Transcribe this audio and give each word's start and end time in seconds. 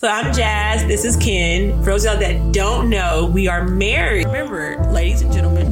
So 0.00 0.08
I'm 0.08 0.32
Jazz. 0.32 0.86
This 0.86 1.04
is 1.04 1.14
Ken. 1.18 1.78
For 1.80 1.90
those 1.90 2.06
of 2.06 2.12
y'all 2.12 2.20
that 2.20 2.52
don't 2.52 2.88
know, 2.88 3.26
we 3.26 3.48
are 3.48 3.68
married. 3.68 4.24
Remember, 4.28 4.82
ladies 4.90 5.20
and 5.20 5.30
gentlemen, 5.30 5.66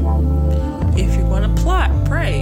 if 0.99 1.17
you're 1.17 1.27
going 1.31 1.45
to 1.45 1.63
plot, 1.63 1.91
pray. 2.05 2.41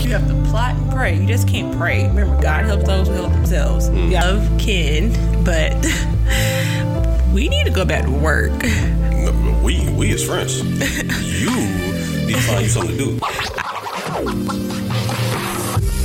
You 0.00 0.10
have 0.14 0.26
to 0.26 0.34
plot 0.50 0.74
and 0.74 0.90
pray. 0.90 1.16
You 1.16 1.28
just 1.28 1.46
can't 1.46 1.78
pray. 1.78 2.08
Remember, 2.08 2.42
God 2.42 2.64
helps 2.64 2.88
those 2.88 3.06
who 3.06 3.14
help 3.14 3.32
themselves. 3.34 3.88
Mm. 3.88 4.08
We 4.08 4.14
love 4.16 4.58
Ken, 4.58 5.44
but 5.44 5.74
we 7.32 7.48
need 7.48 7.66
to 7.66 7.72
go 7.72 7.84
back 7.84 8.02
to 8.06 8.10
work. 8.10 8.60
We 9.62 9.88
we 9.90 10.10
is 10.10 10.26
friends. 10.26 10.58
you 10.64 11.54
need 12.26 12.34
to 12.34 12.40
find 12.40 12.62
you 12.64 12.68
something 12.68 12.98
to 12.98 13.04
do. 13.04 13.20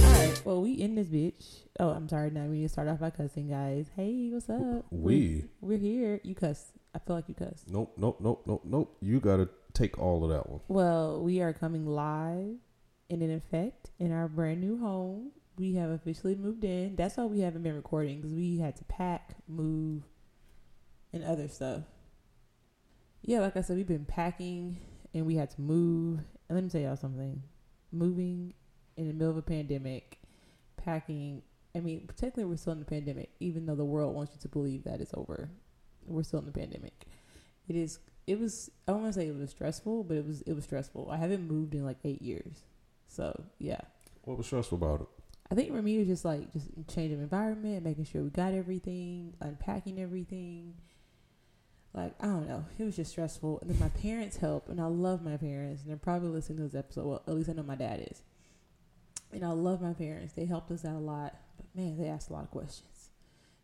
Alright, 0.06 0.46
well, 0.46 0.62
we 0.62 0.74
in 0.74 0.94
this 0.94 1.08
bitch. 1.08 1.63
Oh, 1.80 1.90
I'm 1.90 2.08
sorry. 2.08 2.30
Now 2.30 2.46
we 2.46 2.58
need 2.58 2.64
to 2.64 2.70
start 2.70 2.88
off 2.88 3.00
by 3.00 3.10
cussing, 3.10 3.50
guys. 3.50 3.88
Hey, 3.96 4.30
what's 4.32 4.50
up? 4.50 4.86
We. 4.92 5.46
We're 5.60 5.80
here. 5.80 6.20
You 6.24 6.36
cuss. 6.36 6.72
I 6.94 7.00
feel 7.00 7.16
like 7.16 7.28
you 7.28 7.34
cuss. 7.34 7.64
Nope, 7.68 7.94
nope, 7.98 8.20
nope, 8.22 8.44
nope, 8.46 8.62
nope. 8.64 8.98
You 9.02 9.20
gotta 9.20 9.50
take 9.74 9.98
all 9.98 10.24
of 10.24 10.30
that 10.30 10.48
one. 10.48 10.60
Well, 10.68 11.24
we 11.24 11.42
are 11.42 11.52
coming 11.52 11.88
live 11.88 12.58
and 13.10 13.24
in 13.24 13.32
effect 13.32 13.90
in 13.98 14.12
our 14.12 14.28
brand 14.28 14.62
new 14.62 14.78
home. 14.78 15.32
We 15.58 15.74
have 15.76 15.90
officially 15.90 16.36
moved 16.36 16.64
in. 16.64 16.96
That's 16.96 17.18
why 17.18 17.26
we 17.26 17.40
haven't 17.40 17.64
been 17.64 17.76
recording 17.76 18.18
because 18.18 18.34
we 18.36 18.60
had 18.60 18.76
to 18.78 18.84
pack, 18.86 19.36
move, 19.48 20.04
and 21.12 21.24
other 21.24 21.48
stuff. 21.48 21.82
Yeah, 23.24 23.40
like 23.40 23.58
I 23.58 23.62
said, 23.62 23.78
we've 23.78 23.88
been 23.88 24.06
packing 24.06 24.78
and 25.14 25.26
we 25.26 25.36
had 25.36 25.50
to 25.52 25.62
move. 25.62 26.20
And 26.50 26.56
let 26.56 26.64
me 26.64 26.70
tell 26.70 26.82
y'all 26.82 26.96
something 26.98 27.42
moving 27.92 28.54
in 28.96 29.08
the 29.08 29.14
middle 29.14 29.32
of 29.32 29.38
a 29.38 29.42
pandemic, 29.42 30.20
packing. 30.78 31.42
I 31.76 31.80
mean, 31.80 32.08
technically, 32.16 32.46
we're 32.46 32.58
still 32.58 32.74
in 32.74 32.80
the 32.80 32.86
pandemic, 32.86 33.32
even 33.40 33.66
though 33.66 33.76
the 33.76 33.86
world 33.86 34.14
wants 34.14 34.34
you 34.34 34.42
to 34.42 34.48
believe 34.48 34.84
that 34.84 35.02
it's 35.02 35.14
over. 35.16 35.50
We're 36.06 36.24
still 36.24 36.40
in 36.40 36.46
the 36.46 36.52
pandemic. 36.52 37.06
It 37.68 37.76
is. 37.76 38.00
It 38.28 38.40
was. 38.40 38.70
I 38.88 38.92
don't 38.92 39.02
want 39.02 39.14
to 39.14 39.20
say 39.20 39.28
it 39.28 39.36
was 39.36 39.50
stressful, 39.50 40.04
but 40.04 40.18
it 40.18 40.26
was. 40.26 40.42
It 40.44 40.54
was 40.54 40.66
stressful. 40.66 41.10
I 41.12 41.18
haven't 41.18 41.48
moved 41.48 41.74
in 41.74 41.86
like 41.86 41.98
eight 42.04 42.22
years, 42.22 42.62
so 43.08 43.44
yeah. 43.58 43.82
What 44.24 44.38
was 44.38 44.46
stressful 44.46 44.78
about 44.78 45.02
it? 45.02 45.08
I 45.52 45.56
think 45.56 45.72
for 45.72 45.82
me, 45.82 45.96
it 45.96 46.00
was 46.00 46.08
just 46.08 46.26
like 46.26 46.52
just 46.54 46.68
change 46.88 47.12
of 47.12 47.20
environment, 47.20 47.84
making 47.84 48.06
sure 48.06 48.24
we 48.24 48.30
got 48.30 48.54
everything, 48.54 49.34
unpacking 49.42 50.00
everything. 50.00 50.76
Like 51.94 52.14
I 52.20 52.26
don't 52.26 52.48
know, 52.48 52.66
it 52.80 52.84
was 52.84 52.96
just 52.96 53.12
stressful. 53.12 53.60
And 53.62 53.70
then 53.70 53.80
my 53.80 53.90
parents 53.90 54.38
help, 54.38 54.70
and 54.70 54.82
I 54.82 54.86
love 54.86 55.24
my 55.24 55.38
parents, 55.38 55.82
and 55.82 55.90
they're 55.90 55.98
probably 55.98 56.30
listening 56.30 56.58
to 56.58 56.64
this 56.64 56.76
episode. 56.76 57.06
Well, 57.06 57.24
at 57.28 57.36
least 57.36 57.50
I 57.50 57.54
know 57.54 57.64
my 57.64 57.76
dad 57.76 58.08
is. 58.10 58.24
And 59.32 59.44
I 59.44 59.50
love 59.50 59.82
my 59.82 59.94
parents. 59.94 60.34
They 60.34 60.46
helped 60.46 60.72
us 60.72 60.86
out 60.86 60.96
a 60.96 61.00
lot, 61.00 61.36
but 61.58 61.66
man, 61.76 61.98
they 61.98 62.08
asked 62.08 62.30
a 62.30 62.34
lot 62.34 62.44
of 62.44 62.52
questions. 62.52 63.10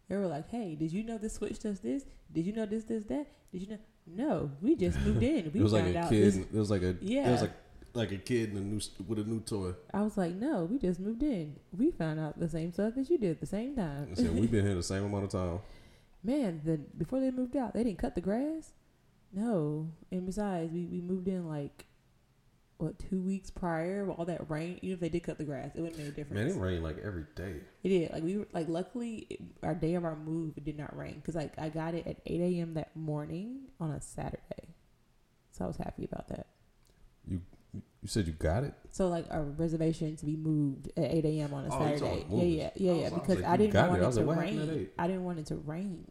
They 0.08 0.16
were 0.18 0.28
like, 0.28 0.50
"Hey, 0.50 0.76
did 0.76 0.92
you 0.92 1.04
know 1.04 1.18
this 1.18 1.34
switch 1.34 1.60
does 1.60 1.80
this? 1.80 2.06
Did 2.32 2.46
you 2.46 2.54
know 2.54 2.66
this 2.66 2.84
does 2.84 3.06
that? 3.06 3.28
Did 3.52 3.62
you 3.62 3.68
know?" 3.70 3.80
No, 4.12 4.52
we 4.62 4.76
just 4.76 5.00
moved 5.02 5.22
in. 5.22 5.52
We 5.54 5.60
it 5.60 5.64
was 5.64 5.74
like 5.74 5.86
a 5.86 5.98
out 6.00 6.10
kid. 6.10 6.26
this 6.26 6.36
It 6.38 6.54
was 6.54 6.72
like 6.72 6.82
a. 6.82 6.96
yeah. 7.02 7.30
It 7.30 7.32
was 7.32 7.42
like 7.42 7.52
like 7.94 8.12
a 8.12 8.18
kid 8.18 8.52
in 8.52 8.58
a 8.58 8.62
new 8.62 8.80
with 9.08 9.20
a 9.20 9.24
new 9.24 9.40
toy. 9.42 9.74
I 9.94 10.02
was 10.02 10.18
like, 10.18 10.36
no, 10.36 10.66
we 10.66 10.78
just 10.78 11.00
moved 11.00 11.24
in. 11.24 11.56
We 11.76 11.92
found 11.92 12.20
out 12.20 12.40
the 12.40 12.50
same 12.50 12.72
stuff 12.72 12.94
as 12.98 13.10
you 13.10 13.18
did 13.18 13.32
at 13.32 13.40
the 13.40 13.46
same 13.46 13.76
time. 13.76 14.16
Said 14.16 14.34
we've 14.36 14.52
been 14.52 14.66
here 14.66 14.76
the 14.76 14.84
same 14.84 15.04
amount 15.04 15.26
of 15.26 15.32
time. 15.32 15.60
Man, 16.24 16.62
the 16.64 16.78
before 16.98 17.20
they 17.20 17.32
moved 17.32 17.56
out, 17.56 17.74
they 17.74 17.84
didn't 17.84 18.00
cut 18.00 18.16
the 18.16 18.22
grass. 18.22 18.74
No, 19.32 19.90
and 20.12 20.26
besides, 20.26 20.72
we, 20.74 20.86
we 20.86 21.02
moved 21.02 21.28
in 21.28 21.48
like 21.48 21.86
what 22.80 22.98
two 22.98 23.22
weeks 23.22 23.50
prior. 23.52 24.06
with 24.06 24.18
All 24.18 24.26
that 24.26 24.50
rain, 24.50 24.80
even 24.82 24.96
if 24.96 25.00
they 25.00 25.10
did 25.10 25.22
cut 25.24 25.38
the 25.38 25.44
grass, 25.44 25.72
it 25.76 25.82
wouldn't 25.82 26.00
make 26.00 26.08
a 26.08 26.12
difference. 26.12 26.34
Man, 26.56 26.58
it 26.58 26.60
rained 26.60 26.84
like 26.84 26.98
every 27.04 27.26
day. 27.36 27.56
it 27.84 27.90
did. 27.90 28.12
Like 28.12 28.24
we 28.24 28.38
were 28.38 28.48
like, 28.54 28.68
luckily, 28.68 29.28
it, 29.30 29.40
our 29.64 29.76
day 29.76 29.94
of 29.96 30.04
our 30.06 30.16
move, 30.16 30.54
it 30.58 30.66
did 30.66 30.78
not 30.78 30.98
rain 30.98 31.16
because 31.16 31.36
like 31.36 31.54
I 31.60 31.70
got 31.70 31.94
it 31.94 32.08
at 32.08 32.18
eight 32.26 32.42
a.m. 32.42 32.74
that 32.74 32.96
morning 32.96 33.68
on 33.80 33.92
a 33.92 34.02
Saturday, 34.02 34.74
so 35.52 35.66
I 35.66 35.68
was 35.68 35.78
happy 35.78 36.06
about 36.06 36.30
that. 36.30 36.48
You 37.28 37.42
you 38.02 38.08
said 38.08 38.26
you 38.26 38.34
got 38.34 38.64
it. 38.64 38.74
So 38.92 39.10
like 39.10 39.26
our 39.30 39.44
reservation 39.44 40.16
to 40.16 40.26
be 40.26 40.36
moved 40.38 40.88
at 40.98 41.12
eight 41.12 41.26
a.m. 41.26 41.54
on 41.54 41.66
a 41.66 41.76
Oh, 41.76 41.80
Saturday. 41.86 42.26
Yeah, 42.32 42.44
yeah, 42.44 42.70
yeah, 42.76 42.94
yeah. 42.94 43.08
I 43.08 43.10
Because 43.10 43.36
like, 43.36 43.46
I 43.46 43.58
didn't 43.58 43.74
got 43.74 43.86
it. 43.86 43.90
want 43.90 44.02
it 44.02 44.12
to 44.12 44.18
like, 44.22 44.26
what 44.28 44.38
happened 44.38 44.62
at 44.62 44.70
rain. 44.70 44.90
I 44.98 45.08
didn't 45.08 45.24
want 45.26 45.40
it 45.40 45.46
to 45.48 45.56
rain. 45.58 46.06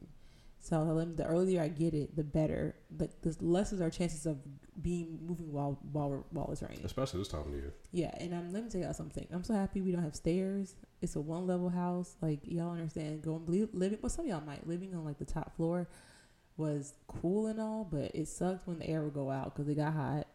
So 0.61 0.85
the 1.17 1.25
earlier 1.25 1.63
I 1.63 1.69
get 1.69 1.95
it, 1.95 2.15
the 2.17 2.25
better. 2.25 2.75
The, 2.95 3.09
the 3.23 3.37
less 3.41 3.73
is 3.73 3.81
our 3.81 3.91
chances 3.91 4.27
of 4.27 4.39
being 4.83 5.19
moving 5.27 5.51
while 5.53 5.79
while 5.93 6.11
we're, 6.11 6.23
while 6.31 6.51
it's 6.53 6.63
raining. 6.63 6.85
Especially 6.85 7.21
this 7.21 7.29
time 7.29 7.43
of 7.43 7.53
year. 7.53 7.73
Yeah, 7.93 8.11
and 8.19 8.35
um, 8.35 8.53
let 8.53 8.65
me 8.65 8.71
tell 8.71 8.81
y'all 8.81 8.93
something. 8.93 9.27
I'm 9.33 9.45
so 9.45 9.55
happy 9.55 9.81
we 9.81 9.93
don't 9.93 10.03
have 10.03 10.15
stairs. 10.17 10.75
It's 11.01 11.17
a 11.17 11.21
one 11.21 11.47
level 11.47 11.69
house. 11.69 12.17
Like 12.21 12.41
y'all 12.43 12.73
understand, 12.73 13.23
going 13.23 13.47
li- 13.47 13.69
living. 13.73 13.99
Well, 14.03 14.11
some 14.11 14.25
of 14.27 14.31
y'all 14.31 14.43
might 14.45 14.67
living 14.67 14.95
on 14.95 15.05
like 15.05 15.19
the 15.19 15.25
top 15.25 15.57
floor 15.57 15.89
was 16.57 16.95
cool 17.07 17.47
and 17.47 17.61
all, 17.61 17.85
but 17.91 18.11
it 18.15 18.27
sucked 18.29 18.67
when 18.67 18.81
the 18.81 18.89
air 18.89 19.03
would 19.03 19.15
go 19.15 19.31
out 19.31 19.55
because 19.55 19.69
it 19.69 19.77
got 19.77 19.93
hot, 19.95 20.27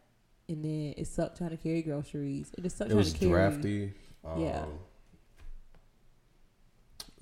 and 0.48 0.64
then 0.64 0.94
it 0.98 1.06
sucked 1.06 1.38
trying 1.38 1.50
to 1.52 1.58
carry 1.58 1.82
groceries. 1.82 2.50
It 2.58 2.62
just 2.64 2.78
sucked 2.78 2.92
It 2.92 2.94
trying 2.94 2.98
was 3.04 3.14
to 3.14 3.20
carry. 3.20 3.32
drafty. 3.32 3.94
Um, 4.26 4.42
Yeah. 4.42 4.66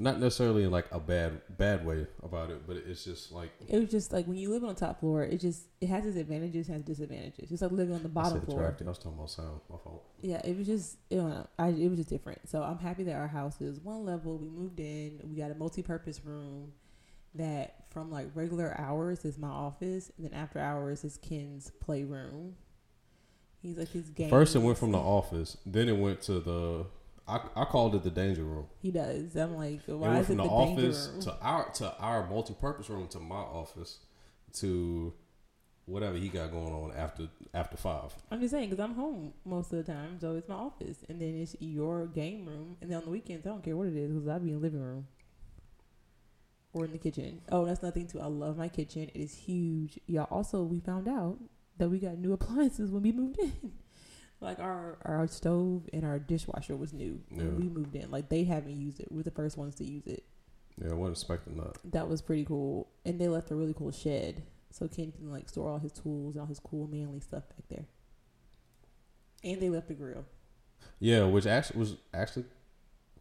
Not 0.02 0.20
necessarily 0.20 0.64
in 0.64 0.72
like 0.72 0.88
a 0.92 1.00
bad 1.00 1.42
bad 1.58 1.86
way 1.86 2.08
about 2.24 2.50
it, 2.50 2.66
but 2.66 2.76
it's 2.76 3.04
just 3.04 3.32
like 3.32 3.52
It 3.68 3.80
was 3.80 3.92
just 3.92 4.12
like 4.12 4.26
when 4.26 4.38
you 4.38 4.50
live 4.50 4.64
on 4.64 4.70
the 4.70 4.80
top 4.80 5.00
floor, 5.00 5.24
it 5.24 5.40
just 5.40 5.66
it 5.80 5.90
has 5.90 6.06
its 6.06 6.18
advantages, 6.18 6.68
has 6.68 6.82
disadvantages. 6.82 7.52
It's 7.52 7.62
like 7.62 7.72
living 7.72 7.94
on 7.94 8.02
the 8.02 8.10
bottom 8.10 8.40
said 8.40 8.46
floor. 8.46 8.76
I 8.80 8.84
was 8.84 8.98
talking 8.98 9.14
about 9.14 9.30
sound. 9.30 9.62
My 9.70 9.78
fault. 9.78 10.04
Yeah, 10.22 10.42
it 10.44 10.58
was 10.58 10.66
just 10.66 10.98
it, 11.12 11.18
know, 11.18 11.46
I, 11.60 11.68
it 11.68 11.88
was 11.88 12.00
just 12.00 12.10
different. 12.10 12.50
So 12.50 12.64
I'm 12.64 12.80
happy 12.80 13.04
that 13.04 13.16
our 13.16 13.28
house 13.28 13.62
is 13.62 13.80
one 13.80 14.04
level. 14.04 14.38
We 14.40 14.50
moved 14.50 14.80
in. 14.80 15.20
We 15.24 15.36
got 15.36 15.52
a 15.52 15.56
multi-purpose 15.56 16.26
room 16.26 16.74
that 17.36 17.86
from 17.92 18.10
like 18.10 18.28
regular 18.34 18.76
hours 18.80 19.24
is 19.24 19.38
my 19.38 19.50
office, 19.50 20.12
and 20.18 20.26
then 20.26 20.34
after 20.34 20.58
hours 20.58 21.04
is 21.04 21.18
Ken's 21.18 21.72
playroom. 21.80 22.56
He's 23.62 23.78
like 23.78 23.90
his 23.90 24.10
game. 24.10 24.32
First, 24.32 24.56
it 24.56 24.60
went 24.60 24.80
from 24.80 24.92
the 24.92 24.98
office. 24.98 25.58
Then 25.66 25.88
it 25.88 25.98
went 25.98 26.22
to 26.24 26.40
the. 26.40 26.86
I, 27.28 27.40
I 27.56 27.66
called 27.66 27.96
it 27.96 28.04
the 28.04 28.10
danger 28.10 28.44
room. 28.44 28.66
He 28.82 28.92
does. 28.92 29.36
I'm 29.36 29.56
like, 29.56 29.82
It 29.88 29.94
why 29.94 30.18
is 30.20 30.24
it 30.24 30.26
from 30.28 30.38
the, 30.38 30.44
the 30.44 30.50
danger 30.50 30.82
office 30.88 31.10
room? 31.14 31.22
to 31.22 31.38
our 31.42 31.70
to 31.74 31.98
our 32.00 32.28
multi-purpose 32.28 32.90
room 32.90 33.08
to 33.10 33.20
my 33.20 33.36
office 33.36 34.00
to 34.54 35.14
whatever 35.86 36.18
he 36.18 36.30
got 36.30 36.52
going 36.52 36.74
on 36.74 36.92
after 36.96 37.28
after 37.54 37.78
five. 37.78 38.14
I'm 38.32 38.40
just 38.42 38.52
saying 38.52 38.70
because 38.70 38.84
I'm 38.84 38.96
home 38.96 39.34
most 39.46 39.72
of 39.72 39.86
the 39.86 39.92
time, 39.92 40.18
so 40.20 40.36
it's 40.36 40.50
my 40.50 40.56
office, 40.56 40.98
and 41.10 41.22
then 41.22 41.36
it's 41.38 41.56
your 41.60 42.08
game 42.08 42.46
room, 42.48 42.78
and 42.82 42.90
then 42.90 42.98
on 42.98 43.06
the 43.06 43.12
weekends 43.12 43.46
I 43.46 43.50
don't 43.50 43.64
care 43.64 43.76
what 43.78 43.88
it 43.88 43.96
is 43.96 44.12
because 44.12 44.28
I 44.28 44.38
be 44.40 44.50
in 44.50 44.56
the 44.56 44.62
living 44.62 44.82
room 44.82 45.08
or 46.74 46.86
in 46.86 46.92
the 46.92 46.98
kitchen. 46.98 47.42
Oh, 47.52 47.66
that's 47.66 47.84
nothing 47.84 48.08
too. 48.08 48.20
I 48.22 48.28
love 48.28 48.58
my 48.58 48.70
kitchen. 48.70 49.10
It 49.14 49.20
is 49.20 49.36
huge. 49.36 50.00
Y'all 50.08 50.28
also 50.32 50.64
we 50.64 50.80
found 50.80 51.08
out 51.08 51.38
that 51.78 51.90
we 51.90 52.00
got 52.00 52.18
new 52.18 52.34
appliances 52.38 52.92
when 52.92 53.04
we 53.04 53.12
moved 53.12 53.40
in. 53.40 53.74
Like 54.42 54.60
our 54.60 54.98
our 55.06 55.28
stove 55.28 55.88
and 55.94 56.04
our 56.04 56.20
dishwasher 56.20 56.76
was 56.76 56.92
new 56.94 57.22
when 57.30 57.46
Yeah. 57.46 57.52
we 57.54 57.70
moved 57.70 57.96
in. 57.96 58.10
Like 58.12 58.30
they 58.30 58.44
haven't 58.44 58.80
used 58.82 59.00
it. 59.00 59.08
We're 59.12 59.24
the 59.24 59.32
first 59.32 59.56
ones 59.58 59.76
to 59.76 59.86
use 59.86 60.06
it. 60.08 60.24
Yeah, 60.82 60.92
I 60.92 60.94
wasn't 60.96 61.18
expecting 61.18 61.58
that. 61.58 61.78
That 61.92 62.10
was 62.10 62.22
pretty 62.22 62.44
cool. 62.46 62.88
And 63.06 63.20
they 63.22 63.28
left 63.28 63.52
a 63.52 63.56
really 63.56 63.74
cool 63.74 63.92
shed. 63.92 64.44
So 64.72 64.88
Ken 64.88 65.12
can 65.12 65.32
like 65.32 65.48
store 65.50 65.70
all 65.70 65.80
his 65.80 65.92
tools 65.92 66.36
and 66.36 66.42
all 66.42 66.48
his 66.48 66.60
cool 66.60 66.88
manly 66.88 67.20
stuff 67.20 67.44
back 67.50 67.68
there. 67.70 67.86
And 69.44 69.62
they 69.62 69.70
left 69.70 69.90
a 69.90 69.94
grill. 69.94 70.26
Yeah, 71.00 71.26
which 71.26 71.46
actually 71.46 71.80
was 71.80 71.96
actually 72.14 72.46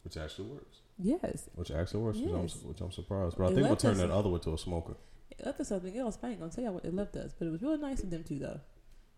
which 0.03 0.17
actually 0.17 0.47
works. 0.49 0.77
Yes. 0.97 1.49
Which 1.55 1.71
actually 1.71 2.01
works. 2.01 2.17
Which, 2.17 2.31
I'm, 2.33 2.47
which 2.69 2.81
I'm 2.81 2.91
surprised. 2.91 3.37
But 3.37 3.45
I 3.45 3.49
They 3.49 3.55
think 3.55 3.67
we'll 3.67 3.75
turn 3.75 3.97
that 3.97 4.09
other 4.11 4.29
one 4.29 4.39
to 4.41 4.53
a 4.53 4.57
smoker. 4.57 4.95
It 5.31 5.45
left 5.45 5.59
us 5.59 5.67
something 5.69 5.97
else. 5.97 6.17
I 6.23 6.29
ain't 6.29 6.39
gonna 6.39 6.51
tell 6.51 6.63
y'all 6.63 6.73
what 6.73 6.83
they 6.83 6.89
left 6.89 7.15
us, 7.15 7.33
but 7.37 7.47
it 7.47 7.51
was 7.51 7.61
really 7.61 7.77
nice 7.77 8.01
of 8.03 8.09
them 8.09 8.23
too 8.23 8.39
though. 8.39 8.59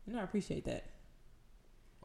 Know, 0.06 0.20
I 0.20 0.24
appreciate 0.24 0.66
that. 0.66 0.84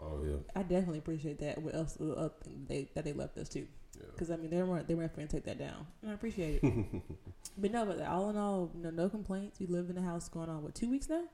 Oh 0.00 0.22
yeah. 0.24 0.36
I 0.54 0.62
definitely 0.62 0.98
appreciate 0.98 1.38
that. 1.40 1.60
What 1.62 1.74
else 1.74 2.00
uh, 2.00 2.28
they 2.66 2.88
that 2.94 3.04
they 3.04 3.12
left 3.12 3.36
us 3.38 3.48
too? 3.48 3.66
Yeah. 3.96 4.04
Because 4.12 4.30
I 4.30 4.36
mean, 4.36 4.50
they 4.50 4.62
weren't 4.62 4.86
they 4.86 4.94
weren't 4.94 5.14
going 5.14 5.26
to 5.26 5.34
take 5.36 5.44
that 5.46 5.58
down, 5.58 5.86
and 6.02 6.10
I 6.10 6.14
appreciate 6.14 6.60
it. 6.62 6.84
but 7.58 7.72
no, 7.72 7.84
but 7.84 8.00
all 8.02 8.30
in 8.30 8.36
all, 8.36 8.70
no, 8.74 8.90
no 8.90 9.08
complaints. 9.08 9.58
We 9.58 9.66
live 9.66 9.88
in 9.90 9.96
the 9.96 10.02
house 10.02 10.28
going 10.28 10.48
on 10.48 10.62
what 10.62 10.74
two 10.74 10.88
weeks 10.90 11.08
now? 11.08 11.24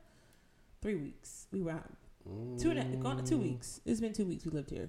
Three 0.81 0.94
weeks. 0.97 1.47
We 1.53 1.61
were 1.62 1.73
out 1.73 1.91
two 2.59 2.71
and 2.71 2.79
a, 2.79 2.97
going 2.97 3.19
to 3.19 3.23
two 3.23 3.39
weeks. 3.39 3.81
It's 3.85 4.00
been 4.00 4.12
two 4.15 4.25
weeks 4.25 4.44
we 4.47 4.50
lived 4.53 4.71
here. 4.71 4.89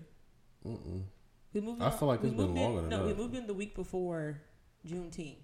Mm-mm. 0.66 1.04
We 1.54 1.62
moved. 1.62 1.82
I 1.82 1.90
feel 1.90 2.08
like 2.08 2.22
it's 2.24 2.30
been 2.30 2.38
moved 2.38 2.58
in- 2.58 2.64
longer 2.64 2.82
than 2.82 2.90
No, 2.90 2.98
that. 3.00 3.06
we 3.08 3.14
moved 3.14 3.36
in 3.36 3.46
the 3.48 3.54
week 3.54 3.76
before 3.76 4.42
Juneteenth. 4.88 5.36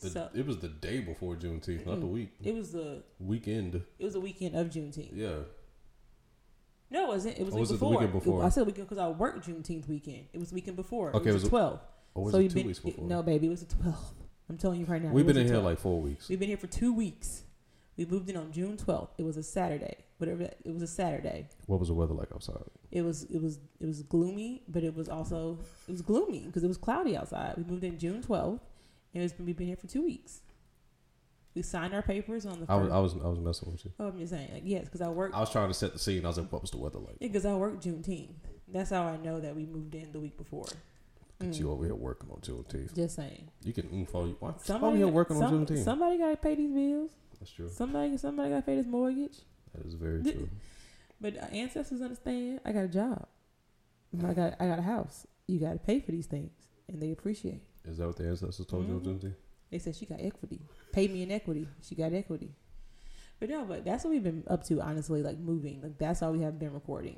The, 0.00 0.10
so 0.10 0.28
it 0.34 0.46
was 0.46 0.58
the 0.58 0.68
day 0.68 1.00
before 1.00 1.36
Juneteenth, 1.36 1.86
not 1.86 2.00
the 2.00 2.06
Mm. 2.06 2.12
week. 2.12 2.30
it 2.42 2.54
was 2.54 2.72
the 2.72 3.02
Weekend. 3.20 3.74
it 3.98 4.04
was 4.04 4.14
the 4.14 4.20
weekend 4.20 4.56
of 4.56 4.68
Juneteenth. 4.70 5.10
Yeah. 5.14 5.40
No, 6.92 7.04
it 7.04 7.08
wasn't. 7.08 7.38
It 7.38 7.44
was, 7.44 7.54
Or 7.54 7.56
the 7.56 7.60
was 7.60 7.70
it 7.70 7.80
the 7.80 7.86
weekend 7.86 8.12
before? 8.12 8.44
I 8.44 8.50
said 8.50 8.66
weekend 8.66 8.86
because 8.86 9.02
I 9.02 9.08
worked 9.08 9.48
Juneteenth 9.48 9.88
weekend. 9.88 10.26
It 10.34 10.38
was 10.38 10.50
the 10.50 10.54
weekend 10.54 10.76
before. 10.76 11.08
Okay, 11.16 11.30
it 11.30 11.30
it 11.30 11.32
was, 11.32 11.42
was 11.44 11.50
the 11.50 11.56
12th. 11.56 11.80
Or 12.14 12.24
was 12.24 12.32
so 12.32 12.38
it 12.38 12.48
two 12.50 12.54
been, 12.54 12.66
weeks 12.66 12.78
before? 12.80 13.06
No, 13.06 13.22
baby, 13.22 13.46
it 13.46 13.50
was 13.50 13.64
the 13.64 13.74
12th. 13.74 13.96
I'm 14.50 14.58
telling 14.58 14.80
you 14.80 14.86
right 14.86 15.02
now. 15.02 15.10
We've 15.10 15.26
been 15.26 15.38
in 15.38 15.46
here 15.46 15.56
like 15.56 15.78
four 15.78 16.00
weeks. 16.00 16.28
We've 16.28 16.38
been 16.38 16.48
here 16.48 16.58
for 16.58 16.66
two 16.66 16.92
weeks. 16.92 17.44
We 17.96 18.04
moved 18.04 18.28
in 18.28 18.36
on 18.36 18.52
June 18.52 18.76
12th. 18.76 19.08
It 19.16 19.22
was 19.22 19.38
a 19.38 19.42
Saturday. 19.42 19.96
Whatever. 20.18 20.42
It 20.42 20.72
was 20.72 20.82
a 20.82 20.86
Saturday. 20.86 21.48
What 21.66 21.80
was 21.80 21.88
the 21.88 21.94
weather 21.94 22.12
like 22.12 22.28
outside? 22.34 22.62
It 22.90 23.02
was 23.02 23.24
it 23.24 23.40
was 23.40 23.58
it 23.80 23.86
was 23.86 24.02
gloomy, 24.02 24.62
but 24.68 24.84
it 24.84 24.94
was 24.94 25.08
also 25.08 25.58
it 25.88 25.92
was 25.92 26.02
gloomy 26.02 26.40
because 26.46 26.62
it 26.62 26.68
was 26.68 26.76
cloudy 26.76 27.16
outside. 27.16 27.54
We 27.56 27.64
moved 27.64 27.84
in 27.84 27.98
June 27.98 28.22
12th, 28.22 28.60
and 29.14 29.22
it's 29.22 29.32
been 29.32 29.46
we've 29.46 29.56
been 29.56 29.66
here 29.66 29.76
for 29.76 29.86
two 29.86 30.04
weeks. 30.04 30.42
We 31.54 31.62
signed 31.62 31.92
our 31.94 32.02
papers 32.02 32.46
on 32.46 32.60
the 32.60 32.66
I 32.70 32.76
was. 32.76 32.90
I 32.90 32.98
was 32.98 33.14
I 33.24 33.28
was 33.28 33.38
messing 33.38 33.70
with 33.72 33.84
you. 33.84 33.92
oh, 34.00 34.08
I'm 34.08 34.18
just 34.18 34.32
saying, 34.32 34.50
like, 34.52 34.62
yes, 34.64 34.84
because 34.86 35.02
I 35.02 35.08
worked. 35.08 35.34
I 35.34 35.40
was 35.40 35.50
trying 35.50 35.68
to 35.68 35.74
set 35.74 35.92
the 35.92 35.98
scene. 35.98 36.24
I 36.24 36.28
was 36.28 36.38
like, 36.38 36.50
what 36.50 36.62
was 36.62 36.70
the 36.70 36.78
weather 36.78 36.98
like? 36.98 37.16
Yeah, 37.20 37.28
because 37.28 37.44
I 37.44 37.54
worked 37.54 37.84
Juneteenth. 37.84 38.30
That's 38.68 38.90
how 38.90 39.02
I 39.02 39.18
know 39.18 39.38
that 39.40 39.54
we 39.54 39.66
moved 39.66 39.94
in 39.94 40.12
the 40.12 40.20
week 40.20 40.36
before. 40.38 40.64
Get 41.40 41.50
Mm. 41.50 41.58
you 41.58 41.70
over 41.72 41.84
here 41.84 41.94
working 41.94 42.30
on 42.30 42.38
Juneteenth. 42.38 42.94
Just 42.94 43.16
saying. 43.16 43.48
You 43.64 43.72
can 43.72 43.88
info 43.90 44.24
you. 44.26 44.36
Why? 44.40 44.54
Somebody 44.62 44.98
here 44.98 45.08
working 45.08 45.36
some- 45.38 45.52
on 45.54 45.66
Juneteenth. 45.66 45.84
Somebody 45.84 46.16
got 46.18 46.30
to 46.30 46.36
pay 46.36 46.54
these 46.54 46.70
bills. 46.72 47.10
That's 47.40 47.50
true. 47.50 47.68
Somebody, 47.68 48.16
somebody 48.16 48.50
got 48.50 48.56
to 48.56 48.62
pay 48.62 48.76
this 48.76 48.86
mortgage. 48.86 49.38
That 49.74 49.84
is 49.86 49.94
very 49.94 50.22
true. 50.22 50.48
But 51.20 51.36
ancestors 51.52 52.00
understand. 52.02 52.60
I 52.64 52.72
got 52.72 52.84
a 52.84 52.88
job. 52.88 53.26
I 54.24 54.32
got, 54.34 54.54
I 54.60 54.66
got 54.66 54.78
a 54.80 54.82
house. 54.82 55.26
You 55.46 55.58
got 55.60 55.72
to 55.74 55.78
pay 55.78 56.00
for 56.00 56.10
these 56.12 56.26
things, 56.26 56.50
and 56.88 57.00
they 57.02 57.10
appreciate. 57.12 57.62
Is 57.84 57.98
that 57.98 58.06
what 58.06 58.16
the 58.16 58.26
ancestors 58.26 58.66
told 58.66 58.88
you 58.88 58.94
on 58.94 59.00
Mhm. 59.00 59.20
Juneteenth? 59.20 59.34
They 59.72 59.78
said 59.78 59.96
she 59.96 60.04
got 60.06 60.20
equity. 60.20 60.60
Pay 60.92 61.08
me 61.08 61.22
in 61.22 61.32
equity. 61.32 61.66
She 61.82 61.94
got 61.94 62.12
equity. 62.12 62.50
But 63.40 63.48
no, 63.48 63.64
but 63.64 63.84
that's 63.84 64.04
what 64.04 64.10
we've 64.10 64.22
been 64.22 64.44
up 64.48 64.62
to, 64.64 64.80
honestly, 64.82 65.22
like 65.22 65.38
moving. 65.38 65.80
Like 65.82 65.98
that's 65.98 66.22
all 66.22 66.30
we 66.32 66.42
have 66.42 66.58
been 66.58 66.72
recording. 66.74 67.16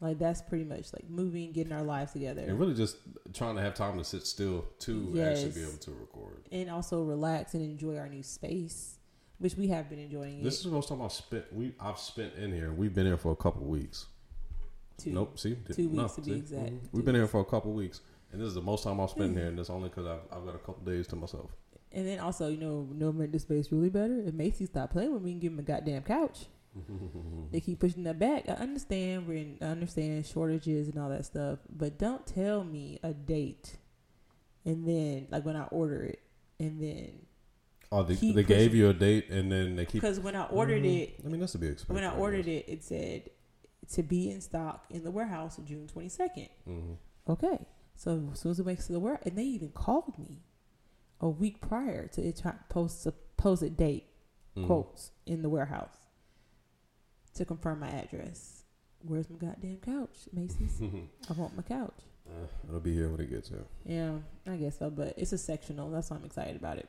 Like 0.00 0.18
that's 0.18 0.42
pretty 0.42 0.64
much 0.64 0.92
like 0.92 1.08
moving, 1.08 1.52
getting 1.52 1.72
our 1.72 1.82
lives 1.82 2.12
together. 2.12 2.42
And 2.42 2.60
really 2.60 2.74
just 2.74 2.98
trying 3.32 3.56
to 3.56 3.62
have 3.62 3.72
time 3.74 3.96
to 3.96 4.04
sit 4.04 4.26
still 4.26 4.66
to 4.80 5.20
actually 5.26 5.52
be 5.52 5.62
able 5.62 5.78
to 5.78 5.90
record. 5.92 6.46
and 6.52 6.68
also 6.70 7.02
relax 7.02 7.54
and 7.54 7.64
enjoy 7.64 7.96
our 7.96 8.06
new 8.08 8.22
space, 8.22 8.98
which 9.38 9.56
we 9.56 9.68
have 9.68 9.88
been 9.88 9.98
enjoying. 9.98 10.42
This 10.42 10.56
it 10.56 10.58
is 10.58 10.64
the 10.64 10.70
most 10.70 10.90
time 10.90 11.00
I've 11.00 11.12
spent. 11.12 11.50
We 11.50 11.74
I've 11.80 11.98
spent 11.98 12.34
in 12.34 12.52
here. 12.52 12.72
We've 12.74 12.94
been 12.94 13.06
here 13.06 13.16
for 13.16 13.32
a 13.32 13.36
couple 13.36 13.62
of 13.62 13.68
weeks. 13.68 14.04
too. 14.98 15.12
Nope. 15.12 15.38
See, 15.38 15.56
two 15.72 15.88
No, 15.88 16.02
weeks 16.02 16.14
to 16.16 16.20
be 16.20 16.30
see? 16.32 16.36
exact. 16.36 16.72
Mhm. 16.72 16.78
We've 16.92 17.04
been 17.06 17.14
here 17.14 17.26
for 17.26 17.40
a 17.40 17.44
couple 17.44 17.70
of 17.70 17.76
weeks, 17.78 18.02
and 18.32 18.40
this 18.40 18.48
is 18.48 18.54
the 18.54 18.62
most 18.62 18.84
time 18.84 19.00
I've 19.00 19.10
spent 19.10 19.34
here, 19.36 19.46
and 19.48 19.58
that's 19.58 19.70
only 19.70 19.88
because 19.88 20.06
I've, 20.06 20.20
I've 20.30 20.44
got 20.44 20.54
a 20.54 20.58
couple 20.58 20.84
days 20.84 21.06
to 21.08 21.16
myself. 21.16 21.50
And 21.96 22.06
then 22.06 22.20
also, 22.20 22.48
you 22.48 22.58
know, 22.58 22.86
no 22.92 23.08
rent 23.10 23.32
the 23.32 23.38
space 23.38 23.72
really 23.72 23.88
better. 23.88 24.20
If 24.20 24.34
Macy 24.34 24.66
stop 24.66 24.90
playing 24.90 25.12
with 25.14 25.22
me 25.22 25.32
and 25.32 25.40
give 25.40 25.52
him 25.52 25.58
a 25.58 25.62
goddamn 25.62 26.02
couch, 26.02 26.44
they 27.52 27.60
keep 27.60 27.80
pushing 27.80 28.04
that 28.04 28.18
back. 28.18 28.44
I 28.48 28.52
understand 28.52 29.26
we're 29.26 29.38
in, 29.38 29.56
I 29.62 29.66
understand 29.66 30.26
shortages 30.26 30.88
and 30.88 30.98
all 30.98 31.08
that 31.08 31.24
stuff, 31.24 31.58
but 31.74 31.98
don't 31.98 32.26
tell 32.26 32.62
me 32.64 33.00
a 33.02 33.14
date, 33.14 33.76
and 34.66 34.86
then 34.86 35.26
like 35.30 35.44
when 35.46 35.56
I 35.56 35.64
order 35.64 36.02
it, 36.04 36.20
and 36.60 36.80
then 36.82 37.22
Oh, 37.92 38.02
they, 38.02 38.14
they 38.16 38.42
gave 38.42 38.74
you 38.74 38.88
a 38.90 38.92
date, 38.92 39.30
and 39.30 39.50
then 39.50 39.76
they 39.76 39.84
keep. 39.86 40.02
because 40.02 40.20
when 40.20 40.36
I 40.36 40.44
ordered 40.48 40.82
Mhm. 40.82 41.02
it, 41.02 41.20
I 41.24 41.28
mean, 41.28 41.40
that's 41.40 41.52
to 41.52 41.58
be 41.58 41.68
expected. 41.68 41.94
when 41.94 42.04
I 42.04 42.14
ordered 42.14 42.46
it, 42.48 42.68
it 42.68 42.84
said 42.84 43.30
to 43.92 44.02
be 44.02 44.30
in 44.30 44.40
stock 44.42 44.84
in 44.90 45.02
the 45.04 45.10
warehouse 45.10 45.58
June 45.64 45.86
twenty 45.86 46.08
second. 46.10 46.48
hmm 46.66 46.92
Okay. 47.28 47.58
So 47.94 48.28
as 48.32 48.40
soon 48.40 48.50
as 48.52 48.60
it 48.60 48.66
makes 48.66 48.86
to 48.88 48.92
the 48.92 49.00
work, 49.00 49.24
and 49.24 49.38
they 49.38 49.44
even 49.44 49.70
called 49.70 50.18
me 50.18 50.42
a 51.20 51.28
week 51.28 51.60
prior 51.60 52.06
to 52.08 52.22
it 52.22 52.38
try, 52.40 52.54
post 52.68 53.02
supposed 53.02 53.76
date 53.76 54.06
Mm-hmm. 54.56 54.68
quotes 54.68 55.10
in 55.26 55.42
the 55.42 55.50
warehouse 55.50 55.98
to 57.34 57.44
confirm 57.44 57.80
my 57.80 57.90
address. 57.90 58.62
Where's 59.02 59.28
my 59.28 59.36
goddamn 59.36 59.76
couch, 59.84 60.16
Macy's? 60.32 60.80
I 61.28 61.32
want 61.34 61.54
my 61.54 61.62
couch. 61.62 61.92
Uh, 62.26 62.46
it'll 62.66 62.80
be 62.80 62.94
here 62.94 63.10
when 63.10 63.20
it 63.20 63.28
gets 63.28 63.50
here. 63.50 63.66
Yeah, 63.84 64.12
I 64.50 64.56
guess 64.56 64.78
so, 64.78 64.88
but 64.88 65.12
it's 65.18 65.32
a 65.32 65.36
sectional. 65.38 65.90
That's 65.90 66.10
why 66.10 66.16
I'm 66.16 66.24
excited 66.24 66.56
about 66.56 66.78
it. 66.78 66.88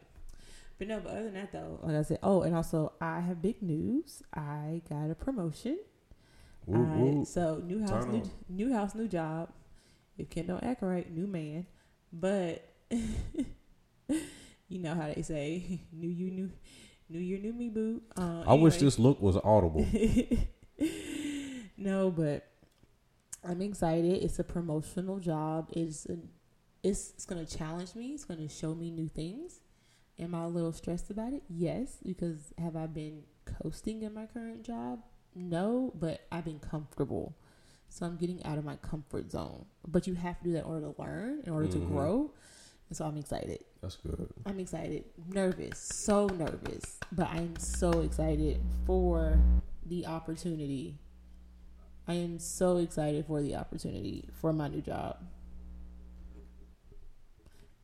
But 0.79 0.87
no, 0.87 1.01
but 1.01 1.11
other 1.11 1.23
than 1.25 1.33
that 1.33 1.51
though, 1.51 1.79
like 1.83 1.97
I 1.97 2.03
said, 2.03 2.19
oh, 2.23 2.43
and 2.43 2.55
also 2.55 2.93
I 3.01 3.19
have 3.19 3.41
big 3.41 3.61
news. 3.61 4.23
I 4.33 4.81
got 4.89 5.11
a 5.11 5.15
promotion. 5.15 5.77
Woo, 6.67 6.85
I- 6.85 6.95
woo. 6.97 7.25
so 7.25 7.61
new 7.65 7.81
house, 7.81 7.89
Turn 8.05 8.11
new, 8.13 8.19
on. 8.21 8.31
new 8.47 8.73
house, 8.73 8.95
new 8.95 9.09
job. 9.09 9.49
If 10.17 10.29
Ken 10.29 10.47
don't 10.47 10.63
act 10.63 10.81
right, 10.83 11.13
new 11.13 11.27
man. 11.27 11.65
But 12.13 12.65
you 14.67 14.79
know 14.79 14.93
how 14.95 15.11
they 15.13 15.21
say, 15.21 15.81
new 15.91 16.07
you, 16.09 16.31
new, 16.31 16.51
new 17.09 17.19
year, 17.19 17.37
new 17.37 17.53
me, 17.53 17.69
boo. 17.69 18.01
Uh, 18.15 18.43
I 18.47 18.53
wish 18.53 18.77
this 18.77 18.99
look 18.99 19.21
was 19.21 19.37
audible. 19.43 19.85
no, 21.77 22.11
but 22.11 22.47
I'm 23.43 23.61
excited. 23.61 24.23
It's 24.23 24.39
a 24.39 24.43
promotional 24.43 25.19
job. 25.19 25.69
It's 25.73 26.05
a, 26.05 26.17
it's 26.83 27.11
it's 27.11 27.25
gonna 27.25 27.45
challenge 27.45 27.95
me. 27.95 28.07
It's 28.13 28.25
gonna 28.25 28.49
show 28.49 28.73
me 28.75 28.91
new 28.91 29.07
things. 29.09 29.59
Am 30.19 30.33
I 30.33 30.43
a 30.43 30.47
little 30.47 30.71
stressed 30.73 31.09
about 31.11 31.33
it? 31.33 31.43
Yes, 31.47 31.97
because 32.03 32.53
have 32.57 32.75
I 32.75 32.87
been 32.87 33.23
coasting 33.61 34.01
in 34.01 34.13
my 34.13 34.25
current 34.25 34.63
job? 34.63 35.01
No, 35.35 35.93
but 35.99 36.21
I've 36.31 36.45
been 36.45 36.59
comfortable. 36.59 37.35
So 37.89 38.05
I'm 38.05 38.17
getting 38.17 38.43
out 38.43 38.57
of 38.57 38.65
my 38.65 38.75
comfort 38.77 39.31
zone. 39.31 39.65
But 39.87 40.07
you 40.07 40.15
have 40.15 40.39
to 40.39 40.43
do 40.43 40.51
that 40.53 40.65
in 40.65 40.65
order 40.65 40.91
to 40.91 41.01
learn, 41.01 41.41
in 41.45 41.53
order 41.53 41.67
to 41.67 41.77
Mhm. 41.77 41.87
grow. 41.87 42.31
So 42.91 43.05
I'm 43.05 43.17
excited. 43.17 43.63
That's 43.81 43.97
good. 43.97 44.29
I'm 44.45 44.59
excited. 44.59 45.03
Nervous. 45.29 45.77
So 45.79 46.27
nervous. 46.27 46.99
But 47.11 47.27
I'm 47.29 47.55
so 47.57 48.01
excited 48.01 48.61
for 48.85 49.39
the 49.85 50.05
opportunity. 50.05 50.97
I 52.07 52.13
am 52.13 52.39
so 52.39 52.77
excited 52.77 53.25
for 53.25 53.41
the 53.41 53.55
opportunity 53.55 54.29
for 54.39 54.53
my 54.53 54.69
new 54.69 54.81
job. 54.81 55.17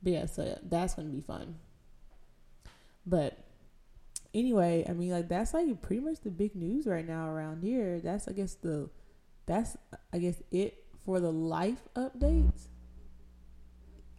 But 0.01 0.11
yeah, 0.13 0.25
so 0.25 0.57
that's 0.63 0.95
gonna 0.95 1.09
be 1.09 1.21
fun. 1.21 1.55
But 3.05 3.38
anyway, 4.33 4.85
I 4.88 4.94
mean 4.94 5.11
like 5.11 5.27
that's 5.27 5.53
like 5.53 5.81
pretty 5.81 6.01
much 6.01 6.21
the 6.21 6.29
big 6.29 6.55
news 6.55 6.88
right 6.88 7.07
now 7.07 7.29
around 7.29 7.63
here. 7.63 8.00
That's 8.00 8.27
I 8.27 8.31
guess 8.31 8.55
the 8.55 8.89
that's 9.45 9.75
I 10.13 10.19
guess 10.19 10.41
it 10.51 10.85
for 11.05 11.19
the 11.19 11.31
life 11.31 11.83
updates. 11.95 12.67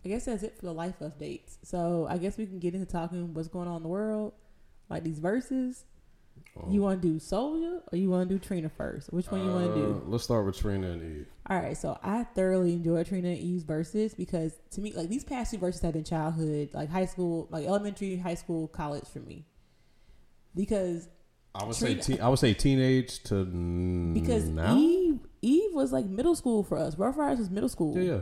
I 0.04 0.08
guess 0.08 0.26
that's 0.26 0.42
it 0.42 0.56
for 0.58 0.66
the 0.66 0.72
life 0.74 0.98
updates. 1.00 1.56
So 1.62 2.06
I 2.08 2.18
guess 2.18 2.36
we 2.36 2.46
can 2.46 2.58
get 2.58 2.74
into 2.74 2.86
talking 2.86 3.32
what's 3.34 3.48
going 3.48 3.68
on 3.68 3.78
in 3.78 3.82
the 3.82 3.88
world, 3.88 4.34
like 4.88 5.02
these 5.04 5.18
verses. 5.18 5.84
Oh. 6.56 6.70
You 6.70 6.82
want 6.82 7.02
to 7.02 7.08
do 7.08 7.14
Soulja 7.16 7.80
or 7.92 7.96
you 7.96 8.10
want 8.10 8.28
to 8.28 8.34
do 8.34 8.38
Trina 8.38 8.68
first? 8.68 9.12
Which 9.12 9.30
one 9.30 9.44
you 9.44 9.50
want 9.50 9.66
to 9.66 9.74
do? 9.74 10.02
Uh, 10.04 10.08
Let's 10.10 10.24
start 10.24 10.46
with 10.46 10.56
Trina 10.56 10.88
and 10.90 11.02
Eve. 11.02 11.26
All 11.48 11.58
right, 11.58 11.76
so 11.76 11.98
I 12.02 12.24
thoroughly 12.24 12.74
enjoy 12.74 13.02
Trina 13.02 13.28
and 13.28 13.38
Eve's 13.38 13.64
verses 13.64 14.14
because 14.14 14.52
to 14.72 14.80
me, 14.80 14.92
like 14.92 15.08
these 15.08 15.24
past 15.24 15.50
two 15.52 15.58
verses 15.58 15.80
have 15.82 15.94
been 15.94 16.04
childhood, 16.04 16.70
like 16.72 16.90
high 16.90 17.06
school, 17.06 17.48
like 17.50 17.66
elementary, 17.66 18.16
high 18.16 18.34
school, 18.34 18.68
college 18.68 19.04
for 19.12 19.20
me. 19.20 19.46
Because 20.54 21.08
I 21.54 21.64
would 21.64 21.76
Trina- 21.76 22.02
say 22.02 22.14
teen, 22.14 22.22
I 22.22 22.28
would 22.28 22.38
say 22.38 22.54
teenage 22.54 23.22
to 23.24 23.44
because 24.14 24.44
now. 24.44 24.76
Eve 24.76 25.20
Eve 25.42 25.72
was 25.72 25.92
like 25.92 26.06
middle 26.06 26.34
school 26.36 26.62
for 26.62 26.78
us. 26.78 26.96
Ruff 26.98 27.16
Ryders 27.16 27.38
was 27.38 27.50
middle 27.50 27.68
school. 27.68 27.96
yeah, 27.98 28.12
yeah. 28.14 28.20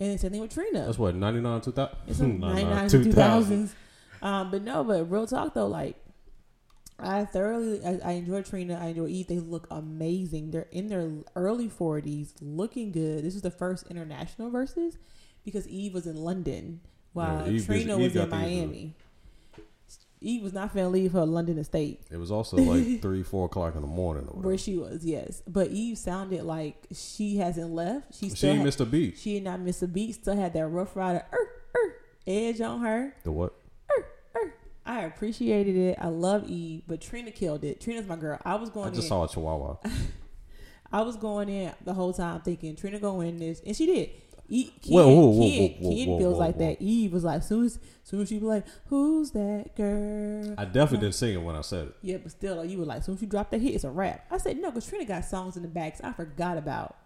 And 0.00 0.14
the 0.14 0.18
same 0.18 0.30
thing 0.32 0.40
with 0.40 0.52
Trina. 0.54 0.86
That's 0.86 0.98
what 0.98 1.14
ninety 1.14 1.40
nine 1.40 1.60
two 1.60 1.72
thousand. 1.72 1.96
It's 2.08 2.18
some 2.18 2.40
99 2.40 2.88
to 2.88 2.98
2000s. 3.00 3.70
Um, 4.22 4.50
but 4.50 4.62
no, 4.62 4.82
but 4.82 5.10
real 5.10 5.26
talk 5.26 5.54
though, 5.54 5.66
like 5.66 5.96
I 6.98 7.24
thoroughly, 7.24 7.84
I, 7.84 7.98
I 8.04 8.12
enjoy 8.12 8.42
Trina. 8.42 8.78
I 8.82 8.88
enjoy 8.88 9.06
Eve. 9.08 9.26
They 9.28 9.38
look 9.38 9.66
amazing. 9.70 10.50
They're 10.50 10.66
in 10.70 10.88
their 10.88 11.10
early 11.36 11.68
40s, 11.68 12.32
looking 12.40 12.92
good. 12.92 13.24
This 13.24 13.34
was 13.34 13.42
the 13.42 13.50
first 13.50 13.86
international 13.90 14.50
verses 14.50 14.98
because 15.44 15.66
Eve 15.68 15.94
was 15.94 16.06
in 16.06 16.16
London 16.16 16.80
while 17.12 17.42
Yeah, 17.46 17.48
Eve 17.52 17.54
is- 17.56 17.66
Trina 17.66 17.94
Eve 17.96 18.02
was 18.02 18.16
in 18.16 18.22
uh, 18.22 18.26
Miami. 18.26 18.94
Eve 20.22 20.42
was 20.42 20.52
not 20.52 20.74
finna 20.74 20.90
leave 20.90 21.12
her 21.12 21.24
London 21.24 21.56
estate 21.58 22.02
It 22.10 22.18
was 22.18 22.30
also 22.30 22.56
like 22.58 23.00
three, 23.02 23.22
four 23.22 23.46
o'clock 23.46 23.74
in 23.74 23.80
the 23.80 23.86
morning 23.86 24.28
or 24.28 24.42
where 24.42 24.58
she 24.58 24.76
was. 24.76 25.04
Yes, 25.04 25.42
but 25.48 25.68
Eve 25.68 25.96
sounded 25.96 26.42
like 26.44 26.76
she 26.92 27.38
hasn't 27.38 27.70
left. 27.70 28.14
She 28.14 28.28
She 28.30 28.46
ain't 28.48 28.58
had- 28.58 28.64
missed 28.66 28.80
a 28.80 28.86
beat. 28.86 29.16
she 29.18 29.34
did 29.34 29.44
not 29.44 29.60
miss 29.60 29.80
a 29.82 29.88
beat. 29.88 30.14
Still 30.16 30.36
had 30.36 30.52
that 30.52 30.66
Ruff 30.66 30.94
Ryder 30.94 31.24
er, 31.32 31.36
er, 31.74 31.94
edge 32.26 32.60
on 32.60 32.80
her. 32.80 33.14
The 33.24 33.32
what? 33.32 33.54
I 34.86 35.02
appreciated 35.02 35.76
it. 35.76 35.98
I 36.00 36.08
love 36.08 36.48
Eve, 36.48 36.82
but 36.88 37.00
Trina 37.00 37.30
killed 37.30 37.62
it. 37.64 37.80
Trina's 37.80 38.06
my 38.06 38.16
girl. 38.16 38.38
I 38.44 38.56
was 38.56 38.70
going 38.70 38.88
I 38.88 38.90
just 38.90 39.02
in. 39.04 39.08
saw 39.08 39.24
a 39.24 39.28
chihuahua. 39.28 39.76
I 40.92 41.02
was 41.02 41.16
going 41.16 41.48
in 41.48 41.72
the 41.84 41.94
whole 41.94 42.12
time 42.12 42.40
thinking 42.40 42.74
Trina 42.74 42.98
gonna 42.98 43.30
this, 43.32 43.60
and 43.64 43.76
she 43.76 43.86
did. 43.86 44.10
E, 44.52 44.64
Ken, 44.82 44.92
Whoa, 44.92 45.08
whoa, 45.08 45.26
whoa, 45.28 45.48
Ken, 45.48 45.68
whoa, 45.80 45.90
whoa, 45.90 45.96
Ken 45.96 46.08
whoa, 46.08 46.18
feels 46.18 46.38
like 46.38 46.58
that. 46.58 46.82
Eve 46.82 47.12
was 47.12 47.22
like, 47.24 47.42
soon 47.42 47.66
as 47.66 47.78
soon 48.02 48.20
as 48.20 48.28
she 48.28 48.38
be 48.38 48.44
like, 48.46 48.66
"Who's 48.86 49.30
that 49.30 49.70
girl?" 49.76 50.54
I 50.58 50.64
definitely 50.64 51.06
didn't 51.06 51.14
sing 51.14 51.34
it 51.34 51.42
when 51.42 51.54
I 51.56 51.60
said 51.60 51.86
it. 51.88 51.96
yeah, 52.02 52.16
but 52.16 52.32
still, 52.32 52.56
like, 52.56 52.68
you 52.68 52.78
were 52.78 52.84
like, 52.84 53.02
soon 53.04 53.14
as 53.14 53.22
you 53.22 53.28
drop 53.28 53.50
that 53.52 53.60
hit, 53.60 53.74
it's 53.74 53.84
a 53.84 53.90
rap. 53.90 54.26
I 54.30 54.38
said 54.38 54.58
no, 54.60 54.70
because 54.70 54.86
Trina 54.86 55.04
got 55.04 55.24
songs 55.24 55.56
in 55.56 55.62
the 55.62 55.68
backs. 55.68 56.00
I 56.02 56.12
forgot 56.12 56.58
about 56.58 56.96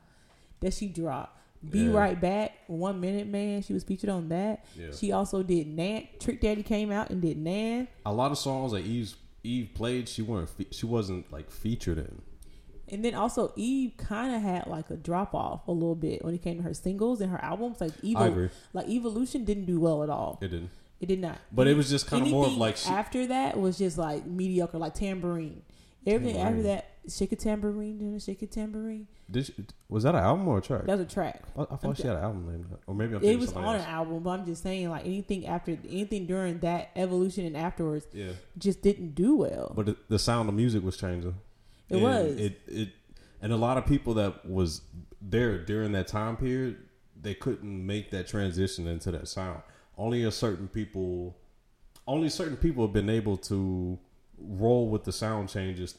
that 0.60 0.72
she 0.72 0.86
dropped. 0.88 1.38
Be 1.70 1.80
Yeah. 1.84 1.92
right 1.92 2.20
back. 2.20 2.52
One 2.66 3.00
minute 3.00 3.26
man. 3.26 3.62
She 3.62 3.72
was 3.72 3.84
featured 3.84 4.10
on 4.10 4.28
that. 4.30 4.64
Yeah. 4.78 4.88
She 4.92 5.12
also 5.12 5.42
did 5.42 5.66
Nan. 5.66 6.08
Trick 6.20 6.40
Daddy 6.42 6.62
came 6.62 6.90
out 6.90 7.08
and 7.10 7.22
did 7.22 7.38
Nan. 7.38 7.88
A 8.04 8.12
lot 8.12 8.30
of 8.32 8.38
songs 8.38 8.72
that 8.72 8.84
Eve 8.84 9.14
Eve 9.42 9.70
played, 9.74 10.08
she 10.08 10.20
weren't 10.22 10.48
fe- 10.48 10.66
she 10.70 10.84
wasn't 10.86 11.30
like 11.32 11.50
featured 11.50 11.98
in. 11.98 12.22
And 12.94 13.04
then 13.04 13.16
also 13.16 13.52
Eve 13.56 13.94
kind 13.96 14.32
of 14.34 14.40
had 14.40 14.68
like 14.68 14.88
a 14.88 14.96
drop 14.96 15.34
off 15.34 15.66
a 15.66 15.72
little 15.72 15.96
bit 15.96 16.24
when 16.24 16.32
it 16.32 16.42
came 16.42 16.58
to 16.58 16.62
her 16.62 16.74
singles 16.74 17.20
and 17.20 17.32
her 17.32 17.42
albums. 17.42 17.80
Like 17.80 17.92
agree. 18.04 18.50
like 18.72 18.86
Eve-Olution 18.86 19.44
didn't 19.44 19.64
do 19.64 19.80
well 19.80 20.04
at 20.04 20.10
all. 20.10 20.38
It 20.40 20.48
didn't. 20.48 20.70
It 21.00 21.06
did 21.06 21.20
not. 21.20 21.38
But 21.50 21.66
it 21.66 21.76
was 21.76 21.90
just 21.90 22.08
kinda 22.08 22.30
more 22.30 22.46
of 22.46 22.56
like 22.56 22.76
she- 22.76 22.88
after 22.88 23.26
that 23.26 23.58
was 23.58 23.78
just 23.78 23.98
like 23.98 24.26
mediocre, 24.26 24.78
like 24.78 24.94
Tambourine. 24.94 25.62
Everything 26.06 26.40
after 26.40 26.62
that, 26.64 26.90
shake 27.08 27.32
a 27.32 27.36
tambourine, 27.36 27.98
then 27.98 28.18
shake 28.18 28.42
a 28.42 28.46
tambourine. 28.46 29.06
Did 29.30 29.46
she, 29.46 29.54
was 29.88 30.02
that 30.02 30.14
an 30.14 30.22
album 30.22 30.46
or 30.46 30.58
a 30.58 30.60
track? 30.60 30.84
That 30.84 30.98
was 30.98 31.00
a 31.00 31.08
track. 31.08 31.42
I, 31.56 31.62
I 31.62 31.76
thought 31.76 31.96
she 31.96 32.06
had 32.06 32.16
an 32.16 32.22
album 32.22 32.46
name, 32.46 32.66
or 32.86 32.94
maybe 32.94 33.16
I'm 33.16 33.24
It 33.24 33.38
was 33.38 33.54
on 33.54 33.76
an 33.76 33.80
album, 33.80 34.22
but 34.22 34.30
I'm 34.30 34.44
just 34.44 34.62
saying, 34.62 34.90
like 34.90 35.06
anything 35.06 35.46
after, 35.46 35.78
anything 35.88 36.26
during 36.26 36.58
that 36.58 36.90
evolution 36.94 37.46
and 37.46 37.56
afterwards, 37.56 38.06
Yeah, 38.12 38.32
just 38.58 38.82
didn't 38.82 39.14
do 39.14 39.36
well. 39.36 39.72
but 39.74 39.86
the, 39.86 39.96
the 40.08 40.18
sound 40.18 40.48
of 40.48 40.54
music 40.54 40.84
was 40.84 40.98
changing. 40.98 41.36
It 41.88 41.94
And 41.94 42.02
was. 42.02 42.36
It 42.40 42.60
it 42.66 42.88
and 43.40 43.52
a 43.52 43.56
lot 43.56 43.76
of 43.76 43.84
people 43.86 44.14
that 44.14 44.46
was 44.46 44.82
there 45.20 45.58
during 45.58 45.92
that 45.92 46.06
time 46.08 46.36
period, 46.36 46.78
they 47.20 47.34
couldn't 47.34 47.86
make 47.86 48.10
that 48.10 48.26
transition 48.26 48.86
into 48.86 49.10
that 49.10 49.28
sound. 49.28 49.62
Only 49.96 50.24
a 50.24 50.30
certain 50.30 50.68
people, 50.68 51.36
only 52.06 52.28
certain 52.28 52.56
people 52.56 52.84
have 52.84 52.92
been 52.92 53.10
able 53.10 53.36
to 53.38 53.98
roll 54.38 54.88
with 54.88 55.04
the 55.04 55.12
sound 55.12 55.48
changes, 55.48 55.96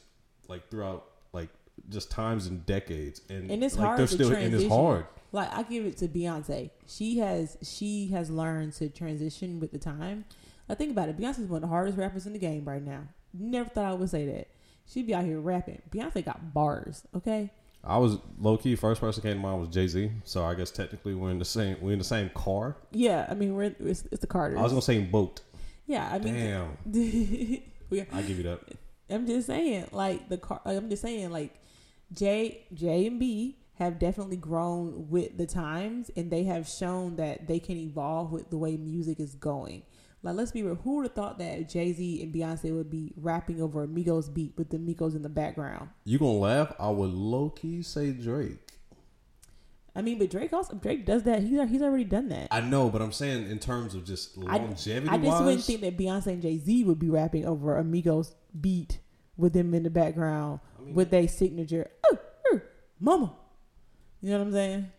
like 0.48 0.68
throughout 0.70 1.06
like 1.32 1.48
just 1.88 2.10
times 2.10 2.46
and 2.46 2.64
decades, 2.66 3.20
and 3.28 3.50
and 3.50 3.62
it's 3.62 3.76
like, 3.76 3.86
hard 3.86 3.98
they're 4.00 4.06
to 4.06 4.12
still 4.12 4.28
transition. 4.30 4.54
and 4.54 4.62
it's 4.62 4.72
hard. 4.74 5.06
Like 5.32 5.52
I 5.52 5.62
give 5.62 5.84
it 5.86 5.96
to 5.98 6.08
Beyonce. 6.08 6.70
She 6.88 7.18
has 7.18 7.58
she 7.62 8.08
has 8.08 8.30
learned 8.30 8.72
to 8.74 8.88
transition 8.88 9.60
with 9.60 9.70
the 9.72 9.78
time. 9.78 10.24
I 10.68 10.74
think 10.74 10.90
about 10.90 11.08
it. 11.08 11.16
Beyonce's 11.16 11.48
one 11.48 11.58
of 11.58 11.62
the 11.62 11.68
hardest 11.68 11.96
rappers 11.96 12.26
in 12.26 12.32
the 12.32 12.38
game 12.38 12.64
right 12.64 12.82
now. 12.82 13.02
Never 13.32 13.68
thought 13.68 13.84
I 13.84 13.94
would 13.94 14.10
say 14.10 14.26
that. 14.26 14.48
She'd 14.88 15.06
be 15.06 15.14
out 15.14 15.24
here 15.24 15.40
rapping. 15.40 15.82
Beyonce 15.90 16.24
got 16.24 16.54
bars. 16.54 17.02
Okay. 17.14 17.50
I 17.84 17.98
was 17.98 18.18
low 18.38 18.56
key. 18.56 18.74
First 18.74 19.00
person 19.00 19.22
came 19.22 19.34
to 19.34 19.38
mind 19.38 19.60
was 19.60 19.68
Jay 19.68 19.86
Z. 19.86 20.10
So 20.24 20.44
I 20.44 20.54
guess 20.54 20.70
technically 20.70 21.14
we're 21.14 21.30
in 21.30 21.38
the 21.38 21.44
same 21.44 21.76
we're 21.80 21.92
in 21.92 21.98
the 21.98 22.04
same 22.04 22.30
car. 22.34 22.76
Yeah. 22.90 23.26
I 23.28 23.34
mean, 23.34 23.54
we're 23.54 23.74
it's, 23.78 24.04
it's 24.10 24.20
the 24.20 24.26
Carters. 24.26 24.58
I 24.58 24.62
was 24.62 24.72
gonna 24.72 24.82
say 24.82 25.00
boat. 25.00 25.40
yeah. 25.86 26.08
I 26.12 26.18
mean, 26.18 26.34
Damn, 26.34 26.78
we 27.90 28.00
I 28.00 28.22
give 28.22 28.38
you 28.38 28.42
that. 28.44 28.60
I'm 29.08 29.26
just 29.26 29.46
saying, 29.46 29.86
like 29.92 30.28
the 30.28 30.38
car. 30.38 30.60
I'm 30.64 30.90
just 30.90 31.02
saying, 31.02 31.30
like 31.30 31.54
J, 32.12 32.64
J 32.74 33.06
and 33.06 33.20
B 33.20 33.58
have 33.74 33.98
definitely 33.98 34.36
grown 34.36 35.08
with 35.10 35.36
the 35.36 35.46
times, 35.46 36.10
and 36.16 36.30
they 36.30 36.44
have 36.44 36.68
shown 36.68 37.16
that 37.16 37.46
they 37.46 37.60
can 37.60 37.76
evolve 37.76 38.32
with 38.32 38.50
the 38.50 38.56
way 38.56 38.76
music 38.76 39.20
is 39.20 39.34
going. 39.34 39.82
Like, 40.22 40.34
let's 40.34 40.50
be 40.50 40.62
real. 40.62 40.74
Who 40.76 40.96
would 40.96 41.06
have 41.06 41.14
thought 41.14 41.38
that 41.38 41.68
Jay 41.68 41.92
Z 41.92 42.22
and 42.22 42.34
Beyonce 42.34 42.74
would 42.74 42.90
be 42.90 43.12
rapping 43.16 43.62
over 43.62 43.84
a 43.84 43.86
Migos 43.86 44.32
beat 44.32 44.54
with 44.56 44.70
the 44.70 44.78
Migos 44.78 45.14
in 45.14 45.22
the 45.22 45.28
background? 45.28 45.90
You 46.04 46.18
gonna 46.18 46.32
laugh? 46.32 46.72
I 46.80 46.90
would 46.90 47.12
low 47.12 47.50
key 47.50 47.82
say 47.82 48.10
Drake. 48.12 48.66
I 49.94 50.02
mean, 50.02 50.18
but 50.18 50.30
Drake 50.30 50.52
also 50.52 50.74
Drake 50.74 51.06
does 51.06 51.22
that. 51.22 51.42
He's 51.42 51.58
he's 51.70 51.82
already 51.82 52.04
done 52.04 52.28
that. 52.28 52.48
I 52.50 52.60
know, 52.60 52.90
but 52.90 53.00
I'm 53.00 53.12
saying 53.12 53.50
in 53.50 53.58
terms 53.58 53.94
of 53.94 54.04
just 54.04 54.36
longevity 54.36 55.08
I 55.08 55.16
just 55.16 55.42
wouldn't 55.42 55.64
think 55.64 55.80
that 55.80 55.96
Beyonce 55.96 56.26
and 56.26 56.42
Jay 56.42 56.58
Z 56.58 56.84
would 56.84 56.98
be 56.98 57.08
rapping 57.08 57.46
over 57.46 57.78
a 57.78 57.82
Migos 57.82 58.34
beat 58.60 58.98
with 59.36 59.54
them 59.54 59.72
in 59.74 59.84
the 59.84 59.90
background 59.90 60.60
with 60.92 61.10
their 61.10 61.26
signature. 61.28 61.90
Oh, 62.04 62.18
oh, 62.52 62.60
mama. 63.00 63.32
You 64.20 64.32
know 64.32 64.38
what 64.38 64.46
I'm 64.46 64.52
saying? 64.52 64.92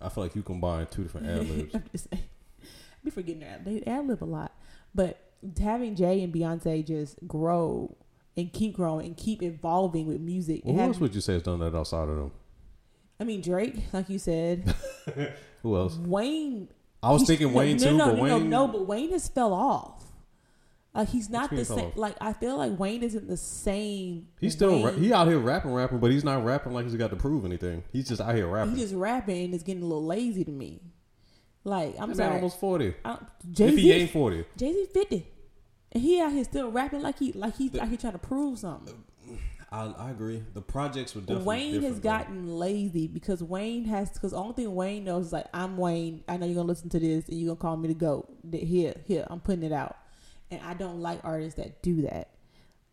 I 0.00 0.08
feel 0.08 0.24
like 0.24 0.34
you 0.34 0.42
combine 0.42 0.86
two 0.86 1.04
different 1.04 1.28
ad 1.28 1.48
libs. 1.48 1.74
I'm 1.74 1.84
just 1.92 2.10
saying. 2.10 2.24
I 2.24 2.91
be 3.04 3.10
forgetting 3.10 3.40
that 3.40 3.64
they 3.64 3.82
ad 3.82 4.06
lib 4.06 4.22
a 4.22 4.26
lot, 4.26 4.52
but 4.94 5.18
having 5.60 5.94
Jay 5.94 6.22
and 6.22 6.32
Beyonce 6.32 6.86
just 6.86 7.16
grow 7.26 7.96
and 8.36 8.52
keep 8.52 8.74
growing 8.74 9.06
and 9.06 9.16
keep 9.16 9.42
evolving 9.42 10.06
with 10.06 10.20
music. 10.20 10.62
well, 10.64 10.74
who 10.74 10.80
else 10.80 11.00
would 11.00 11.14
you 11.14 11.20
say 11.20 11.34
has 11.34 11.42
done 11.42 11.58
that 11.60 11.74
outside 11.74 12.08
of 12.08 12.16
them? 12.16 12.32
I 13.20 13.24
mean, 13.24 13.40
Drake, 13.40 13.76
like 13.92 14.08
you 14.08 14.18
said, 14.18 14.74
Who 15.62 15.76
else? 15.76 15.96
Wayne. 15.96 16.68
I 17.02 17.12
was 17.12 17.26
thinking 17.26 17.52
Wayne 17.52 17.76
no, 17.76 17.84
too, 17.84 17.96
no, 17.96 18.06
but 18.06 18.16
no, 18.16 18.22
Wayne. 18.22 18.50
no, 18.50 18.66
no, 18.66 18.72
but 18.72 18.86
Wayne 18.86 19.10
has 19.12 19.28
fell 19.28 19.52
off. 19.52 20.04
Like 20.94 21.08
he's 21.08 21.30
not 21.30 21.50
the 21.50 21.64
same. 21.64 21.78
off? 21.86 21.96
Like 21.96 22.16
I 22.20 22.32
feel 22.32 22.56
like 22.56 22.78
Wayne 22.78 23.02
isn't 23.02 23.26
the 23.26 23.36
same. 23.36 24.28
He's 24.40 24.52
still 24.52 24.84
ra- 24.84 24.92
he 24.92 25.12
out 25.12 25.26
here 25.26 25.38
rapping, 25.38 25.72
rapping, 25.72 25.98
but 26.00 26.10
he's 26.10 26.22
not 26.24 26.44
rapping 26.44 26.72
like 26.72 26.84
he's 26.84 26.96
got 26.96 27.10
to 27.10 27.16
prove 27.16 27.44
anything. 27.44 27.82
He's 27.92 28.08
just 28.08 28.20
out 28.20 28.34
here 28.34 28.46
rapping. 28.46 28.72
He's 28.72 28.90
just 28.90 28.94
rapping 28.94 29.46
and 29.46 29.54
it's 29.54 29.62
getting 29.62 29.82
a 29.82 29.86
little 29.86 30.04
lazy 30.04 30.44
to 30.44 30.50
me. 30.50 30.80
Like 31.64 31.94
I'm 32.00 32.08
That 32.10 32.16
sorry, 32.16 32.34
almost 32.36 32.58
forty. 32.58 32.94
Jay 33.52 33.68
If 33.68 33.76
he 33.76 33.82
Z 33.82 33.92
ain't 33.92 34.10
forty, 34.10 34.44
Jay 34.56 34.72
Z 34.72 34.86
fifty, 34.92 35.26
and 35.92 36.02
he 36.02 36.20
out 36.20 36.32
here 36.32 36.44
still 36.44 36.70
rapping 36.70 37.02
like 37.02 37.18
he 37.18 37.32
like 37.32 37.56
he 37.56 37.68
like 37.70 37.88
he 37.90 37.96
trying 37.96 38.14
to 38.14 38.18
prove 38.18 38.58
something. 38.58 38.94
I, 39.70 39.86
I 39.96 40.10
agree. 40.10 40.42
The 40.52 40.60
projects 40.60 41.14
were 41.14 41.22
definitely. 41.22 41.44
Wayne 41.46 41.82
has 41.82 41.94
though. 41.94 42.00
gotten 42.00 42.58
lazy 42.58 43.06
because 43.06 43.42
Wayne 43.42 43.84
has 43.86 44.10
because 44.10 44.32
the 44.32 44.36
only 44.36 44.52
thing 44.54 44.74
Wayne 44.74 45.04
knows 45.04 45.26
is 45.28 45.32
like 45.32 45.46
I'm 45.54 45.76
Wayne. 45.76 46.24
I 46.28 46.36
know 46.36 46.46
you're 46.46 46.56
gonna 46.56 46.68
listen 46.68 46.90
to 46.90 46.98
this 46.98 47.28
and 47.28 47.38
you're 47.38 47.54
gonna 47.54 47.60
call 47.60 47.76
me 47.76 47.88
the 47.88 47.94
goat. 47.94 48.28
Th- 48.50 48.68
Here, 48.68 48.94
here, 49.06 49.26
I'm 49.30 49.40
putting 49.40 49.62
it 49.62 49.72
out, 49.72 49.96
and 50.50 50.60
I 50.62 50.74
don't 50.74 51.00
like 51.00 51.20
artists 51.24 51.54
that 51.58 51.80
do 51.82 52.02
that. 52.02 52.28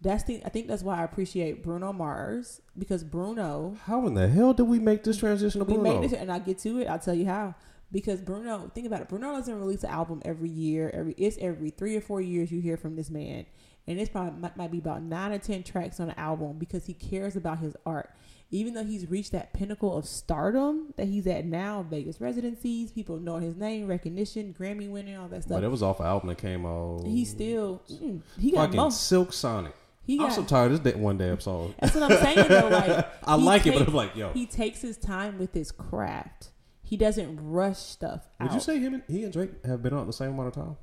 That's 0.02 0.24
the 0.24 0.42
I 0.46 0.50
think 0.50 0.68
that's 0.68 0.84
why 0.84 1.00
I 1.00 1.04
appreciate 1.04 1.64
Bruno 1.64 1.92
Mars 1.92 2.62
because 2.78 3.04
Bruno 3.04 3.76
How 3.86 4.08
in 4.08 4.14
the 4.14 4.30
hell 4.30 4.54
did 4.54 4.64
we 4.64 4.80
make 4.80 5.04
this 5.04 5.18
transition 5.18 5.60
to 5.60 5.66
Bruno? 5.66 5.82
we 5.82 5.90
made 5.90 6.04
this 6.10 6.14
and 6.18 6.32
I 6.32 6.40
get 6.40 6.60
to 6.60 6.80
it. 6.80 6.86
I'll 6.88 7.00
tell 7.00 7.16
you 7.16 7.26
how. 7.26 7.56
Because 7.92 8.22
Bruno, 8.22 8.70
think 8.76 8.86
about 8.86 9.02
it. 9.02 9.10
Bruno 9.10 9.32
doesn't 9.34 9.60
release 9.60 9.84
an 9.84 9.90
album 9.90 10.22
every 10.24 10.50
year. 10.50 10.92
Every 10.94 11.14
it's 11.18 11.38
every 11.40 11.72
three 11.72 11.96
or 11.96 12.02
four 12.02 12.22
years 12.22 12.52
you 12.52 12.62
hear 12.62 12.78
from 12.78 12.96
this 12.96 13.10
man, 13.10 13.46
and 13.88 14.00
it's 14.00 14.10
probably 14.10 14.40
might, 14.40 14.56
might 14.56 14.72
be 14.72 14.78
about 14.78 15.02
nine 15.02 15.32
or 15.32 15.40
ten 15.40 15.64
tracks 15.64 16.00
on 16.00 16.10
an 16.10 16.16
album 16.18 16.58
because 16.60 16.86
he 16.86 16.94
cares 16.94 17.36
about 17.36 17.60
his 17.60 17.76
art. 17.86 18.12
Even 18.52 18.74
though 18.74 18.84
he's 18.84 19.08
reached 19.10 19.32
that 19.32 19.54
pinnacle 19.54 19.96
of 19.96 20.06
stardom 20.08 20.94
that 20.98 21.08
he's 21.08 21.28
at 21.28 21.46
now, 21.46 21.84
Vegas 21.88 22.20
residencies, 22.20 22.92
people 22.92 23.20
know 23.20 23.38
his 23.38 23.56
name, 23.56 23.86
recognition, 23.88 24.56
Grammy 24.60 24.90
winning, 24.90 25.16
all 25.18 25.28
that 25.28 25.44
stuff. 25.44 25.58
But 25.58 25.64
it 25.64 25.70
was 25.70 25.84
off 25.84 26.00
an 26.00 26.08
album 26.08 26.30
that 26.30 26.38
came 26.40 26.66
out. 26.66 27.04
He 27.06 27.26
still 27.26 27.82
mm, 27.92 28.22
he 28.40 28.52
got 28.52 28.66
fucking 28.66 28.78
most. 28.78 29.08
Silk 29.08 29.34
Sonic. 29.34 29.74
He 30.04 30.16
I'm 30.20 30.28
got. 30.28 30.34
so 30.34 30.44
tired 30.44 30.72
of 30.72 30.84
this 30.84 30.94
day- 30.94 31.00
one 31.00 31.18
damn 31.18 31.40
song. 31.40 31.76
That's 31.80 31.94
what 31.96 32.12
I'm 32.12 32.18
saying 32.24 32.48
though. 32.48 32.70
Like 32.70 33.08
I 33.24 33.36
like 33.36 33.66
it, 33.68 33.74
but 33.78 33.88
I'm 33.88 33.94
like, 33.94 34.16
yo. 34.16 34.32
he 34.34 34.46
takes 34.48 34.82
his 34.82 34.98
time 34.98 35.38
with 35.40 35.54
his 35.54 35.72
craft. 35.72 36.50
He 36.90 36.98
doesn't 36.98 37.38
rush 37.40 37.78
stuff. 37.78 38.28
Would 38.40 38.50
out. 38.50 38.56
you 38.56 38.60
say 38.60 38.80
him 38.80 38.96
and 38.96 39.04
he 39.08 39.24
and 39.24 39.32
Drake 39.32 39.64
have 39.64 39.84
been 39.84 39.94
out 39.94 40.08
the 40.08 40.12
same 40.12 40.30
amount 40.30 40.48
of 40.48 40.54
time? 40.56 40.78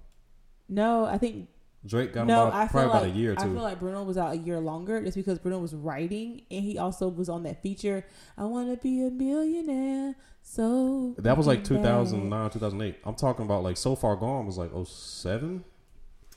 No, 0.68 1.04
I 1.04 1.18
think 1.18 1.48
Drake 1.84 2.12
got 2.12 2.28
no. 2.28 2.46
about 2.46 2.54
I 2.54 2.68
probably 2.68 2.90
like 2.90 3.02
about 3.02 3.10
a 3.10 3.18
year 3.18 3.32
or 3.32 3.40
I 3.40 3.42
feel 3.42 3.54
like 3.54 3.80
Bruno 3.80 4.04
was 4.04 4.16
out 4.16 4.32
a 4.32 4.36
year 4.36 4.60
longer 4.60 5.02
just 5.02 5.16
because 5.16 5.40
Bruno 5.40 5.58
was 5.58 5.74
writing 5.74 6.42
and 6.48 6.62
he 6.62 6.78
also 6.78 7.08
was 7.08 7.28
on 7.28 7.42
that 7.42 7.60
feature. 7.60 8.06
I 8.38 8.44
want 8.44 8.70
to 8.70 8.76
be 8.76 9.04
a 9.04 9.10
millionaire. 9.10 10.14
So 10.42 11.16
that 11.18 11.36
was 11.36 11.48
like 11.48 11.64
2009, 11.64 12.50
2008. 12.50 12.98
I'm 13.02 13.16
talking 13.16 13.44
about 13.44 13.64
like 13.64 13.76
So 13.76 13.96
Far 13.96 14.14
Gone 14.14 14.46
was 14.46 14.58
like 14.58 14.70
07. 14.86 15.64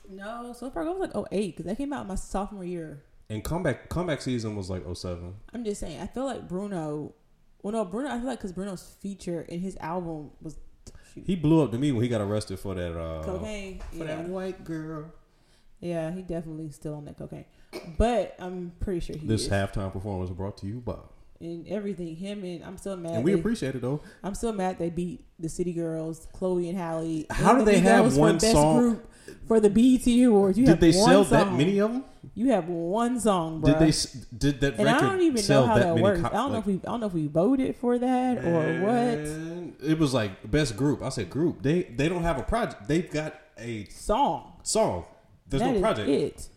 No, 0.08 0.52
so 0.52 0.68
far 0.68 0.84
Gone 0.84 0.98
was 0.98 1.10
like 1.14 1.26
08 1.32 1.56
because 1.56 1.66
that 1.66 1.76
came 1.76 1.92
out 1.92 2.08
my 2.08 2.16
sophomore 2.16 2.64
year. 2.64 3.04
And 3.28 3.44
comeback 3.44 3.88
comeback 3.88 4.20
season 4.20 4.56
was 4.56 4.68
like 4.68 4.82
07. 4.92 5.32
I'm 5.54 5.64
just 5.64 5.78
saying. 5.78 6.00
I 6.00 6.08
feel 6.08 6.24
like 6.24 6.48
Bruno. 6.48 7.14
Well, 7.62 7.72
no, 7.72 7.84
Bruno. 7.84 8.08
I 8.10 8.18
feel 8.18 8.26
like 8.26 8.38
because 8.38 8.52
Bruno's 8.52 8.82
feature 9.00 9.42
in 9.42 9.60
his 9.60 9.76
album 9.78 10.30
was 10.40 10.58
shoot, 11.14 11.24
He 11.26 11.36
blew 11.36 11.62
up 11.62 11.72
to 11.72 11.78
me 11.78 11.92
when 11.92 12.02
he 12.02 12.08
got 12.08 12.20
arrested 12.20 12.58
for 12.58 12.74
that 12.74 12.98
uh 12.98 13.22
cocaine. 13.24 13.80
for 13.90 13.96
Yeah. 13.98 14.04
that 14.16 14.28
white 14.28 14.64
girl. 14.64 15.12
yeah, 15.80 16.10
he 16.10 16.22
definitely 16.22 16.70
still 16.70 16.94
on 16.94 17.04
that 17.06 17.18
cocaine. 17.18 17.44
But 17.98 18.34
I'm 18.38 18.72
pretty 18.80 19.00
sure 19.00 19.16
he 19.16 19.26
This 19.26 19.42
is. 19.42 19.48
halftime 19.48 19.92
performance 19.92 20.30
brought 20.30 20.56
to 20.58 20.66
you 20.66 20.80
by. 20.80 20.96
and 21.40 21.66
everything. 21.68 22.16
Him 22.16 22.44
and 22.44 22.62
I'm 22.64 22.76
still 22.76 22.96
mad. 22.96 23.12
And 23.14 23.24
we 23.24 23.32
they- 23.32 23.38
appreciate 23.40 23.74
it 23.74 23.80
though. 23.82 24.00
I'm 24.22 24.34
still 24.34 24.52
mad 24.52 24.78
they 24.78 24.90
beat 24.90 25.24
the 25.38 25.48
City 25.48 25.72
Girls, 25.72 26.26
Chloe 26.34 26.68
and 26.68 26.76
Halle. 26.76 27.24
How 27.30 27.56
do 27.56 27.64
they 27.64 27.78
have 27.78 28.02
Girls 28.04 28.14
for 28.14 28.20
one 28.20 28.34
best 28.38 28.52
song- 28.52 28.78
group 28.78 29.10
for 29.46 29.60
the 29.60 29.70
BET 29.70 30.06
Awards? 30.26 30.58
You 30.58 30.66
Did 30.66 30.80
they 30.80 30.92
sell 30.92 31.24
song. 31.24 31.32
that 31.32 31.52
many 31.52 31.78
of 31.78 31.92
them? 31.92 32.04
You 32.34 32.50
have 32.50 32.68
one 32.68 33.18
song, 33.18 33.60
bro. 33.60 33.72
Did 33.72 33.80
they 33.80 33.96
did 34.36 34.60
that 34.60 34.78
And 34.78 34.88
I 34.88 35.00
don't 35.00 35.20
even 35.22 35.46
know 35.46 35.66
how 35.66 35.74
that 35.76 35.94
that 35.94 36.02
works. 36.02 36.22
I 36.24 36.28
don't 36.30 36.52
know 36.52 36.58
if 36.58 36.66
we 36.66 36.74
I 36.74 36.78
don't 36.90 37.00
know 37.00 37.06
if 37.06 37.12
we 37.12 37.26
voted 37.26 37.76
for 37.76 37.98
that 37.98 38.44
or 38.44 38.80
what 38.82 39.88
It 39.90 39.98
was 39.98 40.14
like 40.14 40.50
best 40.50 40.76
group. 40.76 41.02
I 41.02 41.08
said 41.08 41.30
group. 41.30 41.62
They 41.62 41.82
they 41.82 42.08
don't 42.08 42.22
have 42.22 42.38
a 42.38 42.42
project. 42.42 42.86
They've 42.88 43.10
got 43.10 43.34
a 43.58 43.86
song. 43.86 44.60
song. 44.62 45.04
There's 45.48 45.62
That 45.62 45.74
no 45.74 45.80
project. 45.80 46.08
It. 46.08 46.48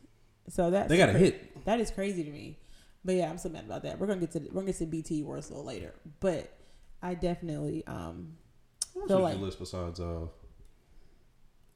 So 0.50 0.70
that's 0.70 0.90
They 0.90 0.98
got 0.98 1.10
a 1.10 1.14
hit. 1.14 1.66
That 1.66 1.80
is 1.80 1.92
crazy 1.92 2.24
to 2.24 2.30
me. 2.32 2.60
But 3.06 3.16
yeah, 3.16 3.30
I'm 3.30 3.38
so 3.38 3.50
mad 3.50 3.66
about 3.66 3.84
that. 3.84 4.00
We're 4.00 4.08
gonna 4.08 4.22
get 4.22 4.32
to 4.32 4.40
we're 4.40 4.62
gonna 4.62 4.68
get 4.74 4.78
to 4.78 4.86
BET 4.86 5.12
Awards 5.22 5.50
a 5.50 5.54
little 5.54 5.66
later. 5.66 5.94
But 6.20 6.52
I 7.02 7.16
definitely 7.16 7.86
um 7.88 8.38
What 8.94 9.10
like 9.10 9.36
your 9.36 9.46
list 9.46 9.60
besides 9.60 10.00
uh 10.00 10.28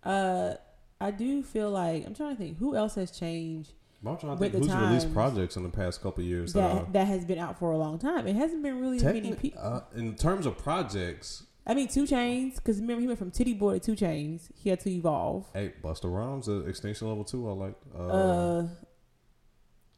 uh 0.03 0.55
I 0.99 1.11
do 1.11 1.43
feel 1.43 1.69
like 1.69 2.05
I'm 2.05 2.13
trying 2.15 2.35
to 2.35 2.41
think 2.41 2.57
who 2.57 2.75
else 2.75 2.95
has 2.95 3.11
changed 3.11 3.73
I'm 4.05 4.17
trying 4.17 4.35
to 4.37 4.39
With 4.39 4.51
think 4.53 4.65
who's 4.65 4.75
released 4.75 5.13
projects 5.13 5.55
in 5.57 5.63
the 5.63 5.69
past 5.69 6.01
couple 6.01 6.21
of 6.23 6.27
years. 6.27 6.53
that 6.53 6.71
uh, 6.71 6.85
that 6.91 7.07
has 7.07 7.25
been 7.25 7.39
out 7.39 7.57
for 7.59 7.71
a 7.71 7.77
long 7.77 7.97
time. 7.99 8.27
It 8.27 8.35
hasn't 8.35 8.61
been 8.63 8.79
really 8.79 8.99
many 8.99 9.33
people. 9.33 9.59
uh, 9.61 9.81
in 9.95 10.15
terms 10.15 10.45
of 10.45 10.57
projects, 10.57 11.43
I 11.65 11.73
mean, 11.73 11.87
2 11.87 12.03
Chainz, 12.05 12.55
because 12.55 12.79
remember 12.79 13.01
he 13.01 13.07
went 13.07 13.19
from 13.19 13.31
Tity 13.31 13.57
Boi 13.57 13.79
to 13.79 13.95
2 13.95 14.05
Chainz. 14.05 14.49
He 14.55 14.69
had 14.69 14.79
to 14.81 14.89
evolve. 14.91 15.47
hey, 15.53 15.73
Busta 15.83 16.05
Rhymes, 16.13 16.47
uh, 16.47 16.63
Extinction 16.65 17.07
Level 17.09 17.23
Two. 17.23 17.49
I 17.49 17.53
like 17.53 17.75
uh, 17.97 18.01
Uh, 18.03 18.67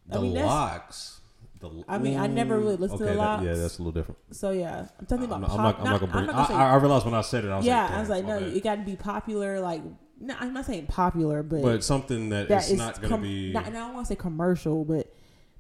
I 0.10 0.14
the 0.16 0.22
mean, 0.22 0.34
locks. 0.34 1.22
The, 1.60 1.84
I 1.90 1.98
mean, 1.98 2.18
I 2.18 2.28
never 2.28 2.58
really 2.58 2.78
listened 2.78 3.00
to 3.00 3.06
okay, 3.06 3.14
The 3.16 3.20
that- 3.20 3.44
yeah, 3.44 3.54
that's 3.56 3.80
a 3.80 3.84
little 3.84 3.92
different. 3.92 4.18
so 4.32 4.52
yeah, 4.52 4.88
I'm 4.98 5.06
talking 5.06 5.26
about. 5.26 5.44
I'm 5.44 5.50
pop, 5.50 5.58
not, 5.58 5.80
I'm 5.80 5.84
not 5.92 6.00
gonna 6.00 6.12
bring. 6.14 6.26
Not 6.28 6.32
gonna 6.36 6.44
I, 6.44 6.48
say- 6.48 6.54
I, 6.54 6.72
I 6.72 6.76
realized 6.78 7.06
when 7.06 7.14
I 7.14 7.22
said 7.22 7.44
it, 7.44 7.50
I 7.50 7.58
was 7.58 7.66
yeah, 7.66 7.84
like, 7.84 7.92
I 7.92 8.00
was 8.00 8.10
like, 8.10 8.26
no, 8.26 8.38
it 8.40 8.64
got 8.64 8.76
to 8.76 8.82
be 8.84 8.96
popular. 8.96 9.60
Like, 9.60 9.82
no, 10.20 10.36
I'm 10.40 10.54
not 10.54 10.66
saying 10.66 10.88
popular, 10.88 11.44
but, 11.44 11.62
but 11.62 11.84
something 11.84 12.30
that 12.30 12.50
that 12.50 12.70
is 12.70 12.78
not 12.78 12.96
gonna 12.96 13.08
com- 13.10 13.22
be. 13.22 13.52
Not, 13.54 13.68
and 13.68 13.78
I 13.78 13.82
don't 13.82 13.94
want 13.94 14.08
to 14.08 14.14
say 14.14 14.16
commercial, 14.18 14.84
but 14.86 15.14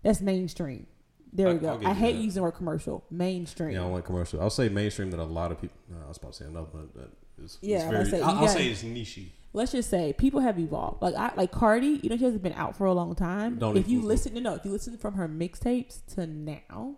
That's 0.03 0.21
mainstream. 0.21 0.87
There 1.33 1.49
I- 1.49 1.53
we 1.53 1.59
go. 1.59 1.79
I 1.85 1.93
hate 1.93 2.13
that. 2.13 2.19
using 2.21 2.39
the 2.39 2.43
word 2.43 2.51
commercial. 2.53 3.03
Mainstream. 3.11 3.71
Yeah, 3.71 3.79
I 3.79 3.83
don't 3.83 3.93
like 3.93 4.05
commercial. 4.05 4.41
I'll 4.41 4.49
say 4.49 4.69
mainstream 4.69 5.11
that 5.11 5.19
a 5.19 5.23
lot 5.23 5.51
of 5.51 5.59
people. 5.61 5.77
No, 5.89 5.97
I 6.05 6.07
was 6.07 6.17
about 6.17 6.31
to 6.33 6.37
say 6.39 6.45
another 6.45 6.67
one 6.71 6.89
that 6.95 7.09
is. 7.43 7.57
Yeah, 7.61 7.89
very, 7.89 8.05
say, 8.05 8.21
I'll, 8.21 8.29
I'll 8.31 8.35
gotta- 8.45 8.51
say 8.53 8.67
it's 8.67 8.83
niche. 8.83 9.19
Let's 9.51 9.71
just 9.71 9.89
say 9.89 10.13
people 10.13 10.41
have 10.41 10.59
evolved. 10.59 11.01
Like 11.01 11.15
I 11.15 11.31
like 11.35 11.51
Cardi, 11.51 11.99
you 12.03 12.09
know 12.09 12.17
she 12.17 12.23
hasn't 12.23 12.43
been 12.43 12.53
out 12.53 12.75
for 12.77 12.85
a 12.85 12.93
long 12.93 13.15
time. 13.15 13.57
Don't 13.57 13.77
if 13.77 13.87
you 13.89 14.01
listen 14.01 14.35
to 14.35 14.41
no, 14.41 14.53
if 14.55 14.63
you 14.63 14.71
listen 14.71 14.95
from 14.97 15.15
her 15.15 15.27
mixtapes 15.27 16.05
to 16.15 16.27
now, 16.27 16.95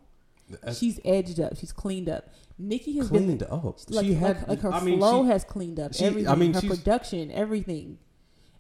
That's 0.62 0.78
she's 0.80 1.00
edged 1.06 1.40
up. 1.40 1.58
She's 1.58 1.72
cleaned 1.72 2.10
up. 2.10 2.30
Nikki 2.58 2.98
has 2.98 3.10
been 3.10 3.26
cleaned 3.26 3.44
up. 3.44 3.64
like, 3.90 4.06
she 4.06 4.14
like, 4.16 4.38
had, 4.38 4.48
like 4.50 4.60
her 4.62 4.72
I 4.72 4.84
mean, 4.84 5.00
flow 5.00 5.24
she- 5.24 5.30
has 5.30 5.44
cleaned 5.44 5.80
up 5.80 5.94
she- 5.96 6.06
I 6.06 6.36
mean, 6.36 6.54
her 6.54 6.62
she's- 6.62 6.78
production, 6.78 7.32
everything, 7.32 7.98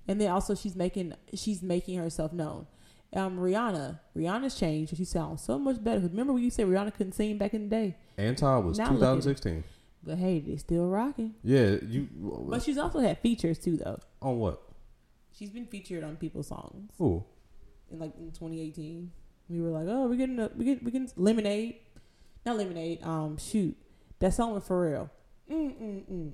and 0.08 0.20
then 0.20 0.32
also 0.32 0.56
she's 0.56 0.76
making 0.76 1.14
she's 1.34 1.62
making 1.62 1.98
herself 2.00 2.34
known. 2.34 2.68
Um, 3.14 3.38
Rihanna, 3.38 4.00
Rihanna's 4.16 4.56
changed. 4.56 4.96
She 4.96 5.04
sounds 5.06 5.42
so 5.44 5.60
much 5.60 5.84
better. 5.84 6.00
Remember 6.00 6.32
when 6.34 6.44
you 6.44 6.50
said 6.50 6.66
Rihanna 6.68 6.94
couldn't 6.94 7.12
sing 7.12 7.38
back 7.38 7.54
in 7.54 7.64
the 7.64 7.70
day? 7.70 7.98
Anti 8.18 8.58
was 8.60 8.78
Now 8.78 8.86
look 8.86 8.94
at 8.94 8.96
it. 8.96 9.22
2016. 9.22 9.64
But 10.04 10.18
hey, 10.18 10.40
they 10.40 10.56
still 10.58 10.88
rocking. 10.88 11.36
Yeah, 11.44 11.76
you. 11.86 12.08
But 12.50 12.64
she's 12.64 12.78
also 12.78 13.00
had 13.00 13.20
features 13.20 13.60
too, 13.60 13.78
though. 13.78 14.00
on 14.22 14.40
what? 14.40 14.62
She's 15.38 15.50
been 15.52 15.66
featured 15.68 16.04
on 16.04 16.16
people's 16.16 16.48
songs. 16.48 16.92
Ooh, 17.00 17.24
in 17.92 18.00
like 18.00 18.16
in 18.18 18.32
2018. 18.32 19.12
We 19.52 19.60
were 19.62 19.70
like, 19.70 19.88
oh, 19.90 20.08
we're 20.08 20.16
getting 20.16 20.40
a, 20.40 20.50
we 20.56 20.64
get 20.64 20.84
we 20.84 20.92
getting 20.92 21.12
lemonade, 21.18 21.76
not 22.46 22.58
lemonade. 22.58 23.04
Um, 23.04 23.38
shoot, 23.38 23.76
that 24.20 24.34
song 24.34 24.54
with 24.54 24.66
Pharrell. 24.66 25.10
Mm 25.52 25.76
mm 25.76 26.04
mm 26.10 26.34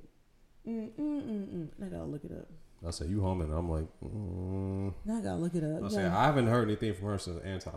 mm 0.66 0.90
mm 0.96 1.22
mm. 1.22 1.48
mm. 1.48 1.68
I 1.84 1.88
gotta 1.88 2.04
look 2.04 2.24
it 2.24 2.30
up. 2.30 2.46
I 2.86 2.92
say 2.92 3.06
you 3.06 3.20
humming. 3.20 3.52
I'm 3.52 3.68
like, 3.68 3.86
mm. 4.04 4.94
Now 5.04 5.18
I 5.18 5.20
gotta 5.20 5.36
look 5.36 5.54
it 5.56 5.64
up. 5.64 5.82
I 5.82 5.88
say 5.88 6.06
I 6.06 6.26
haven't 6.26 6.46
heard 6.46 6.68
anything 6.68 6.94
from 6.94 7.06
her 7.08 7.18
since 7.18 7.42
Anti, 7.42 7.70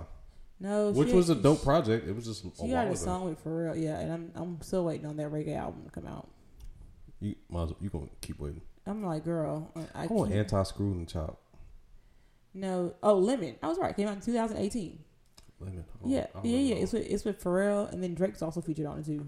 no, 0.60 0.92
which 0.92 1.10
she 1.10 1.16
was 1.16 1.32
a 1.32 1.34
had- 1.34 1.42
dope 1.42 1.64
project. 1.64 2.08
It 2.08 2.16
was 2.16 2.26
just 2.26 2.46
a 2.46 2.52
She 2.62 2.68
got 2.70 2.88
a 2.88 2.96
song 2.96 3.26
with 3.26 3.44
Pharrell, 3.44 3.82
yeah, 3.82 4.00
and 4.00 4.14
I'm 4.14 4.32
I'm 4.36 4.62
still 4.62 4.86
waiting 4.86 5.08
on 5.08 5.18
that 5.18 5.32
reggae 5.32 5.58
album 5.58 5.86
to 5.86 5.90
come 5.90 6.06
out. 6.06 6.30
You 7.20 7.36
might 7.50 7.64
as 7.64 7.70
well, 7.70 7.78
you 7.82 7.90
gonna 7.90 8.08
keep 8.22 8.40
waiting. 8.40 8.62
I'm 8.86 9.04
like, 9.04 9.24
girl, 9.24 9.72
I, 9.96 10.04
I 10.04 10.08
want. 10.08 10.32
Anti 10.34 10.62
screwed 10.64 10.98
and 10.98 11.08
chop. 11.10 11.40
no, 12.54 12.94
oh, 13.02 13.16
Lemon. 13.16 13.56
I 13.64 13.68
was 13.68 13.80
right. 13.80 13.96
Came 13.96 14.08
out 14.08 14.16
in 14.16 14.22
2018. 14.22 15.00
Lemon. 15.62 15.84
I 15.88 16.02
don't- 16.02 16.12
yeah, 16.12 16.28
I 16.36 16.40
yeah, 16.44 16.58
yeah. 16.58 16.76
It's 16.76 16.94
with 16.94 17.06
it's 17.10 17.24
with 17.26 17.44
Pharrell, 17.44 17.92
and 17.92 18.02
then 18.04 18.14
Drake's 18.14 18.42
also 18.42 18.62
featured 18.62 18.86
on 18.86 19.00
it 19.00 19.06
too. 19.06 19.26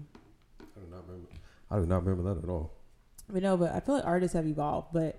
I 0.60 0.80
do 0.80 0.86
not 0.90 1.06
remember. 1.06 1.28
I 1.70 1.78
do 1.78 1.86
not 1.86 2.04
remember 2.04 2.34
that 2.34 2.44
at 2.44 2.50
all. 2.50 2.72
But 3.30 3.42
no, 3.42 3.56
but 3.56 3.72
I 3.72 3.80
feel 3.80 3.94
like 3.96 4.04
artists 4.04 4.34
have 4.34 4.46
evolved. 4.46 4.88
But 4.92 5.18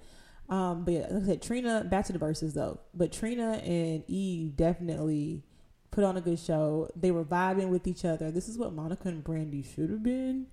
um, 0.50 0.84
but 0.86 0.93
yeah, 0.93 1.07
like 1.10 1.24
I 1.24 1.25
said, 1.25 1.41
Trina 1.41 1.84
back 1.89 2.05
to 2.05 2.13
the 2.13 2.19
verses 2.19 2.53
though. 2.53 2.79
But 2.93 3.12
Trina 3.12 3.53
and 3.63 4.03
Eve 4.07 4.55
definitely 4.55 5.43
put 5.91 6.03
on 6.03 6.17
a 6.17 6.22
good 6.22 6.38
show. 6.39 6.89
They 6.95 7.10
were 7.12 7.24
vibing 7.24 7.69
with 7.69 7.88
each 7.88 8.05
other. 8.05 8.29
This 8.31 8.48
is 8.48 8.57
what 8.57 8.74
Monica 8.74 9.07
and 9.07 9.24
Brandy 9.24 9.63
should 9.63 9.89
have 9.89 10.03
been. 10.03 10.48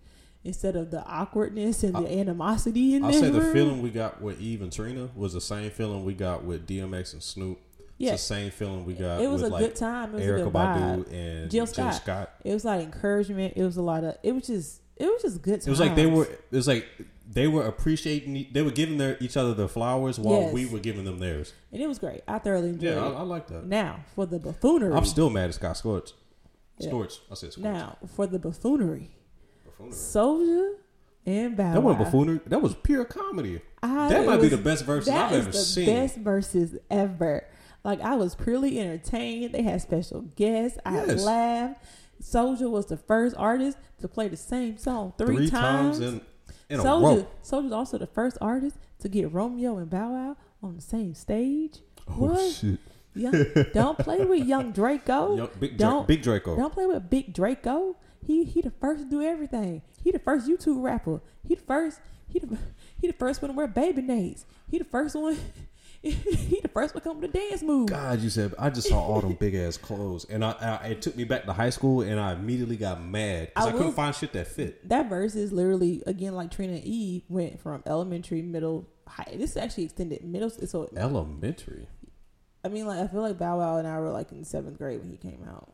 Instead 0.44 0.74
of 0.74 0.90
the 0.90 1.04
awkwardness 1.04 1.84
and 1.84 1.94
the 1.94 2.18
animosity 2.18 2.94
in 2.96 3.04
I'll 3.04 3.12
say 3.12 3.30
the 3.30 3.52
feeling 3.52 3.80
we 3.80 3.90
got 3.90 4.20
with 4.20 4.40
Eve 4.40 4.60
and 4.62 4.72
Trina 4.72 5.08
was 5.14 5.34
the 5.34 5.40
same 5.40 5.70
feeling 5.70 6.04
we 6.04 6.14
got 6.14 6.42
with 6.42 6.66
DMX 6.66 7.12
and 7.12 7.22
Snoop. 7.22 7.60
Yeah. 7.98 8.12
It's 8.14 8.22
the 8.28 8.34
same 8.34 8.50
feeling 8.50 8.84
we 8.84 8.94
got 8.94 9.20
It 9.20 9.28
was 9.30 9.42
a 9.42 9.48
like 9.48 9.60
good 9.64 9.76
time. 9.76 10.10
It 10.10 10.14
was 10.14 10.22
Erykah 10.24 10.40
a 10.40 10.44
good 10.44 10.52
vibe. 10.52 11.04
Badu 11.06 11.12
and 11.12 11.50
Jill 11.50 11.66
Jill 11.66 11.74
Scott. 11.74 11.94
Scott. 11.94 12.30
It 12.44 12.52
was 12.52 12.64
like 12.64 12.82
encouragement. 12.82 13.54
It 13.56 13.62
was 13.64 13.76
a 13.76 13.82
lot 13.82 14.02
of. 14.04 14.16
It 14.22 14.32
was 14.32 14.46
just. 14.46 14.80
It 14.96 15.06
was 15.06 15.22
just 15.22 15.42
good. 15.42 15.52
Times. 15.60 15.66
It 15.66 15.70
was 15.70 15.80
like 15.80 15.94
they 15.96 16.06
were. 16.06 16.24
It 16.24 16.40
was 16.52 16.66
like 16.68 16.86
they 17.30 17.46
were 17.46 17.64
appreciating. 17.66 18.46
They 18.52 18.62
were 18.62 18.70
giving 18.70 18.98
their 18.98 19.16
each 19.20 19.36
other 19.36 19.54
their 19.54 19.68
flowers 19.68 20.18
while 20.18 20.40
Yes. 20.42 20.52
we 20.52 20.66
were 20.66 20.78
giving 20.80 21.04
them 21.04 21.18
theirs. 21.18 21.52
and 21.72 21.80
it 21.80 21.86
was 21.86 21.98
great. 21.98 22.22
I 22.26 22.38
thoroughly 22.38 22.70
enjoyed 22.70 22.94
Yeah, 22.94 23.04
I, 23.04 23.10
it. 23.10 23.14
I 23.16 23.22
like 23.22 23.46
that. 23.48 23.66
now 23.66 24.00
for 24.14 24.26
the 24.26 24.38
buffoonery. 24.38 24.94
I'm 24.94 25.04
still 25.04 25.30
mad 25.30 25.48
at 25.48 25.54
Scott 25.54 25.76
Scorch. 25.76 26.10
Yeah. 26.78 26.88
Scorch. 26.88 27.20
I 27.30 27.34
said 27.34 27.52
Scorch. 27.52 27.64
now 27.64 27.98
for 28.16 28.26
the 28.26 28.38
buffoonery. 28.38 29.10
Buffoonery. 29.64 29.92
Soulja 29.94 30.74
and 31.26 31.56
Bow 31.56 31.72
That 31.74 31.82
wasn't 31.82 31.98
Wow. 32.00 32.04
buffoonery. 32.04 32.40
That 32.46 32.60
was 32.62 32.74
pure 32.74 33.04
comedy. 33.04 33.60
I- 33.82 34.08
That 34.08 34.26
might 34.26 34.40
be 34.40 34.48
the 34.48 34.56
best 34.58 34.84
verses 34.84 35.08
I've 35.08 35.32
ever 35.32 35.50
the 35.50 35.58
seen. 35.58 35.86
Best 35.86 36.16
verses 36.16 36.76
ever. 36.90 37.44
Like 37.84 38.00
I 38.00 38.14
was 38.14 38.34
purely 38.34 38.78
entertained. 38.80 39.52
They 39.54 39.62
had 39.62 39.80
special 39.82 40.22
guests. 40.36 40.78
I 40.86 41.04
Yes. 41.04 41.24
laughed. 41.24 41.84
Soulja 42.22 42.70
was 42.70 42.86
the 42.86 42.96
first 42.96 43.34
artist 43.36 43.76
to 44.00 44.08
play 44.08 44.28
the 44.28 44.36
same 44.36 44.78
song 44.78 45.12
three, 45.18 45.36
Three 45.36 45.50
times. 45.50 45.98
times 45.98 46.14
in 46.14 46.20
in 46.70 46.80
a 46.80 46.82
Soulja. 46.84 47.26
Soulja's 47.42 47.72
also 47.72 47.98
the 47.98 48.06
first 48.06 48.38
artist 48.40 48.76
to 49.00 49.08
get 49.08 49.32
Romeo 49.32 49.76
and 49.78 49.90
Bow 49.90 50.12
Wow 50.12 50.36
on 50.62 50.76
the 50.76 50.80
same 50.80 51.14
stage. 51.14 51.80
Oh 52.08 52.12
what? 52.12 52.52
shit! 52.52 52.78
Young, 53.14 53.44
don't 53.74 53.98
play 53.98 54.24
with 54.24 54.44
Young 54.46 54.70
Draco. 54.78 55.36
Yo, 55.36 55.46
big, 55.60 55.76
don't 55.76 56.06
big 56.06 56.22
Draco. 56.22 56.56
don't 56.56 56.72
play 56.72 56.86
with 56.86 57.10
Big 57.10 57.34
Draco. 57.34 57.96
He 58.24 58.44
he 58.44 58.60
the 58.62 58.70
first 58.70 59.02
to 59.02 59.10
do 59.10 59.20
everything. 59.22 59.82
He 60.02 60.12
the 60.12 60.18
first 60.20 60.46
YouTube 60.48 60.82
rapper. 60.82 61.20
He 61.42 61.56
the 61.56 61.60
first 61.62 62.00
he 62.28 62.38
the 62.38 62.56
he 62.98 63.08
the 63.08 63.12
first 63.12 63.42
one 63.42 63.50
to 63.50 63.56
wear 63.56 63.66
baby 63.66 64.00
nades. 64.02 64.46
He 64.70 64.78
the 64.78 64.84
first 64.84 65.14
one 65.16 65.36
he 66.10 66.58
the 66.60 66.68
first 66.68 66.94
one 66.94 67.02
to 67.02 67.08
come 67.08 67.20
with 67.20 67.30
a 67.30 67.32
dance 67.32 67.62
move. 67.62 67.88
God, 67.88 68.20
you 68.20 68.28
said 68.28 68.54
I 68.58 68.70
just 68.70 68.88
saw 68.88 69.00
all 69.00 69.20
them 69.20 69.34
big 69.34 69.54
ass 69.54 69.76
clothes, 69.76 70.26
and 70.28 70.44
I, 70.44 70.50
I 70.82 70.86
it 70.88 71.02
took 71.02 71.16
me 71.16 71.22
back 71.22 71.44
to 71.44 71.52
high 71.52 71.70
school, 71.70 72.00
and 72.00 72.18
I 72.18 72.32
immediately 72.32 72.76
got 72.76 73.00
mad 73.00 73.48
because 73.48 73.66
I 73.66 73.70
I, 73.70 73.72
couldn't 73.72 73.92
find 73.92 74.12
shit 74.12 74.32
that 74.32 74.48
fit. 74.48 74.88
That 74.88 75.08
verse 75.08 75.36
is 75.36 75.52
literally 75.52 76.02
again 76.06 76.34
like 76.34 76.50
Trina 76.50 76.72
and 76.72 76.84
Eve 76.84 77.22
went 77.28 77.60
from 77.60 77.84
elementary, 77.86 78.42
middle, 78.42 78.88
high. 79.06 79.32
This 79.36 79.52
is 79.52 79.56
actually 79.56 79.84
extended 79.84 80.24
middle. 80.24 80.50
So 80.50 80.90
Elementary. 80.96 81.86
I 82.64 82.68
mean, 82.68 82.86
like 82.86 82.98
I 82.98 83.06
feel 83.06 83.22
like 83.22 83.38
Bow 83.38 83.58
Wow 83.58 83.76
and 83.76 83.86
I 83.86 84.00
were 84.00 84.10
like 84.10 84.32
in 84.32 84.44
seventh 84.44 84.78
grade 84.78 84.98
when 85.00 85.10
he 85.10 85.16
came 85.16 85.44
out. 85.48 85.72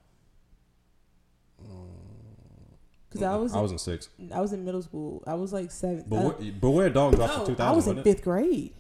Because 3.09 3.23
I 3.23 3.37
was 3.37 3.55
I 3.55 3.61
was 3.61 3.73
in 3.73 3.79
six. 3.79 4.11
I 4.35 4.41
was 4.41 4.53
in 4.53 4.65
middle 4.65 4.83
school. 4.83 5.23
I 5.27 5.35
was 5.35 5.53
like 5.53 5.71
seven. 5.71 6.05
But 6.07 6.17
uh, 6.17 6.31
where, 6.31 6.53
Beware 6.53 6.91
Dog 6.91 7.17
dropped 7.17 7.35
No, 7.35 7.41
in 7.41 7.47
2000. 7.47 7.73
I 7.73 7.75
was 7.75 7.87
in 7.87 8.03
fifth 8.03 8.23
grade. 8.23 8.75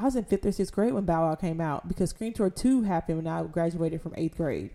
I 0.00 0.04
was 0.04 0.16
in 0.16 0.24
fifth 0.24 0.46
or 0.46 0.52
sixth 0.52 0.72
grade 0.72 0.94
when 0.94 1.04
Bow 1.04 1.28
Wow 1.28 1.34
came 1.34 1.60
out 1.60 1.86
because 1.86 2.10
Scream 2.10 2.32
Tour 2.32 2.48
Two 2.48 2.82
happened 2.82 3.18
when 3.18 3.26
I 3.26 3.42
graduated 3.42 4.00
from 4.00 4.14
eighth 4.16 4.36
grade. 4.38 4.70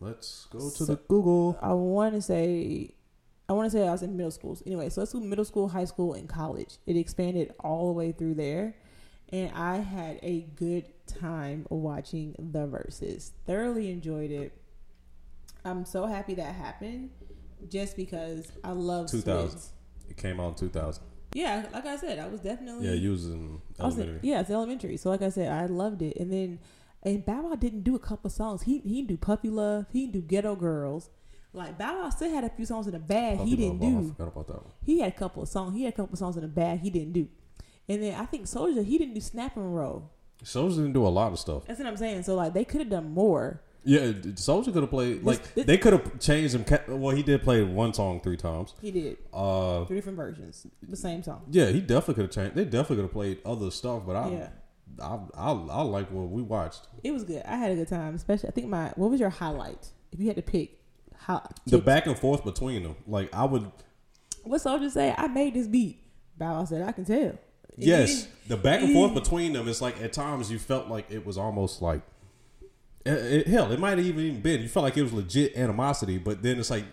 Let's 0.00 0.46
go 0.50 0.58
to 0.58 0.64
So- 0.70 0.84
the 0.84 0.96
Google. 1.08 1.56
I 1.62 1.72
want 1.72 2.14
to 2.14 2.20
say, 2.20 2.94
I 3.48 3.54
want 3.54 3.70
to 3.72 3.78
say 3.78 3.88
I 3.88 3.92
was 3.92 4.02
in 4.02 4.16
middle 4.18 4.30
school. 4.30 4.58
Anyway, 4.66 4.90
so 4.90 5.00
let's 5.00 5.12
do 5.12 5.20
middle 5.20 5.46
school, 5.46 5.68
high 5.68 5.86
school, 5.86 6.12
and 6.12 6.28
college. 6.28 6.76
It 6.84 6.96
expanded 6.96 7.54
all 7.60 7.86
the 7.86 7.92
way 7.94 8.12
through 8.12 8.34
there, 8.34 8.74
and 9.30 9.50
I 9.54 9.76
had 9.78 10.18
a 10.22 10.42
good 10.56 10.84
time 11.06 11.66
watching 11.70 12.34
the 12.38 12.66
verses. 12.66 13.32
Thoroughly 13.46 13.90
enjoyed 13.90 14.30
it. 14.30 14.52
I'm 15.64 15.86
so 15.86 16.04
happy 16.06 16.34
that 16.34 16.54
happened, 16.54 17.10
just 17.70 17.96
because 17.96 18.52
I 18.62 18.72
love 18.72 19.10
2000. 19.10 19.50
Swiss. 19.58 19.72
It 20.10 20.16
came 20.18 20.38
out 20.38 20.48
in 20.48 20.54
2000. 20.68 21.02
Yeah, 21.36 21.66
like 21.70 21.84
I 21.84 21.96
said, 21.96 22.18
I 22.18 22.28
was 22.28 22.40
definitely 22.40 22.88
Yeah, 22.88 22.94
you 22.94 23.10
was 23.10 23.26
in 23.26 23.60
I 23.78 23.84
was 23.84 23.98
yeah, 24.22 24.40
it's 24.40 24.48
elementary. 24.48 24.96
So 24.96 25.10
like 25.10 25.20
I 25.20 25.28
said, 25.28 25.52
I 25.52 25.66
loved 25.66 26.00
it. 26.00 26.16
And 26.16 26.32
then 26.32 26.58
and 27.02 27.26
Bow 27.26 27.42
Wow 27.42 27.54
didn't 27.56 27.82
do 27.82 27.94
a 27.94 27.98
couple 27.98 28.30
songs. 28.30 28.62
He 28.62 28.78
he 28.78 29.02
do 29.02 29.18
Puppy 29.18 29.50
Love. 29.50 29.84
He 29.92 30.06
do 30.06 30.22
Ghetto 30.22 30.56
Girls. 30.56 31.10
Like 31.52 31.76
Bow 31.76 32.02
Wow 32.02 32.08
still 32.08 32.30
had 32.30 32.44
a 32.44 32.48
few 32.48 32.64
songs 32.64 32.86
in 32.86 32.94
the 32.94 32.98
bag. 32.98 33.36
Puppy 33.36 33.50
he 33.50 33.56
didn't 33.56 33.80
Love, 33.80 33.94
oh, 33.94 33.98
I 33.98 34.00
do. 34.00 34.08
forgot 34.08 34.28
about 34.28 34.46
that 34.46 34.62
one. 34.64 34.72
He 34.82 35.00
had 35.00 35.12
a 35.12 35.16
couple 35.16 35.42
of 35.42 35.48
songs. 35.50 35.74
He 35.76 35.84
had 35.84 35.92
a 35.92 35.96
couple 35.96 36.14
of 36.14 36.18
songs 36.18 36.36
in 36.36 36.42
the 36.42 36.48
bag. 36.48 36.80
He 36.80 36.88
didn't 36.88 37.12
do. 37.12 37.28
And 37.86 38.02
then 38.02 38.18
I 38.18 38.24
think 38.24 38.46
Soulja 38.46 38.82
he 38.82 38.96
didn't 38.96 39.14
do 39.14 39.20
Snap 39.20 39.56
and 39.56 39.76
Roll. 39.76 40.10
Soulja 40.42 40.76
didn't 40.76 40.94
do 40.94 41.06
a 41.06 41.08
lot 41.08 41.32
of 41.32 41.38
stuff. 41.38 41.66
That's 41.66 41.78
what 41.78 41.86
I'm 41.86 41.98
saying. 41.98 42.22
So 42.22 42.34
like 42.34 42.54
they 42.54 42.64
could 42.64 42.80
have 42.80 42.90
done 42.90 43.10
more. 43.12 43.62
Yeah, 43.88 44.00
Soulja 44.34 44.64
could 44.72 44.82
have 44.82 44.90
played 44.90 45.22
like 45.22 45.54
this- 45.54 45.64
they 45.64 45.78
could 45.78 45.92
have 45.92 46.18
changed 46.18 46.54
him. 46.56 46.64
Well, 47.00 47.14
he 47.14 47.22
did 47.22 47.42
play 47.42 47.62
one 47.62 47.94
song 47.94 48.20
three 48.20 48.36
times. 48.36 48.74
He 48.82 48.90
did 48.90 49.16
Uh, 49.32 49.84
three 49.84 49.96
different 49.98 50.16
versions, 50.16 50.66
the 50.82 50.96
same 50.96 51.22
song. 51.22 51.42
yeah, 51.50 51.66
he 51.66 51.80
definitely 51.80 52.14
could 52.14 52.24
have 52.24 52.30
changed. 52.32 52.56
They 52.56 52.64
definitely 52.64 52.96
could 52.96 53.02
have 53.04 53.12
played 53.12 53.38
other 53.46 53.70
stuff, 53.70 54.02
but 54.04 54.16
I, 54.16 54.30
Yeah. 54.30 54.48
I, 55.00 55.18
I, 55.36 55.52
I 55.52 55.82
like 55.82 56.10
what 56.10 56.28
we 56.30 56.42
watched. 56.42 56.88
It 57.04 57.12
was 57.12 57.22
good. 57.22 57.42
I 57.46 57.56
had 57.56 57.70
a 57.70 57.76
good 57.76 57.86
time. 57.88 58.14
Especially 58.16 58.48
I 58.48 58.52
think 58.52 58.66
my 58.68 58.92
what 58.96 59.08
was 59.10 59.20
your 59.20 59.30
highlight 59.30 59.88
if 60.10 60.18
you 60.18 60.26
had 60.26 60.36
to 60.36 60.42
pick? 60.42 60.80
How 61.16 61.42
The 61.66 61.78
back 61.78 62.06
and 62.06 62.18
forth 62.18 62.44
between 62.44 62.82
them, 62.82 62.96
like 63.06 63.32
I 63.34 63.44
would. 63.44 63.70
What 64.44 64.60
Soulja 64.60 64.90
say? 64.90 65.14
I 65.16 65.28
made 65.28 65.54
this 65.54 65.66
beat. 65.68 66.00
Bow 66.38 66.64
said, 66.64 66.82
I 66.82 66.92
can 66.92 67.04
tell. 67.04 67.32
Yes, 67.78 68.26
the 68.48 68.56
back 68.56 68.80
and 68.82 68.92
forth 68.92 69.12
between 69.14 69.52
them. 69.52 69.68
It's 69.68 69.80
like 69.82 70.00
at 70.02 70.12
times 70.12 70.50
you 70.50 70.58
felt 70.58 70.88
like 70.88 71.10
it 71.10 71.24
was 71.26 71.36
almost 71.38 71.82
like, 71.82 72.00
it, 73.12 73.46
hell, 73.46 73.70
it 73.72 73.78
might 73.78 73.96
have 73.98 74.06
even 74.06 74.24
even 74.24 74.40
been. 74.40 74.62
You 74.62 74.68
felt 74.68 74.84
like 74.84 74.96
it 74.96 75.02
was 75.02 75.12
legit 75.12 75.56
animosity, 75.56 76.18
but 76.18 76.42
then 76.42 76.58
it's 76.58 76.70
like 76.70 76.84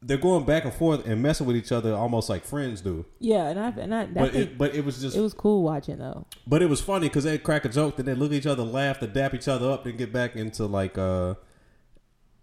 they're 0.00 0.16
going 0.16 0.44
back 0.44 0.64
and 0.64 0.72
forth 0.72 1.04
and 1.06 1.20
messing 1.20 1.46
with 1.46 1.56
each 1.56 1.72
other, 1.72 1.92
almost 1.94 2.28
like 2.28 2.44
friends 2.44 2.80
do. 2.80 3.04
Yeah, 3.18 3.48
and 3.48 3.58
I 3.58 3.68
and 3.70 3.94
I, 3.94 4.06
But 4.06 4.34
it, 4.34 4.56
but 4.58 4.74
it 4.74 4.84
was 4.84 5.00
just, 5.00 5.16
it 5.16 5.20
was 5.20 5.34
cool 5.34 5.62
watching 5.64 5.98
though. 5.98 6.26
but 6.46 6.62
it 6.62 6.66
was 6.68 6.80
funny 6.80 7.08
because 7.08 7.24
they 7.24 7.36
crack 7.38 7.64
a 7.64 7.68
joke, 7.68 7.96
then 7.96 8.06
they 8.06 8.14
look 8.14 8.30
at 8.30 8.36
each 8.36 8.46
other, 8.46 8.62
laugh, 8.62 9.00
to 9.00 9.06
dap 9.08 9.34
each 9.34 9.48
other 9.48 9.70
up, 9.70 9.84
then 9.84 9.96
get 9.96 10.12
back 10.12 10.36
into 10.36 10.66
like, 10.66 10.96
uh 10.96 11.34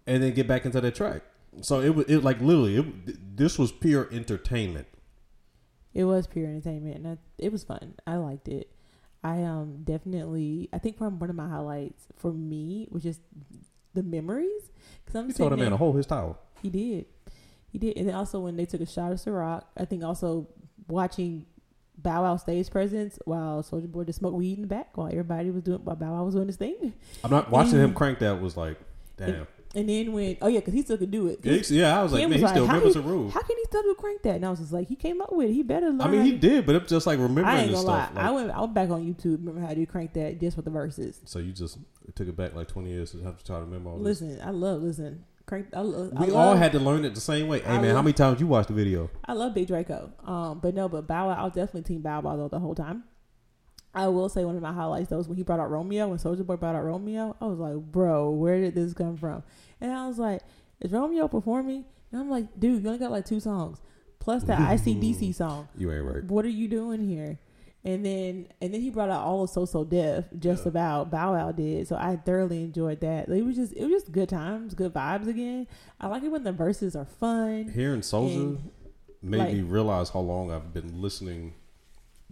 and 0.06 0.22
then 0.22 0.32
get 0.34 0.46
back 0.46 0.64
into 0.66 0.80
their 0.80 0.90
track. 0.90 1.22
So 1.62 1.80
it 1.80 1.94
was, 1.94 2.06
it 2.06 2.18
like 2.22 2.40
literally, 2.40 2.76
it, 2.76 3.36
this 3.36 3.58
was 3.58 3.72
pure 3.72 4.08
entertainment. 4.12 4.86
It 5.94 6.04
was 6.04 6.26
pure 6.26 6.46
entertainment, 6.46 6.96
and 6.96 7.08
I, 7.08 7.16
it 7.38 7.50
was 7.50 7.64
fun. 7.64 7.94
I 8.06 8.16
liked 8.16 8.48
it. 8.48 8.70
I 9.26 9.42
um 9.42 9.82
definitely 9.84 10.68
I 10.72 10.78
think 10.78 10.98
from 10.98 11.18
one 11.18 11.30
of 11.30 11.36
my 11.36 11.48
highlights 11.48 12.06
for 12.16 12.32
me 12.32 12.86
was 12.90 13.02
just 13.02 13.20
the 13.94 14.02
memories. 14.02 14.62
Because 15.04 15.16
I'm 15.20 15.26
He 15.26 15.32
told 15.32 15.52
a 15.52 15.56
man 15.56 15.70
to 15.70 15.76
hold 15.76 15.96
his 15.96 16.06
towel. 16.06 16.38
He 16.62 16.70
did. 16.70 17.06
He 17.72 17.78
did. 17.78 17.96
And 17.96 18.08
then 18.08 18.14
also 18.14 18.40
when 18.40 18.56
they 18.56 18.66
took 18.66 18.80
a 18.80 18.86
shot 18.86 19.12
of 19.12 19.18
Ciroc, 19.18 19.62
I 19.76 19.84
think 19.84 20.02
also 20.04 20.48
watching 20.88 21.46
Bow 21.98 22.22
Wow 22.22 22.36
stage 22.36 22.70
presence 22.70 23.18
while 23.24 23.62
Soulja 23.62 23.90
Boy 23.90 24.04
just 24.04 24.18
smoked 24.20 24.36
weed 24.36 24.54
in 24.58 24.62
the 24.62 24.66
back 24.68 24.96
while 24.96 25.08
everybody 25.08 25.50
was 25.50 25.62
doing 25.62 25.80
while 25.84 25.96
Bow 25.96 26.12
Wow 26.12 26.24
was 26.24 26.34
doing 26.34 26.46
his 26.46 26.56
thing. 26.56 26.92
I'm 27.24 27.30
not 27.30 27.50
watching 27.50 27.74
Mm. 27.74 27.84
him 27.84 27.94
crank 27.94 28.18
that 28.20 28.40
was 28.40 28.56
like, 28.56 28.78
damn. 29.16 29.46
And 29.74 29.88
then 29.88 30.12
when 30.12 30.36
oh 30.40 30.46
yeah, 30.48 30.60
because 30.60 30.72
he 30.74 30.82
still 30.82 30.96
could 30.96 31.10
do 31.10 31.26
it. 31.28 31.40
Yeah, 31.42 31.52
he- 31.54 31.80
yeah, 31.80 31.98
I 32.00 32.02
was 32.02 32.12
like, 32.12 32.22
man, 32.22 32.32
he 32.32 32.42
was 32.42 32.50
still 32.50 32.62
like, 32.62 32.70
how 32.70 32.74
remembers 32.76 32.94
he- 32.94 33.00
the 33.02 33.06
rules. 33.08 33.34
How 33.34 33.42
can 33.42 33.56
he 33.56 33.64
still 33.64 33.82
do 33.82 33.94
crank 33.98 34.22
that? 34.22 34.36
And 34.36 34.46
I 34.46 34.50
was 34.50 34.58
just 34.60 34.72
like, 34.72 34.88
he 34.88 34.96
came 34.96 35.20
up 35.20 35.32
with 35.32 35.50
it. 35.50 35.52
He 35.52 35.62
better 35.62 35.88
learn. 35.90 36.00
I 36.00 36.08
mean, 36.08 36.22
he 36.22 36.32
did, 36.32 36.64
but 36.64 36.76
it's 36.76 36.88
just 36.90 37.06
like 37.06 37.18
remembering 37.18 37.46
I 37.46 37.62
ain't 37.62 37.72
gonna 37.72 37.86
lie. 37.86 38.04
stuff. 38.06 38.16
I 38.18 38.30
went. 38.30 38.50
I 38.50 38.60
went 38.60 38.74
back 38.74 38.90
on 38.90 39.04
YouTube. 39.04 39.38
Remember 39.44 39.60
how 39.60 39.68
to 39.68 39.74
do 39.74 39.86
crank 39.86 40.12
that 40.14 40.40
just 40.40 40.56
with 40.56 40.64
the 40.64 40.70
verses. 40.70 41.20
so 41.24 41.38
you 41.40 41.52
just 41.52 41.78
took 42.14 42.28
it 42.28 42.36
back 42.36 42.54
like 42.54 42.68
20 42.68 42.88
years 42.88 43.10
to 43.12 43.22
have 43.22 43.36
to 43.38 43.44
try 43.44 43.56
to 43.58 43.64
remember 43.64 43.90
all 43.90 43.98
this. 43.98 44.20
Listen, 44.22 44.40
I 44.42 44.50
love 44.50 44.82
listen 44.82 45.24
crank. 45.46 45.66
I, 45.74 45.80
I 45.80 45.82
We 45.82 45.90
love, 45.92 46.34
all 46.34 46.54
had 46.56 46.72
to 46.72 46.78
learn 46.78 47.04
it 47.04 47.14
the 47.14 47.20
same 47.20 47.46
way. 47.48 47.60
Hey 47.60 47.74
I 47.74 47.80
man, 47.80 47.94
how 47.94 48.02
many 48.02 48.12
times 48.14 48.40
you 48.40 48.46
watched 48.46 48.68
the 48.68 48.74
video? 48.74 49.10
I 49.26 49.32
love 49.34 49.54
Big 49.54 49.66
Draco. 49.68 50.10
Um, 50.24 50.58
but 50.60 50.74
no, 50.74 50.88
but 50.88 51.06
Bow 51.06 51.28
Wow. 51.28 51.34
I 51.38 51.44
was 51.44 51.52
definitely 51.52 51.82
Team 51.82 52.00
Bow 52.02 52.20
Wow 52.20 52.36
though 52.36 52.48
the 52.48 52.58
whole 52.60 52.74
time. 52.74 53.04
I 53.96 54.08
will 54.08 54.28
say 54.28 54.44
one 54.44 54.56
of 54.56 54.62
my 54.62 54.72
highlights 54.72 55.08
though 55.10 55.16
was 55.16 55.26
when 55.28 55.36
he 55.36 55.42
brought 55.42 55.58
out 55.60 55.70
Romeo 55.70 56.08
when 56.08 56.18
Soulja 56.18 56.44
Boy 56.46 56.56
brought 56.56 56.76
out 56.76 56.84
Romeo. 56.84 57.34
I 57.40 57.46
was 57.46 57.58
like, 57.58 57.76
bro, 57.76 58.30
where 58.30 58.60
did 58.60 58.74
this 58.74 58.92
come 58.94 59.16
from? 59.16 59.42
And 59.80 59.92
I 59.92 60.06
was 60.06 60.18
like, 60.18 60.42
is 60.80 60.92
Romeo 60.92 61.28
performing? 61.28 61.84
And 62.12 62.20
I'm 62.20 62.30
like, 62.30 62.46
dude, 62.58 62.82
you 62.82 62.88
only 62.88 62.98
got 62.98 63.10
like 63.10 63.24
two 63.24 63.40
songs 63.40 63.80
plus 64.20 64.42
that 64.44 64.58
ICDC 64.78 65.34
song. 65.34 65.68
You 65.76 65.92
ain't 65.92 66.04
right. 66.04 66.24
What 66.24 66.44
are 66.44 66.50
you 66.50 66.68
doing 66.68 67.00
here? 67.08 67.38
And 67.84 68.04
then 68.04 68.48
and 68.60 68.74
then 68.74 68.80
he 68.80 68.90
brought 68.90 69.10
out 69.10 69.22
all 69.24 69.44
of 69.44 69.50
So 69.50 69.64
So 69.64 69.84
Def, 69.84 70.24
just 70.38 70.66
about 70.66 71.10
Bow 71.10 71.34
Wow 71.34 71.52
did. 71.52 71.86
So 71.86 71.94
I 71.96 72.16
thoroughly 72.16 72.62
enjoyed 72.62 73.00
that. 73.00 73.28
It 73.28 73.44
was 73.44 73.54
just 73.56 73.72
it 73.72 73.84
was 73.84 74.02
just 74.02 74.12
good 74.12 74.28
times, 74.28 74.74
good 74.74 74.92
vibes 74.92 75.28
again. 75.28 75.68
I 76.00 76.08
like 76.08 76.24
it 76.24 76.28
when 76.28 76.42
the 76.42 76.52
verses 76.52 76.96
are 76.96 77.04
fun. 77.04 77.68
Hearing 77.72 78.00
Soulja 78.00 78.58
made 79.22 79.38
like- 79.38 79.52
me 79.54 79.62
realize 79.62 80.10
how 80.10 80.20
long 80.20 80.50
I've 80.50 80.74
been 80.74 81.00
listening 81.00 81.54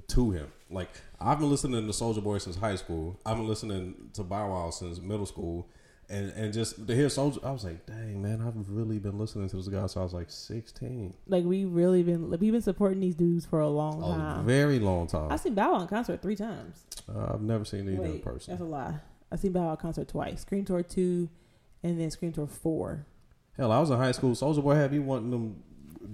to 0.08 0.32
him. 0.32 0.48
Like 0.74 0.90
I've 1.20 1.38
been 1.38 1.50
listening 1.50 1.86
to 1.86 1.92
Soulja 1.92 2.22
Boy 2.22 2.38
since 2.38 2.56
high 2.56 2.76
school. 2.76 3.18
I've 3.24 3.36
been 3.36 3.48
listening 3.48 4.10
to 4.14 4.22
Bow 4.22 4.50
Wow 4.50 4.70
since 4.70 5.00
middle 5.00 5.24
school, 5.26 5.68
and 6.10 6.30
and 6.32 6.52
just 6.52 6.86
to 6.86 6.94
hear 6.94 7.06
Soulja, 7.06 7.42
I 7.44 7.52
was 7.52 7.64
like, 7.64 7.86
dang 7.86 8.20
man, 8.20 8.42
I've 8.46 8.68
really 8.68 8.98
been 8.98 9.16
listening 9.18 9.48
to 9.48 9.56
this 9.56 9.68
guy 9.68 9.80
since 9.80 9.96
I 9.96 10.02
was 10.02 10.12
like 10.12 10.30
sixteen. 10.30 11.14
Like 11.28 11.44
we 11.44 11.64
really 11.64 12.02
been 12.02 12.28
we've 12.30 12.52
been 12.52 12.60
supporting 12.60 13.00
these 13.00 13.14
dudes 13.14 13.46
for 13.46 13.60
a 13.60 13.68
long 13.68 14.02
A 14.02 14.06
time. 14.06 14.44
very 14.46 14.78
long 14.80 15.06
time. 15.06 15.30
I've 15.32 15.40
seen 15.40 15.54
Bow 15.54 15.72
Wow 15.72 15.80
in 15.82 15.88
concert 15.88 16.20
three 16.20 16.36
times. 16.36 16.84
Uh, 17.08 17.34
I've 17.34 17.42
never 17.42 17.64
seen 17.64 17.88
either 17.88 18.04
in 18.04 18.12
Wait, 18.12 18.24
person. 18.24 18.52
that's 18.52 18.60
a 18.62 18.64
lie. 18.66 18.96
I've 19.30 19.40
seen 19.40 19.52
Bow 19.52 19.66
Wow 19.68 19.76
concert 19.76 20.08
twice. 20.08 20.40
Scream 20.42 20.64
Tour 20.64 20.82
two, 20.82 21.28
and 21.82 22.00
then 22.00 22.10
Scream 22.10 22.32
Tour 22.32 22.46
four. 22.48 23.06
Hell, 23.56 23.70
I 23.70 23.78
was 23.78 23.90
in 23.90 23.96
high 23.96 24.10
school. 24.12 24.32
Soulja 24.32 24.60
Boy 24.62 24.74
had 24.74 24.90
me 24.90 24.98
wanting 24.98 25.30
them 25.30 25.62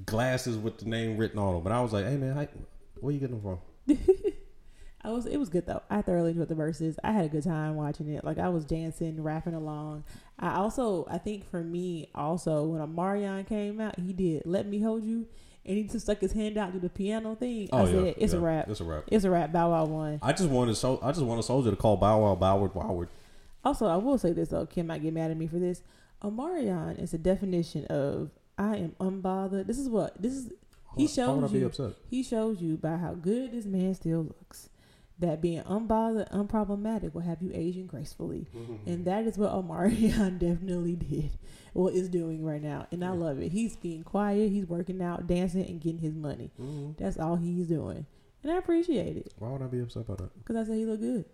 glasses 0.04 0.58
with 0.58 0.78
the 0.78 0.84
name 0.84 1.16
written 1.16 1.38
on 1.38 1.54
them, 1.54 1.62
but 1.62 1.72
I 1.72 1.80
was 1.80 1.92
like, 1.94 2.04
hey 2.04 2.18
man, 2.18 2.36
how, 2.36 2.46
where 3.00 3.14
you 3.14 3.18
getting 3.20 3.40
them 3.40 3.58
from? 3.88 3.96
I 5.02 5.10
was 5.10 5.26
it 5.26 5.38
was 5.38 5.48
good 5.48 5.66
though. 5.66 5.82
I 5.88 6.02
thoroughly 6.02 6.30
enjoyed 6.30 6.48
the 6.48 6.54
verses. 6.54 6.98
I 7.02 7.12
had 7.12 7.24
a 7.24 7.28
good 7.28 7.44
time 7.44 7.76
watching 7.76 8.08
it. 8.08 8.24
Like 8.24 8.38
I 8.38 8.48
was 8.50 8.64
dancing, 8.64 9.22
rapping 9.22 9.54
along. 9.54 10.04
I 10.38 10.56
also 10.56 11.06
I 11.10 11.18
think 11.18 11.48
for 11.50 11.62
me 11.62 12.08
also 12.14 12.64
when 12.64 12.80
Omarion 12.80 13.46
came 13.46 13.80
out, 13.80 13.98
he 13.98 14.12
did 14.12 14.42
"Let 14.44 14.66
Me 14.66 14.80
Hold 14.80 15.04
You," 15.04 15.26
and 15.64 15.76
he 15.76 15.84
just 15.84 16.00
stuck 16.00 16.20
his 16.20 16.32
hand 16.32 16.58
out 16.58 16.72
to 16.74 16.78
the 16.78 16.90
piano 16.90 17.34
thing. 17.34 17.68
I 17.72 17.80
oh, 17.80 17.86
said, 17.86 18.14
"It's 18.18 18.34
Oh, 18.34 18.36
yeah, 18.36 18.42
a 18.42 18.44
rap. 18.44 18.68
It's 18.68 18.80
a 18.80 18.84
rap. 18.84 19.04
It's 19.08 19.24
a 19.24 19.30
rap." 19.30 19.52
Bow 19.52 19.70
Wow 19.70 19.84
won. 19.86 20.18
I 20.22 20.32
just 20.32 20.50
wanted 20.50 20.76
so 20.76 20.98
I 21.02 21.12
just 21.12 21.24
wanted 21.24 21.44
Soulja 21.44 21.70
to 21.70 21.76
call 21.76 21.96
Bow 21.96 22.20
Wow 22.20 22.34
Boward 22.34 22.74
Boward. 22.74 23.08
Also, 23.64 23.86
I 23.86 23.96
will 23.96 24.18
say 24.18 24.32
this 24.32 24.48
though. 24.48 24.66
Kim 24.66 24.86
might 24.86 25.02
get 25.02 25.14
mad 25.14 25.30
at 25.30 25.36
me 25.36 25.46
for 25.46 25.58
this. 25.58 25.82
Omarion 26.22 26.98
is 27.02 27.14
a 27.14 27.18
definition 27.18 27.86
of 27.86 28.30
I 28.58 28.76
am 28.76 28.94
unbothered. 29.00 29.66
This 29.66 29.78
is 29.78 29.88
what 29.88 30.20
this 30.20 30.34
is. 30.34 30.52
He 30.96 31.06
shows 31.06 31.52
you. 31.52 31.70
He 32.10 32.22
shows 32.22 32.60
you 32.60 32.76
by 32.76 32.96
how 32.96 33.14
good 33.14 33.52
this 33.52 33.64
man 33.64 33.94
still 33.94 34.22
looks. 34.24 34.69
That 35.20 35.40
being 35.42 35.62
unbothered, 35.62 36.30
unproblematic 36.32 37.12
will 37.14 37.20
have 37.20 37.42
you 37.42 37.50
aging 37.54 37.86
gracefully, 37.86 38.46
and 38.86 39.04
that 39.04 39.26
is 39.26 39.36
what 39.38 39.52
Omarion 39.52 40.38
definitely 40.38 40.96
did. 40.96 41.30
What 41.74 41.94
is 41.94 42.08
doing 42.08 42.42
right 42.44 42.62
now, 42.62 42.86
and 42.90 43.04
I 43.04 43.10
love 43.10 43.38
it. 43.38 43.52
He's 43.52 43.76
being 43.76 44.02
quiet. 44.02 44.50
He's 44.50 44.66
working 44.66 45.02
out, 45.02 45.26
dancing, 45.26 45.66
and 45.66 45.80
getting 45.80 45.98
his 46.00 46.14
money. 46.14 46.50
Mhm. 46.58 46.96
That's 46.96 47.18
all 47.18 47.36
he's 47.36 47.66
doing, 47.66 48.06
and 48.42 48.50
I 48.52 48.56
appreciate 48.56 49.16
it. 49.18 49.34
Why 49.38 49.50
would 49.50 49.60
I 49.62 49.66
be 49.66 49.80
upset 49.80 50.02
about 50.04 50.18
that? 50.18 50.38
Because 50.38 50.56
I 50.56 50.64
said 50.64 50.76
he 50.78 50.86
looked 50.86 51.02
good. 51.02 51.24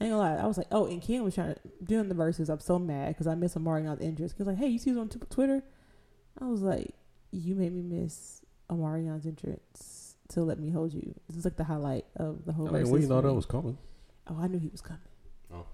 I 0.00 0.04
ain't 0.04 0.12
gonna 0.12 0.22
lie. 0.22 0.42
I 0.42 0.46
was 0.46 0.58
like, 0.58 0.66
oh, 0.72 0.86
and 0.86 1.00
Ken 1.00 1.22
was 1.24 1.34
trying 1.36 1.54
to 1.54 1.60
doing 1.84 2.08
the 2.08 2.14
verses. 2.14 2.50
I'm 2.50 2.60
so 2.60 2.78
mad 2.78 3.08
because 3.08 3.26
I 3.28 3.34
miss 3.34 3.54
Omarion's 3.54 4.00
interest. 4.00 4.34
Because 4.34 4.48
like, 4.48 4.58
hey, 4.58 4.68
you 4.68 4.78
see 4.78 4.90
us 4.90 4.96
on 4.98 5.08
t- 5.08 5.20
Twitter? 5.30 5.62
I 6.40 6.46
was 6.46 6.60
like, 6.60 6.94
you 7.30 7.54
made 7.54 7.72
me 7.72 7.82
miss 7.82 8.42
Omarion's 8.68 9.24
entrance 9.26 10.01
to 10.32 10.42
let 10.42 10.58
me 10.58 10.70
hold 10.70 10.92
you. 10.92 11.14
This 11.28 11.36
is 11.36 11.44
like 11.44 11.56
the 11.56 11.64
highlight 11.64 12.04
of 12.16 12.44
the 12.44 12.52
whole. 12.52 12.68
I 12.68 12.72
mean, 12.72 12.80
verses 12.82 12.92
we 12.92 13.02
for 13.02 13.08
know 13.08 13.20
that 13.20 13.32
was 13.34 13.46
coming. 13.46 13.78
Oh, 14.28 14.38
I 14.40 14.46
knew 14.48 14.58
he 14.58 14.68
was 14.68 14.80
coming. 14.80 15.00
Oh. 15.52 15.64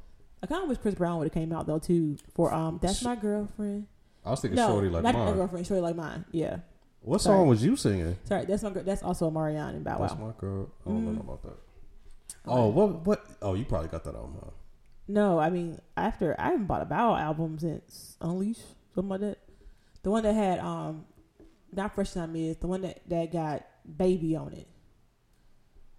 I 0.43 0.47
kind 0.47 0.63
of 0.63 0.69
wish 0.69 0.79
Chris 0.79 0.95
Brown 0.95 1.19
would 1.19 1.25
have 1.27 1.33
came 1.35 1.53
out 1.53 1.67
though 1.67 1.79
too 1.79 2.17
for 2.35 2.53
um. 2.53 2.79
That's 2.83 3.03
my 3.03 3.17
girlfriend. 3.17 3.87
I 4.25 4.31
was 4.31 4.41
thinking 4.41 4.57
no, 4.57 4.69
Shorty 4.69 4.89
like 4.89 5.03
not 5.03 5.15
my 5.15 5.33
girlfriend. 5.33 5.67
Shorty 5.67 5.81
like 5.81 5.97
mine. 5.97 6.25
Yeah. 6.33 6.59
What 7.01 7.21
Sorry. 7.21 7.39
song 7.39 7.49
was 7.49 7.65
you 7.65 7.77
singing? 7.77 8.17
Sorry, 8.25 8.45
that's 8.45 8.63
my. 8.63 8.71
gir- 8.71 8.83
That's 8.83 9.03
also 9.03 9.31
Omarion 9.31 9.71
and 9.71 9.85
Bow 9.85 9.99
Wow. 10.01 10.07
That's 10.07 10.21
my 10.21 10.33
girl. 10.39 10.69
I 10.85 10.91
don't 10.91 11.07
Mhm. 11.07 11.15
know 11.15 11.21
about 11.21 11.43
that. 11.43 11.57
Oh, 12.47 12.69
what? 12.69 13.07
What? 13.07 13.25
Oh, 13.41 13.55
you 13.55 13.65
probably 13.65 13.89
got 13.89 14.05
that 14.05 14.15
on. 14.15 14.35
Huh? 14.43 14.51
No, 15.07 15.39
I 15.39 15.49
mean 15.49 15.79
after 15.97 16.35
I 16.39 16.51
haven't 16.51 16.67
bought 16.67 16.83
a 16.83 16.87
Bow 16.87 17.13
Wow 17.13 17.17
album 17.17 17.59
since 17.59 18.17
Unleash, 18.21 18.59
something 18.95 19.09
like 19.09 19.21
that. 19.21 19.39
The 20.03 20.11
one 20.11 20.23
that 20.25 20.35
had 20.35 20.59
um, 20.59 21.05
not 21.73 21.95
Fresh 21.95 22.13
Time 22.13 22.35
is 22.37 22.57
the 22.59 22.67
one 22.67 22.83
that 22.83 23.01
that 23.09 23.33
got 23.33 23.65
Baby 23.97 24.37
on 24.37 24.53
it. 24.53 24.69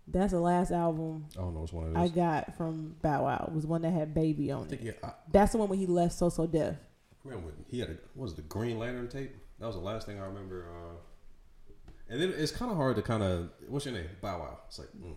That's 0.07 0.31
the 0.31 0.39
last 0.39 0.71
album 0.71 1.25
I 1.37 1.41
don't 1.41 1.53
know. 1.53 1.63
It's 1.63 1.73
one 1.73 1.87
of 1.87 1.95
I 1.97 2.07
got 2.07 2.55
from 2.57 2.95
Bow 3.01 3.23
Wow. 3.25 3.51
Was 3.53 3.65
one 3.65 3.81
that 3.83 3.91
had 3.91 4.13
Baby 4.13 4.51
on 4.51 4.67
it. 4.71 4.81
yeah. 4.81 4.91
I, 5.03 5.11
That's 5.31 5.51
the 5.51 5.59
one 5.59 5.69
when 5.69 5.79
he 5.79 5.85
left 5.85 6.13
So 6.15 6.29
So 6.29 6.47
Def. 6.47 6.75
remember 7.23 7.47
when 7.47 7.65
he 7.67 7.79
had 7.79 7.89
a 7.89 7.97
what 8.15 8.23
was 8.23 8.31
it, 8.33 8.37
the 8.37 8.41
Green 8.43 8.79
Lantern 8.79 9.07
tape? 9.07 9.35
That 9.59 9.67
was 9.67 9.75
the 9.75 9.81
last 9.81 10.07
thing 10.07 10.19
I 10.19 10.25
remember. 10.25 10.67
Uh, 10.71 11.91
and 12.09 12.19
then 12.21 12.33
it's 12.35 12.51
kind 12.51 12.71
of 12.71 12.77
hard 12.77 12.95
to 12.95 13.01
kind 13.01 13.21
of 13.21 13.49
what's 13.67 13.85
your 13.85 13.93
name? 13.93 14.07
Bow 14.21 14.39
Wow. 14.39 14.59
It's 14.67 14.79
like 14.79 14.89
mm. 14.97 15.15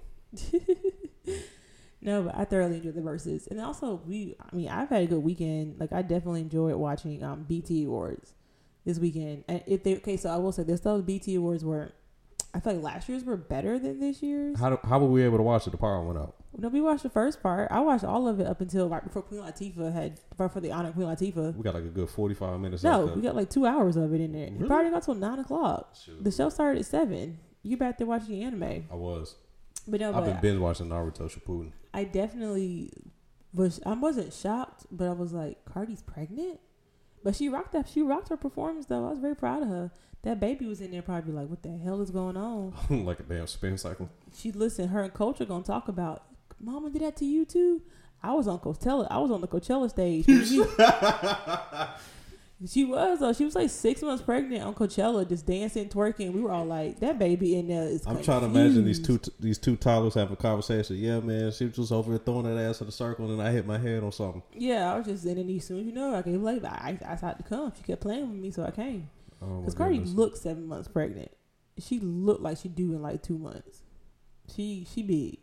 No, 2.04 2.22
but 2.24 2.37
I 2.37 2.44
thoroughly 2.44 2.76
enjoyed 2.78 2.96
the 2.96 3.00
verses, 3.00 3.46
and 3.46 3.61
also 3.61 4.02
we. 4.06 4.35
I 4.40 4.54
mean, 4.56 4.68
I've 4.68 4.88
had 4.88 5.04
a 5.04 5.06
good 5.06 5.22
weekend. 5.22 5.78
Like 5.78 5.92
I 5.92 6.02
definitely 6.02 6.40
enjoyed 6.40 6.74
watching 6.74 7.22
um 7.22 7.46
BET 7.48 7.70
Awards 7.70 8.35
this 8.85 8.98
weekend. 8.98 9.44
And 9.46 9.62
if 9.66 9.85
they 9.85 9.96
okay, 9.98 10.16
so 10.16 10.28
I 10.28 10.37
will 10.37 10.50
say 10.50 10.64
this 10.64 10.80
the 10.80 10.98
BET 10.98 11.28
Awards 11.37 11.64
were. 11.64 11.92
I 12.54 12.60
feel 12.60 12.74
like 12.74 12.82
last 12.82 13.08
year's 13.08 13.24
were 13.24 13.36
better 13.36 13.78
than 13.78 13.98
this 13.98 14.22
year's. 14.22 14.58
how 14.58 14.70
do, 14.70 14.78
how 14.84 14.98
were 14.98 15.06
we 15.08 15.22
able 15.22 15.38
to 15.38 15.42
watch 15.42 15.66
it? 15.66 15.70
The 15.70 15.78
power 15.78 16.02
went 16.04 16.18
out. 16.18 16.34
No, 16.56 16.68
we 16.68 16.82
watched 16.82 17.02
the 17.02 17.08
first 17.08 17.42
part. 17.42 17.68
I 17.70 17.80
watched 17.80 18.04
all 18.04 18.28
of 18.28 18.38
it 18.40 18.46
up 18.46 18.60
until 18.60 18.90
right 18.90 19.02
before 19.02 19.22
Queen 19.22 19.40
Latifah 19.40 19.90
had 19.92 20.20
for 20.36 20.60
the 20.60 20.70
honor 20.70 20.90
of 20.90 20.94
Queen 20.94 21.06
Latifah. 21.06 21.56
We 21.56 21.62
got 21.62 21.74
like 21.74 21.84
a 21.84 21.88
good 21.88 22.10
forty 22.10 22.34
five 22.34 22.60
minutes. 22.60 22.82
No, 22.82 23.06
we 23.06 23.22
got 23.22 23.34
like 23.34 23.48
two 23.48 23.64
hours 23.64 23.96
of 23.96 24.12
it 24.12 24.20
in 24.20 24.32
there. 24.32 24.48
It 24.48 24.66
probably 24.66 24.90
got 24.90 25.02
till 25.02 25.14
nine 25.14 25.38
o'clock. 25.38 25.94
Shoot. 26.04 26.22
The 26.22 26.30
show 26.30 26.50
started 26.50 26.80
at 26.80 26.86
seven. 26.86 27.38
You 27.62 27.76
back 27.78 27.96
there 27.96 28.06
watching 28.06 28.38
the 28.38 28.42
anime, 28.42 28.86
I 28.90 28.94
was. 28.96 29.36
but 29.88 30.00
no, 30.00 30.08
I've 30.08 30.16
but 30.16 30.24
been 30.24 30.40
binge 30.40 30.60
watching 30.60 30.88
Naruto 30.88 31.32
Shippuden. 31.32 31.72
I 31.94 32.04
definitely 32.04 32.90
was. 33.54 33.80
I 33.86 33.94
wasn't 33.94 34.34
shocked, 34.34 34.84
but 34.90 35.08
I 35.08 35.12
was 35.12 35.32
like, 35.32 35.64
Cardi's 35.64 36.02
pregnant. 36.02 36.60
But 37.24 37.36
she 37.36 37.48
rocked 37.48 37.72
that. 37.72 37.88
She 37.88 38.02
rocked 38.02 38.28
her 38.28 38.36
performance 38.36 38.86
though. 38.86 39.06
I 39.06 39.10
was 39.10 39.20
very 39.20 39.36
proud 39.36 39.62
of 39.62 39.68
her. 39.68 39.90
That 40.22 40.38
baby 40.38 40.66
was 40.66 40.80
in 40.80 40.92
there, 40.92 41.02
probably 41.02 41.32
like, 41.32 41.48
what 41.48 41.64
the 41.64 41.76
hell 41.76 42.00
is 42.00 42.11
going 42.11 42.37
on? 42.37 42.72
like 43.04 43.18
a 43.18 43.24
damn 43.24 43.48
spin 43.48 43.76
cycle. 43.76 44.08
She 44.35 44.52
listen. 44.52 44.88
Her 44.88 45.02
and 45.02 45.12
Coach 45.12 45.40
are 45.40 45.46
gonna 45.46 45.64
talk 45.64 45.88
about. 45.88 46.22
Mama 46.61 46.90
did 46.90 47.02
that 47.02 47.16
to 47.16 47.24
you 47.24 47.44
too. 47.44 47.82
I 48.22 48.32
was 48.32 48.46
on 48.46 48.61
Coachella. 48.61 49.08
I 49.11 49.18
was 49.18 49.32
on 49.32 49.40
the 49.40 49.48
Coachella 49.48 49.90
stage. 49.90 50.26
she 52.68 52.85
was 52.85 53.18
though. 53.18 53.32
She 53.32 53.44
was 53.44 53.56
like 53.56 53.68
six 53.68 54.00
months 54.00 54.22
pregnant 54.22 54.62
on 54.62 54.74
Coachella, 54.74 55.28
just 55.28 55.44
dancing, 55.44 55.88
twerking. 55.88 56.32
We 56.32 56.40
were 56.40 56.52
all 56.52 56.66
like, 56.66 57.00
that 57.00 57.18
baby 57.18 57.56
in 57.56 57.66
there 57.66 57.82
is. 57.82 58.06
I'm 58.06 58.22
trying 58.22 58.42
to 58.42 58.46
imagine 58.46 58.85
these 58.85 59.00
confused." 59.00 59.24
two 59.24 59.32
these 59.40 59.58
two 59.58 59.74
toddlers 59.74 60.14
having 60.14 60.35
a 60.35 60.37
conversation. 60.37 60.98
Yeah, 60.98 61.18
man, 61.18 61.50
she 61.50 61.64
was 61.64 61.74
just 61.74 61.90
over 61.90 62.11
there 62.11 62.20
throwing 62.20 62.44
that 62.44 62.62
ass 62.62 62.80
in 62.80 62.87
a 62.87 62.92
circle, 62.92 63.28
and 63.28 63.40
then 63.40 63.44
I 63.44 63.50
hit 63.50 63.66
my 63.66 63.78
head 63.78 64.04
on 64.04 64.12
something. 64.12 64.44
Yeah, 64.54 64.92
I 64.92 64.98
was 64.98 65.06
just 65.06 65.26
in 65.26 65.37
and 65.37 65.50
as 65.50 65.66
soon 65.66 65.80
as 65.80 65.87
you 65.87 65.92
know, 65.92 66.14
I 66.14 66.22
gave 66.22 66.40
like 66.40 66.64
I, 66.64 66.96
I 67.04 67.16
had 67.16 67.38
to 67.38 67.42
come. 67.42 67.72
She 67.76 67.82
kept 67.82 68.02
playing 68.02 68.30
with 68.30 68.38
me, 68.38 68.52
so 68.52 68.62
I 68.62 68.70
came. 68.70 69.08
Oh 69.42 69.61
Because 69.61 69.74
Cardi 69.74 69.96
goodness. 69.98 70.14
looked 70.14 70.38
seven 70.38 70.66
months 70.66 70.88
pregnant. 70.88 71.31
She 71.78 71.98
looked 72.00 72.42
like 72.42 72.59
she 72.59 72.68
do 72.68 72.92
in 72.94 73.02
like 73.02 73.22
two 73.22 73.38
months. 73.38 73.83
She 74.55 74.87
she 74.92 75.02
big. 75.02 75.38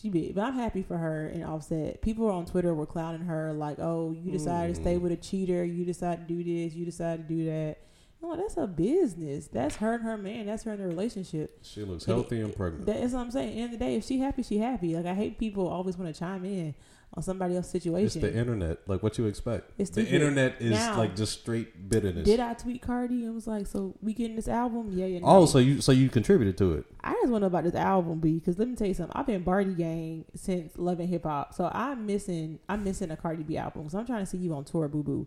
She 0.00 0.10
big. 0.10 0.34
But 0.34 0.42
I'm 0.44 0.54
happy 0.54 0.82
for 0.82 0.98
her 0.98 1.26
and 1.28 1.44
Offset. 1.44 2.02
People 2.02 2.28
on 2.30 2.46
Twitter 2.46 2.74
were 2.74 2.86
clowning 2.86 3.22
her 3.22 3.52
like, 3.52 3.78
"Oh, 3.78 4.10
you 4.12 4.30
decided 4.32 4.74
to 4.74 4.80
stay 4.80 4.96
Mm. 4.96 5.00
with 5.02 5.12
a 5.12 5.16
cheater. 5.16 5.64
You 5.64 5.84
decided 5.84 6.26
to 6.28 6.34
do 6.34 6.42
this. 6.42 6.74
You 6.74 6.84
decided 6.84 7.28
to 7.28 7.34
do 7.34 7.44
that." 7.46 7.78
I'm 8.22 8.30
like, 8.30 8.38
that's 8.38 8.56
a 8.56 8.66
business. 8.66 9.48
That's 9.48 9.76
her 9.76 9.94
and 9.94 10.02
her 10.02 10.16
man. 10.16 10.46
That's 10.46 10.62
her 10.62 10.72
and 10.72 10.80
the 10.82 10.86
relationship. 10.86 11.58
She 11.62 11.82
looks 11.84 12.06
And 12.06 12.14
healthy 12.14 12.40
it- 12.40 12.44
and 12.44 12.56
pregnant. 12.56 12.86
That's 12.86 13.12
what 13.12 13.20
I'm 13.20 13.30
saying. 13.30 13.50
At 13.50 13.54
the 13.54 13.60
end 13.60 13.72
of 13.74 13.78
the 13.78 13.84
day, 13.84 13.94
if 13.96 14.04
she 14.04 14.18
happy, 14.18 14.42
she 14.42 14.58
happy. 14.58 14.96
Like 14.96 15.06
I 15.06 15.14
hate 15.14 15.38
people 15.38 15.68
always 15.68 15.96
want 15.98 16.12
to 16.12 16.18
chime 16.18 16.44
in 16.44 16.74
on 17.16 17.22
somebody 17.22 17.56
else's 17.56 17.70
situation. 17.72 18.22
It's 18.22 18.32
the 18.32 18.36
internet. 18.38 18.78
Like 18.88 19.02
what 19.02 19.16
you 19.18 19.26
expect. 19.26 19.70
It's 19.78 19.90
the 19.90 20.06
internet 20.06 20.56
is 20.60 20.72
Now- 20.72 20.98
like 20.98 21.14
just 21.14 21.40
straight 21.40 21.88
bitterness. 21.88 22.24
Did 22.24 22.40
I 22.40 22.54
tweet 22.54 22.82
Cardi 22.82 23.24
and 23.24 23.34
was 23.34 23.46
like, 23.46 23.66
"So 23.66 23.94
we 24.02 24.12
getting 24.12 24.36
this 24.36 24.48
album? 24.48 24.90
Yeah, 24.92 25.06
yeah." 25.06 25.20
Oh, 25.22 25.46
so 25.46 25.58
you 25.58 25.80
so 25.80 25.92
you 25.92 26.08
contributed 26.08 26.58
to 26.58 26.74
it. 26.74 26.84
I 27.02 27.12
just 27.12 27.28
want 27.30 27.36
to 27.36 27.40
know 27.40 27.46
about 27.46 27.64
this 27.64 27.74
album, 27.74 28.18
B, 28.18 28.34
because 28.38 28.58
let 28.58 28.68
me 28.68 28.74
tell 28.74 28.88
you 28.88 28.94
something. 28.94 29.16
I've 29.16 29.26
been 29.26 29.42
Bardi 29.42 29.74
Gang 29.74 30.24
since 30.34 30.76
loving 30.76 31.08
hip 31.08 31.24
hop, 31.24 31.54
so 31.54 31.70
I'm 31.72 32.04
missing. 32.06 32.58
I'm 32.68 32.82
missing 32.82 33.10
a 33.10 33.16
Cardi 33.16 33.44
B 33.44 33.56
album. 33.56 33.88
So 33.88 33.98
I'm 33.98 34.06
trying 34.06 34.20
to 34.24 34.26
see 34.26 34.38
you 34.38 34.52
on 34.54 34.64
tour, 34.64 34.88
boo 34.88 35.02
boo. 35.02 35.26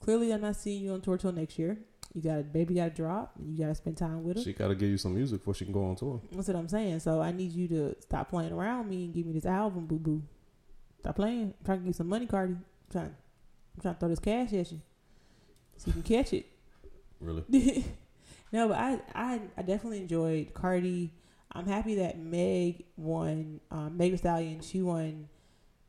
Clearly, 0.00 0.32
I'm 0.32 0.40
not 0.40 0.56
seeing 0.56 0.82
you 0.82 0.92
on 0.92 1.00
tour 1.00 1.16
till 1.18 1.32
next 1.32 1.58
year. 1.58 1.78
You 2.14 2.22
got 2.22 2.40
a 2.40 2.42
baby, 2.42 2.74
got 2.74 2.84
to 2.84 2.90
drop. 2.90 3.34
You 3.44 3.58
got 3.58 3.68
to 3.68 3.74
spend 3.74 3.96
time 3.96 4.24
with 4.24 4.38
her. 4.38 4.42
She 4.42 4.52
got 4.54 4.68
to 4.68 4.74
give 4.74 4.88
you 4.88 4.96
some 4.96 5.14
music 5.14 5.40
before 5.40 5.54
she 5.54 5.64
can 5.64 5.74
go 5.74 5.84
on 5.84 5.94
tour. 5.94 6.20
That's 6.32 6.48
what 6.48 6.56
I'm 6.56 6.68
saying. 6.68 7.00
So 7.00 7.20
I 7.20 7.32
need 7.32 7.52
you 7.52 7.68
to 7.68 7.94
stop 8.00 8.30
playing 8.30 8.52
around 8.52 8.88
me 8.88 9.04
and 9.04 9.14
give 9.14 9.26
me 9.26 9.32
this 9.34 9.44
album, 9.44 9.86
boo 9.86 9.98
boo. 9.98 10.22
Stop 11.08 11.16
playing. 11.16 11.54
I'm 11.58 11.64
trying 11.64 11.78
to 11.78 11.84
get 11.86 11.96
some 11.96 12.06
money, 12.06 12.26
Cardi. 12.26 12.52
I'm 12.52 12.64
trying, 12.92 13.06
I'm 13.06 13.80
trying 13.80 13.94
to 13.94 14.00
throw 14.00 14.08
this 14.10 14.18
cash 14.18 14.52
at 14.52 14.70
you, 14.70 14.82
so 15.78 15.86
you 15.86 15.94
can 15.94 16.02
catch 16.02 16.34
it. 16.34 16.44
Really? 17.18 17.44
no, 18.52 18.68
but 18.68 18.76
I, 18.76 19.00
I 19.14 19.40
I 19.56 19.62
definitely 19.62 20.02
enjoyed 20.02 20.52
Cardi. 20.52 21.14
I'm 21.50 21.64
happy 21.64 21.94
that 21.94 22.18
Meg 22.18 22.84
won. 22.98 23.60
Um, 23.70 23.96
Meg 23.96 24.10
Thee 24.10 24.18
Stallion. 24.18 24.60
She 24.60 24.82
won 24.82 25.30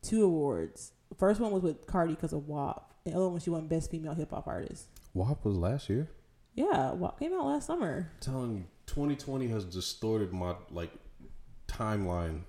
two 0.02 0.24
awards. 0.24 0.94
The 1.10 1.16
first 1.16 1.42
one 1.42 1.52
was 1.52 1.64
with 1.64 1.86
Cardi 1.86 2.14
because 2.14 2.32
of 2.32 2.48
WAP. 2.48 2.90
And 3.04 3.14
the 3.14 3.18
other 3.18 3.28
one 3.28 3.42
she 3.42 3.50
won 3.50 3.68
Best 3.68 3.92
Female 3.92 4.14
Hip 4.14 4.32
Hop 4.32 4.48
Artist. 4.48 4.86
WAP 5.14 5.44
was 5.44 5.58
last 5.58 5.90
year. 5.90 6.08
Yeah, 6.56 6.94
WAP 6.94 7.20
came 7.20 7.34
out 7.34 7.46
last 7.46 7.68
summer. 7.68 8.10
telling 8.22 8.56
you, 8.56 8.64
2020 8.86 9.50
has 9.50 9.66
distorted 9.66 10.32
my 10.32 10.56
like 10.72 10.92
timeline. 11.68 12.44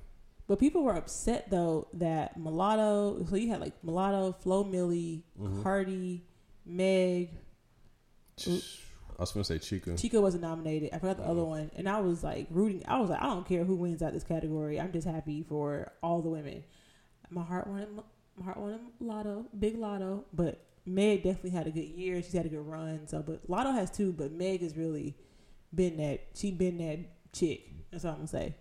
But 0.51 0.59
people 0.59 0.83
were 0.83 0.97
upset 0.97 1.49
though 1.49 1.87
that 1.93 2.37
Mulatto. 2.37 3.25
So 3.27 3.37
you 3.37 3.51
had 3.51 3.61
like 3.61 3.85
Mulatto, 3.85 4.33
Flo 4.33 4.65
Milli, 4.65 5.23
Mhm. 5.41 5.63
Cardi, 5.63 6.25
Meg. 6.67 7.31
I 8.45 8.51
was 9.17 9.31
gonna 9.31 9.45
say 9.45 9.61
Chica. 9.61 9.95
Chico 9.97 10.21
wasn't 10.21 10.43
nominated. 10.43 10.91
I 10.93 10.99
forgot 10.99 11.19
the 11.19 11.23
other 11.23 11.45
one, 11.45 11.71
and 11.77 11.89
I 11.89 12.01
was 12.01 12.25
like 12.25 12.49
rooting. 12.51 12.83
I 12.89 12.99
was 12.99 13.11
like, 13.11 13.23
I 13.23 13.27
don't 13.27 13.47
care 13.47 13.63
who 13.63 13.77
wins 13.77 14.03
out 14.03 14.13
this 14.13 14.25
category. 14.25 14.81
I'm 14.81 14.91
just 14.91 15.07
happy 15.07 15.45
for 15.45 15.93
all 16.03 16.21
the 16.21 16.31
women. 16.31 16.65
My 17.31 17.45
heart 17.45 17.69
wanted, 17.69 17.91
my 18.37 18.45
heart 18.45 18.57
wanted 18.57 18.81
Lotto, 18.99 19.47
big 19.57 19.79
Lotto, 19.79 20.25
but 20.33 20.67
Meg 20.85 21.23
definitely 21.23 21.51
had 21.51 21.69
a 21.69 21.71
good 21.71 21.87
year. 21.91 22.21
She's 22.25 22.33
had 22.33 22.47
a 22.47 22.49
good 22.49 22.67
run. 22.67 23.07
So, 23.07 23.23
but 23.23 23.49
Lotto 23.49 23.71
has 23.71 23.89
two, 23.89 24.13
but 24.13 24.33
Meg 24.33 24.63
has 24.63 24.77
really 24.77 25.15
been 25.73 25.97
that. 25.99 26.23
She 26.35 26.51
been 26.51 26.79
that 26.79 27.33
chick. 27.33 27.71
That's 27.93 28.03
what 28.03 28.11
I'm 28.11 28.17
gonna 28.17 28.27
say. 28.27 28.57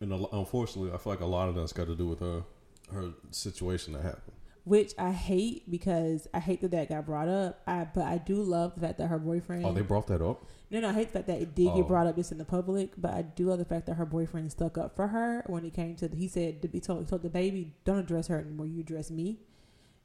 And 0.00 0.12
unfortunately, 0.32 0.92
I 0.92 0.96
feel 0.98 1.12
like 1.12 1.20
a 1.20 1.26
lot 1.26 1.48
of 1.48 1.54
that's 1.56 1.72
got 1.72 1.86
to 1.88 1.96
do 1.96 2.06
with 2.08 2.20
her 2.20 2.44
her 2.92 3.10
situation 3.30 3.92
that 3.94 4.02
happened. 4.02 4.32
Which 4.64 4.92
I 4.98 5.12
hate 5.12 5.70
because 5.70 6.28
I 6.34 6.40
hate 6.40 6.60
that 6.60 6.70
that 6.72 6.88
got 6.90 7.06
brought 7.06 7.28
up. 7.28 7.62
I 7.66 7.86
but 7.92 8.04
I 8.04 8.18
do 8.18 8.34
love 8.36 8.74
the 8.74 8.82
fact 8.82 8.98
that 8.98 9.08
her 9.08 9.18
boyfriend. 9.18 9.64
Oh, 9.64 9.72
they 9.72 9.80
brought 9.80 10.06
that 10.08 10.20
up. 10.22 10.44
No, 10.70 10.80
no, 10.80 10.90
I 10.90 10.92
hate 10.92 11.08
the 11.08 11.14
fact 11.14 11.26
that 11.28 11.40
it 11.40 11.54
did 11.54 11.68
Oh. 11.68 11.76
get 11.76 11.88
brought 11.88 12.06
up 12.06 12.16
just 12.16 12.30
in 12.32 12.38
the 12.38 12.44
public, 12.44 12.90
but 12.98 13.14
I 13.14 13.22
do 13.22 13.46
love 13.46 13.58
the 13.58 13.64
fact 13.64 13.86
that 13.86 13.94
her 13.94 14.04
boyfriend 14.04 14.52
stuck 14.52 14.76
up 14.76 14.94
for 14.94 15.06
her 15.08 15.42
when 15.46 15.64
it 15.64 15.72
came 15.72 15.96
to. 15.96 16.08
The, 16.08 16.16
he 16.16 16.28
said 16.28 16.68
he 16.70 16.80
told, 16.80 17.00
he 17.00 17.06
told 17.06 17.22
the 17.22 17.30
baby, 17.30 17.74
"Don't 17.84 17.98
address 17.98 18.26
her 18.28 18.38
anymore. 18.38 18.66
You 18.66 18.80
address 18.80 19.10
me." 19.10 19.40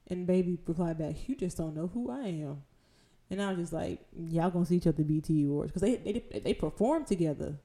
And 0.07 0.25
baby 0.25 0.57
replied 0.65 0.97
back, 0.97 1.27
"You 1.27 1.35
just 1.35 1.57
don't 1.57 1.75
know 1.75 1.87
who 1.87 2.09
I 2.09 2.27
am." 2.27 2.63
And 3.29 3.41
I 3.41 3.49
was 3.49 3.57
just 3.59 3.73
like, 3.73 3.99
"Y'all 4.17 4.49
gonna 4.49 4.65
see 4.65 4.77
each 4.77 4.87
other 4.87 5.03
BET 5.03 5.29
Awards 5.29 5.71
because 5.73 5.81
they 5.81 5.95
they 5.97 6.39
they 6.39 6.53
performed 6.53 7.07
together." 7.07 7.59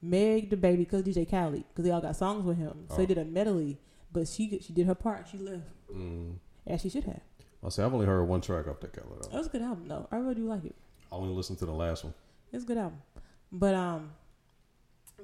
Meg 0.00 0.50
the 0.50 0.56
baby 0.56 0.84
because 0.84 1.02
DJ 1.02 1.28
Khaled 1.28 1.64
because 1.68 1.84
they 1.84 1.90
all 1.90 2.00
got 2.00 2.14
songs 2.16 2.44
with 2.44 2.56
him, 2.56 2.84
so 2.88 2.96
they 2.96 3.02
Oh. 3.04 3.06
did 3.06 3.18
a 3.18 3.24
medley. 3.24 3.78
But 4.12 4.26
she 4.28 4.58
she 4.60 4.72
did 4.72 4.86
her 4.86 4.94
part. 4.94 5.28
She 5.28 5.38
left 5.38 5.64
Mm. 5.92 6.36
as 6.66 6.80
she 6.82 6.88
should 6.88 7.04
have. 7.04 7.20
I 7.64 7.68
say 7.70 7.82
I've 7.82 7.92
only 7.92 8.06
heard 8.06 8.22
one 8.24 8.40
track 8.40 8.68
off 8.68 8.80
that 8.80 8.92
Khaled 8.92 9.08
That 9.18 9.24
album. 9.26 9.38
was 9.38 9.46
a 9.46 9.50
good 9.50 9.62
album 9.62 9.88
though. 9.88 10.06
I 10.10 10.16
really 10.16 10.34
do 10.36 10.46
like 10.48 10.64
it. 10.64 10.74
I 11.10 11.16
only 11.16 11.34
listened 11.34 11.58
to 11.58 11.66
the 11.66 11.72
last 11.72 12.04
one. 12.04 12.14
It's 12.52 12.64
a 12.64 12.66
good 12.66 12.78
album. 12.78 13.02
But 13.50 13.74
um, 13.74 14.10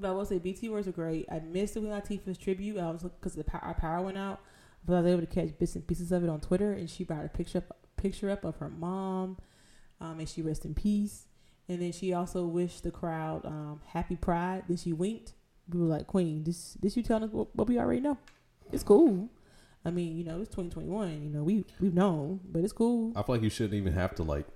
but 0.01 0.09
I 0.09 0.13
will 0.13 0.25
say 0.27 0.39
BT 0.39 0.69
words 0.71 0.89
are 0.89 0.93
great. 0.93 1.27
I 1.31 1.39
missed 1.39 1.75
the 1.75 1.81
Queen 1.81 1.93
Latifah's 1.93 2.37
tribute. 2.39 2.79
I 2.79 2.91
was 2.91 3.03
because 3.05 3.35
the 3.35 3.45
power, 3.45 3.61
our 3.63 3.75
power 3.75 4.03
went 4.05 4.19
out, 4.19 4.41
but 4.85 4.95
I 4.97 5.01
was 5.03 5.13
able 5.13 5.21
to 5.21 5.27
catch 5.27 5.57
bits 5.59 5.77
and 5.77 5.87
pieces 5.87 6.11
of 6.11 6.25
it 6.25 6.29
on 6.29 6.41
Twitter, 6.41 6.73
and 6.73 6.91
she 6.91 7.05
brought 7.05 7.25
a 7.25 7.29
picture 7.29 7.59
up, 7.59 7.77
picture 7.97 8.29
up 8.29 8.45
of 8.45 8.57
her 8.57 8.69
mom, 8.69 9.37
um, 10.01 10.19
and 10.19 10.29
she 10.29 10.43
rest 10.43 10.65
in 10.65 10.75
peace. 10.75 11.27
And 11.69 11.81
then 11.81 11.93
she 11.93 12.13
also 12.13 12.45
wished 12.47 12.83
the 12.83 12.91
crowd 12.91 13.45
um, 13.47 13.81
happy 13.87 14.17
Pride. 14.17 14.65
Then 14.69 14.77
she 14.77 14.93
winked. 14.93 15.33
We 15.69 15.81
were 15.81 15.87
like, 15.87 16.07
Queen, 16.07 16.45
this 16.45 16.75
this 16.75 16.97
you 16.97 17.03
telling 17.03 17.25
us 17.25 17.31
what, 17.31 17.55
what 17.57 17.69
we 17.69 17.79
already 17.79 18.01
know? 18.01 18.19
It's 18.71 18.83
cool. 18.83 19.29
I 19.85 19.91
mean, 19.91 20.17
you 20.17 20.25
know, 20.25 20.41
it's 20.41 20.49
2021. 20.51 21.23
You 21.25 21.31
know, 21.31 21.43
we 21.43 21.65
we've 21.81 21.95
known, 21.95 22.41
but 22.51 22.63
it's 22.65 22.73
cool. 22.73 23.13
I 23.17 23.23
feel 23.23 23.37
like 23.37 23.43
you 23.43 23.51
shouldn't 23.51 23.75
even 23.75 23.93
have 23.95 24.15
to 24.17 24.23
like 24.23 24.47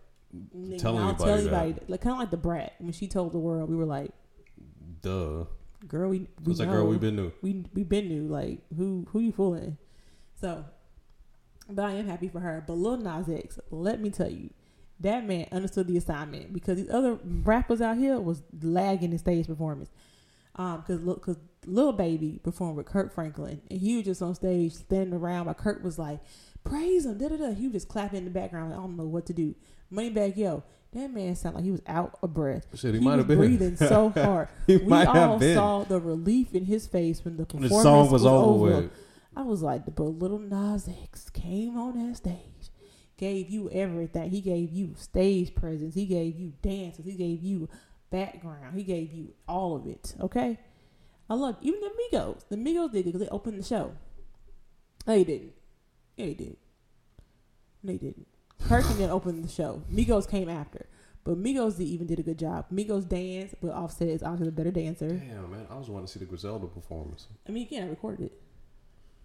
Nigga, 0.54 0.78
tell 0.78 0.98
I'll 0.98 1.24
anybody 1.26 1.72
that. 1.72 1.88
Like 1.88 2.00
kind 2.02 2.12
of 2.14 2.18
like 2.20 2.30
the 2.30 2.36
brat 2.36 2.74
when 2.78 2.92
she 2.92 3.08
told 3.08 3.32
the 3.32 3.38
world, 3.38 3.70
we 3.70 3.76
were 3.76 3.86
like, 3.86 4.10
duh. 5.00 5.44
girl, 5.86 6.10
we 6.10 6.28
we 6.44 6.50
It's 6.50 6.60
like 6.60 6.68
know. 6.68 6.74
girl, 6.74 6.86
we've 6.86 7.00
been 7.00 7.16
new. 7.16 7.32
we 7.40 7.64
we 7.72 7.84
been 7.84 8.08
new. 8.08 8.26
Like 8.28 8.60
who 8.76 9.06
who 9.10 9.20
you 9.20 9.32
fooling? 9.32 9.78
So, 10.40 10.64
but 11.70 11.84
I 11.86 11.92
am 11.92 12.06
happy 12.06 12.28
for 12.28 12.40
her. 12.40 12.62
But 12.66 12.74
Lil 12.74 12.98
Nas 12.98 13.28
X, 13.30 13.58
let 13.70 14.00
me 14.00 14.10
tell 14.10 14.30
you, 14.30 14.50
that 15.00 15.26
man 15.26 15.46
understood 15.52 15.86
the 15.86 15.96
assignment 15.96 16.52
because 16.52 16.76
these 16.76 16.90
other 16.90 17.18
rappers 17.24 17.80
out 17.80 17.98
here 17.98 18.18
was 18.18 18.42
lagging 18.62 19.12
in 19.12 19.18
stage 19.18 19.46
performance. 19.46 19.90
Um, 20.56 20.80
because 20.80 21.02
look, 21.02 21.20
because 21.20 21.36
Lil 21.66 21.92
Baby 21.92 22.40
performed 22.42 22.76
with 22.76 22.86
Kirk 22.86 23.14
Franklin, 23.14 23.60
and 23.70 23.80
he 23.80 23.96
was 23.96 24.04
just 24.04 24.22
on 24.22 24.34
stage 24.34 24.72
standing 24.74 25.14
around. 25.14 25.46
While 25.46 25.54
Kurt 25.54 25.84
was 25.84 25.98
like, 25.98 26.18
"Praise 26.64 27.06
him!" 27.06 27.16
Da 27.18 27.28
da 27.28 27.36
da. 27.36 27.54
He 27.54 27.68
was 27.68 27.74
just 27.74 27.88
clapping 27.88 28.18
in 28.18 28.24
the 28.24 28.30
background. 28.30 28.70
Like, 28.70 28.78
I 28.78 28.82
don't 28.82 28.96
know 28.96 29.04
what 29.04 29.26
to 29.26 29.32
do. 29.32 29.54
Money 29.90 30.10
Moneybagg 30.10 30.36
Yo, 30.36 30.64
that 30.92 31.12
man 31.12 31.34
sounded 31.36 31.56
like 31.56 31.64
he 31.64 31.70
was 31.70 31.82
out 31.86 32.18
of 32.22 32.34
breath. 32.34 32.66
Shit, 32.74 32.94
he, 32.94 33.00
He, 33.00 33.04
might 33.04 33.16
was 33.16 33.20
have 33.20 33.28
been 33.28 33.38
breathing 33.38 33.76
so 33.76 34.08
hard. 34.16 34.48
we 34.66 34.92
all 34.92 35.40
saw 35.40 35.84
the 35.84 36.00
relief 36.00 36.54
in 36.54 36.64
his 36.64 36.86
face 36.86 37.24
when 37.24 37.36
the 37.36 37.44
performance 37.46 37.72
the 37.72 37.82
song 37.82 38.10
was, 38.10 38.26
over 38.26 38.80
with. 38.80 38.90
I 39.36 39.42
was 39.42 39.62
like, 39.62 39.84
but 39.86 40.02
little 40.02 40.38
Nas 40.38 40.88
X 41.04 41.30
came 41.30 41.78
on 41.78 42.06
that 42.06 42.16
stage, 42.16 42.57
gave 43.18 43.50
you 43.50 43.68
everything. 43.70 44.30
He 44.30 44.40
gave 44.40 44.72
you 44.72 44.94
stage 44.96 45.54
presence. 45.54 45.94
He 45.94 46.06
gave 46.06 46.38
you 46.38 46.54
dances. 46.62 47.04
He 47.04 47.12
gave 47.12 47.42
you 47.42 47.68
background. 48.10 48.76
He 48.76 48.84
gave 48.84 49.12
you 49.12 49.34
all 49.46 49.76
of 49.76 49.86
it. 49.86 50.14
Okay, 50.20 50.58
I 51.28 51.34
love 51.34 51.56
even 51.60 51.80
the 51.80 51.90
Migos. 52.16 52.48
The 52.48 52.56
Migos 52.56 52.92
did 52.92 53.00
it 53.00 53.04
because 53.06 53.20
they 53.20 53.28
opened 53.28 53.58
the 53.58 53.66
show. 53.66 53.92
They 55.04 55.24
didn't. 55.24 55.52
Yeah, 56.16 56.26
they 56.26 56.34
did. 56.34 56.56
They 57.84 57.96
didn't. 57.96 58.26
Kirk 58.66 58.86
didn't 58.88 59.10
open 59.10 59.42
the 59.42 59.48
show. 59.48 59.82
Migos 59.92 60.28
came 60.28 60.48
after. 60.48 60.86
But 61.24 61.42
Migos 61.42 61.76
did, 61.76 61.86
even 61.86 62.06
did 62.06 62.18
a 62.18 62.22
good 62.22 62.38
job. 62.38 62.66
Migos 62.72 63.06
dance, 63.06 63.54
but 63.60 63.72
Offset 63.72 64.08
is 64.08 64.22
obviously 64.22 64.48
a 64.48 64.52
better 64.52 64.70
dancer. 64.70 65.08
Damn, 65.08 65.50
man, 65.50 65.66
I 65.70 65.76
was 65.76 65.88
wanting 65.90 66.06
to 66.06 66.12
see 66.12 66.18
the 66.18 66.24
Griselda 66.24 66.66
performance. 66.66 67.26
I 67.46 67.52
mean, 67.52 67.64
you 67.64 67.68
can't 67.68 67.90
record 67.90 68.20
it. 68.20 68.32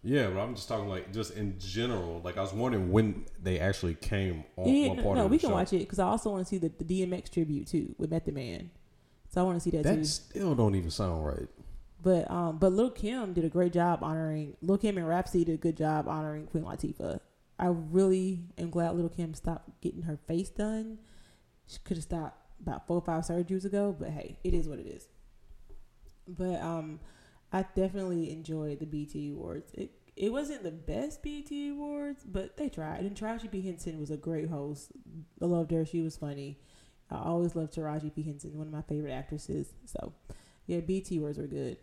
Yeah, 0.03 0.27
but 0.29 0.39
I'm 0.41 0.53
just 0.55 0.67
talking 0.67 0.89
like 0.89 1.13
just 1.13 1.35
in 1.35 1.57
general. 1.59 2.19
Like 2.23 2.37
I 2.37 2.41
was 2.41 2.53
wondering 2.53 2.91
when 2.91 3.25
they 3.41 3.59
actually 3.59 3.95
came 3.95 4.43
on, 4.57 4.67
Yeah, 4.67 4.93
no, 4.93 5.03
part 5.03 5.17
no 5.17 5.27
we 5.27 5.37
can 5.37 5.49
show. 5.49 5.53
watch 5.55 5.71
it 5.73 5.79
because 5.79 5.99
I 5.99 6.05
also 6.07 6.29
want 6.31 6.45
to 6.45 6.49
see 6.49 6.57
the, 6.57 6.69
the 6.77 6.83
DMX 7.05 7.31
tribute 7.31 7.67
too 7.67 7.95
with 7.97 8.11
Method 8.11 8.33
Man. 8.33 8.69
So 9.29 9.41
I 9.41 9.43
want 9.45 9.55
to 9.57 9.61
see 9.61 9.69
that, 9.71 9.83
That 9.83 9.95
too. 9.95 10.03
still 10.05 10.55
don't 10.55 10.75
even 10.75 10.91
sound 10.91 11.25
right. 11.25 11.47
But 12.01 12.29
um, 12.29 12.57
but 12.57 12.73
Lil 12.73 12.91
Kim 12.91 13.31
did 13.33 13.45
a 13.45 13.49
great 13.49 13.71
job 13.71 13.99
honoring 14.03 14.57
Lil 14.61 14.77
Kim 14.77 14.97
and 14.97 15.07
Rapsody 15.07 15.45
did 15.45 15.53
a 15.53 15.57
good 15.57 15.77
job 15.77 16.07
honoring 16.09 16.47
Queen 16.47 16.65
Latifah. 16.65 17.19
I 17.57 17.67
really 17.67 18.41
am 18.57 18.71
glad 18.71 18.95
Lil 18.95 19.07
Kim 19.07 19.33
stopped 19.33 19.79
getting 19.79 20.01
her 20.01 20.17
face 20.27 20.49
done. 20.49 20.97
She 21.65 21.77
could 21.85 21.95
have 21.95 22.03
stopped 22.03 22.37
about 22.61 22.87
four 22.87 22.97
or 22.97 23.01
five 23.01 23.23
surgeries 23.23 23.63
ago, 23.63 23.95
but 23.97 24.09
hey, 24.09 24.37
it 24.43 24.53
is 24.53 24.67
what 24.67 24.79
it 24.79 24.85
is. 24.87 25.07
But 26.27 26.61
um, 26.61 26.99
I 27.53 27.63
definitely 27.75 28.31
enjoyed 28.31 28.79
the 28.79 28.87
BET 28.87 29.15
Awards. 29.31 29.71
It 29.75 29.91
it 30.15 30.31
wasn't 30.31 30.63
the 30.63 30.71
best 30.71 31.23
BET 31.23 31.51
Awards, 31.71 32.23
but 32.23 32.57
they 32.57 32.69
tried. 32.69 33.01
And 33.01 33.15
Taraji 33.15 33.49
P 33.49 33.61
Henson 33.61 33.99
was 33.99 34.11
a 34.11 34.17
great 34.17 34.49
host. 34.49 34.91
I 35.41 35.45
loved 35.45 35.71
her. 35.71 35.85
She 35.85 36.01
was 36.01 36.17
funny. 36.17 36.59
I 37.11 37.17
always 37.17 37.55
loved 37.55 37.73
Taraji 37.73 38.13
P 38.13 38.23
Henson, 38.23 38.57
one 38.57 38.67
of 38.67 38.73
my 38.73 38.81
favorite 38.81 39.11
actresses. 39.11 39.73
So, 39.85 40.13
yeah, 40.65 40.79
BET 40.79 41.11
Awards 41.11 41.37
were 41.37 41.47
good. 41.47 41.77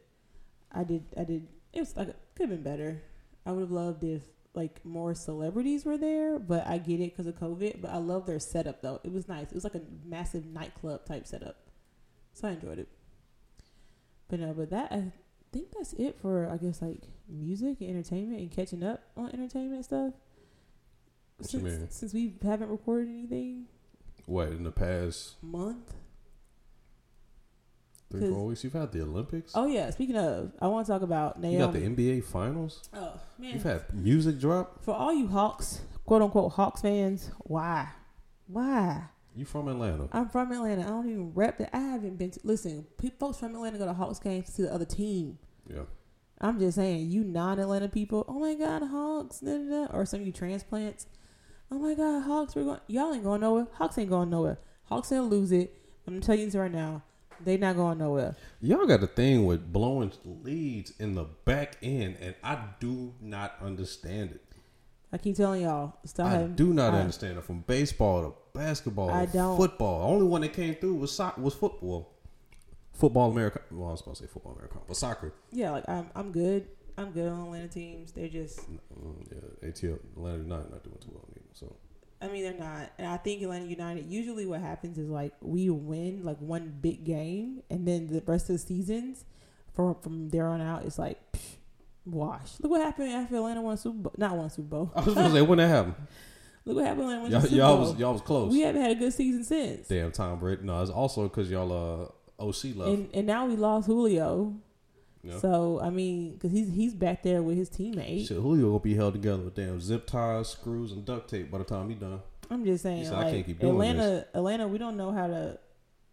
I 0.73 0.85
did. 0.85 1.05
I 1.17 1.25
did. 1.25 1.47
It 1.73 1.81
was 1.81 1.97
like 1.97 2.09
could 2.35 2.51
have 2.51 2.51
been 2.51 2.63
better. 2.63 3.03
I 3.47 3.53
would 3.53 3.63
have 3.63 3.71
loved 3.71 4.03
if 4.03 4.23
like 4.55 4.85
more 4.85 5.15
celebrities 5.15 5.85
were 5.85 5.97
there, 5.97 6.41
but 6.41 6.67
I 6.67 6.79
get 6.79 7.01
it 7.01 7.17
because 7.17 7.27
of 7.27 7.39
COVID. 7.39 7.81
But 7.81 7.93
I 7.93 7.99
love 7.99 8.27
their 8.27 8.41
setup 8.41 8.83
though. 8.83 9.01
It 9.05 9.13
was 9.13 9.29
nice. 9.29 9.51
It 9.51 9.55
was 9.55 9.65
like 9.65 9.77
a 9.77 9.83
massive 10.05 10.47
nightclub 10.47 11.05
type 11.05 11.27
setup, 11.27 11.57
so 12.33 12.49
I 12.49 12.53
enjoyed 12.53 12.81
it. 12.81 12.89
But 14.29 14.41
no, 14.41 14.53
but 14.53 14.71
that 14.71 14.93
think 15.53 15.69
that's 15.77 15.93
it 15.95 16.17
for 16.21 16.49
I 16.49 16.57
guess 16.57 16.81
like 16.83 17.03
music 17.29 17.81
and 17.81 17.91
entertainment 17.91 18.41
and 18.41 18.51
catching 18.51 18.83
up 18.83 19.03
on 19.17 19.31
entertainment 19.33 19.85
stuff. 19.85 20.13
What 21.39 21.53
you 21.53 21.61
since, 21.61 21.63
mean? 21.63 21.87
since 21.91 22.13
we 22.15 22.35
haven't 22.43 22.69
recorded 22.71 23.09
anything, 23.09 23.67
What 24.27 24.49
in 24.49 24.63
the 24.65 24.71
past 24.71 25.43
month. 25.43 25.95
Three 28.11 28.29
four 28.29 28.47
weeks? 28.47 28.65
You've 28.65 28.73
had 28.73 28.91
the 28.93 29.03
Olympics. 29.03 29.53
Oh 29.55 29.67
yeah. 29.67 29.89
Speaking 29.91 30.17
of, 30.17 30.53
I 30.61 30.67
want 30.67 30.87
to 30.87 30.93
talk 30.93 31.03
about 31.03 31.41
Naomi. 31.41 31.55
you 31.57 31.61
got 31.61 31.73
the 31.73 31.81
NBA 31.81 32.25
Finals. 32.25 32.89
oh 32.93 33.21
man, 33.39 33.53
You've 33.55 33.63
had 33.63 33.95
music 33.95 34.41
drop. 34.41 34.83
for 34.85 34.95
all 34.95 35.13
you 35.15 35.29
Hawks, 35.29 35.81
quote 36.05 36.21
unquote 36.23 36.53
Hawks 36.53 36.83
fans, 36.83 37.31
why, 37.45 37.89
why? 38.49 39.05
You 39.35 39.45
from 39.45 39.69
Atlanta? 39.69 40.09
I'm 40.13 40.29
from 40.29 40.51
Atlanta. 40.53 40.83
I 40.83 40.87
don't 40.89 41.09
even 41.09 41.33
rep 41.35 41.59
that. 41.59 41.75
I 41.75 41.81
haven't 41.81 42.17
been. 42.19 42.31
To, 42.33 42.41
listen, 42.43 42.87
folks 43.19 43.39
from 43.39 43.55
Atlanta 43.55 43.79
go 43.79 43.87
to 43.87 43.93
Hawks 43.93 44.19
games 44.19 44.47
to 44.47 44.53
see 44.53 44.63
the 44.65 44.75
other 44.75 44.85
team. 44.85 45.39
Yeah. 45.69 45.83
I'm 46.41 46.59
just 46.59 46.77
saying, 46.77 47.11
you 47.11 47.23
non-Atlanta 47.23 47.89
people. 47.89 48.25
Oh 48.27 48.39
my 48.41 48.55
God, 48.55 48.83
Hawks, 48.83 49.41
da, 49.41 49.57
da, 49.59 49.87
da, 49.87 49.93
or 49.93 50.07
some 50.07 50.21
of 50.21 50.27
you 50.27 50.33
transplants. 50.33 51.07
Oh 51.71 51.79
my 51.79 51.95
God, 51.95 52.23
Hawks, 52.23 52.57
we're 52.57 52.65
going. 52.65 52.81
Y'all 52.89 53.13
ain't 53.15 53.23
going 53.25 53.41
nowhere. 53.43 53.67
Hawks 53.75 53.99
ain't 53.99 54.11
going 54.11 54.31
nowhere. 54.31 54.59
Hawks 54.85 55.11
gonna 55.11 55.23
lose 55.23 55.53
it. 55.53 55.77
I'm 56.07 56.15
gonna 56.15 56.25
tell 56.25 56.35
you 56.35 56.47
this 56.47 56.55
right 56.57 56.73
now. 56.73 57.03
They 57.45 57.57
not 57.57 57.77
going 57.77 57.99
nowhere. 57.99 58.35
Y'all 58.61 58.87
got 58.87 59.03
a 59.03 59.07
thing 59.07 59.47
with 59.47 59.73
blowing 59.73 60.13
leads 60.25 60.93
in 60.99 61.15
the 61.15 61.25
back 61.45 61.77
end, 61.83 62.17
and 62.21 62.35
I 62.43 62.59
do 62.81 63.15
not 63.21 63.55
understand 63.63 64.33
it. 64.33 64.43
I 65.13 65.19
keep 65.19 65.37
telling 65.37 65.63
y'all, 65.63 65.95
stop. 66.05 66.27
I 66.27 66.31
having- 66.33 66.55
do 66.57 66.73
not 66.75 66.95
I- 66.95 67.01
understand 67.01 67.39
it. 67.39 67.45
From 67.45 67.61
baseball 67.61 68.23
to 68.23 68.35
basketball, 68.61 69.11
I 69.11 69.27
don't. 69.27 69.57
football. 69.57 70.01
The 70.01 70.07
only 70.15 70.27
one 70.27 70.41
that 70.43 70.53
came 70.53 70.75
through 70.75 70.95
was 70.95 71.13
soc- 71.13 71.39
was 71.39 71.55
football. 71.55 72.13
Football 72.93 73.31
America. 73.31 73.61
Well, 73.71 73.89
I 73.89 73.91
was 73.93 74.01
supposed 74.01 74.21
to 74.21 74.27
say 74.27 74.33
football 74.33 74.53
America, 74.53 74.79
but 74.87 74.97
soccer. 74.97 75.33
Yeah, 75.53 75.71
like 75.71 75.89
I'm. 75.89 76.09
I'm 76.15 76.33
good. 76.33 76.67
I'm 76.99 77.13
good 77.13 77.29
on 77.29 77.41
Atlanta 77.47 77.69
teams. 77.69 78.13
They're 78.13 78.29
just. 78.29 78.61
Mm, 78.71 79.27
yeah, 79.31 79.69
ATL 79.69 79.99
Atlanta 80.17 80.43
United 80.43 80.71
not 80.71 80.85
doing 80.85 80.99
too 81.01 81.11
well 81.13 81.25
either. 81.31 81.41
So 81.55 81.77
I 82.23 82.29
mean, 82.29 82.43
they're 82.43 82.53
not. 82.53 82.91
And 82.99 83.07
I 83.07 83.17
think 83.17 83.43
Atlanta 83.43 83.65
United, 83.65 84.07
usually 84.07 84.45
what 84.45 84.61
happens 84.61 84.99
is 84.99 85.09
like 85.09 85.33
we 85.41 85.71
win 85.71 86.23
like 86.25 86.39
one 86.39 86.75
big 86.81 87.05
game, 87.05 87.63
and 87.71 87.89
then 87.89 88.09
the 88.09 88.23
rest 88.27 88.51
of 88.51 88.57
the 88.57 88.59
seasons 88.59 89.25
from 89.73 89.95
from 89.95 90.29
there 90.29 90.47
on 90.47 90.61
out, 90.61 90.85
it's 90.85 90.99
like 90.99 91.19
psh, 91.33 91.57
wash. 92.05 92.61
Look 92.61 92.73
what 92.73 92.83
happened 92.83 93.11
after 93.13 93.37
Atlanta 93.37 93.63
won 93.63 93.79
Super 93.79 93.99
Bowl. 93.99 94.13
Not 94.19 94.37
won 94.37 94.51
Super 94.51 94.69
Bowl. 94.69 94.93
I 94.95 95.01
was 95.01 95.15
gonna 95.15 95.31
say 95.31 95.43
when 95.43 95.59
that 95.59 95.69
happened. 95.69 95.95
Look 96.65 96.77
what 96.77 96.85
happened 96.85 97.07
when 97.07 97.17
Atlanta 97.17 97.49
Y'all, 97.49 97.57
y'all 97.57 97.79
was 97.79 97.99
y'all 97.99 98.13
was 98.13 98.23
close. 98.23 98.53
we 98.53 98.61
haven't 98.61 98.83
had 98.83 98.91
a 98.93 98.95
good 98.95 99.13
season 99.13 99.45
since. 99.45 99.89
Damn, 99.89 100.13
Tom 100.13 100.39
Brady. 100.39 100.63
No, 100.63 100.81
it's 100.83 100.91
also 100.91 101.25
because 101.25 101.51
y'all 101.51 101.73
uh 101.73 102.43
OC 102.43 102.77
left. 102.77 102.91
And 102.91 103.09
and 103.15 103.27
now 103.27 103.47
we 103.47 103.57
lost 103.57 103.87
Julio. 103.87 104.55
Yeah. 105.23 105.39
So 105.39 105.81
I 105.83 105.91
mean, 105.91 106.35
because 106.35 106.53
he's 106.53 106.71
he's 106.73 106.95
back 106.95 107.23
there 107.23 107.43
with 107.43 107.57
his 107.57 107.69
teammate. 107.71 108.27
Shit, 108.29 108.39
Julio 108.39 108.69
gonna 108.69 108.81
be 108.81 108.95
held 108.95 109.15
together 109.15 109.43
with 109.43 109.55
damn 109.55 109.81
zip 109.81 110.07
ties, 110.07 110.49
screws, 110.49 110.93
and 110.93 111.05
duct 111.05 111.29
tape 111.29 111.51
by 111.51 111.59
the 111.59 111.65
time 111.65 111.89
he 111.89 111.95
done. 111.95 112.21
I'm 112.51 112.65
just 112.65 112.83
saying, 112.83 113.05
said, 113.05 113.15
"I 113.15 113.25
like 113.25 113.33
can't 113.35 113.47
keep 113.47 113.61
doing 113.61 113.73
Atlanta, 113.73 114.27
Atlanta, 114.35 114.67
we 114.67 114.79
don't 114.79 114.97
know 114.97 115.13
how 115.13 115.29
to, 115.29 115.59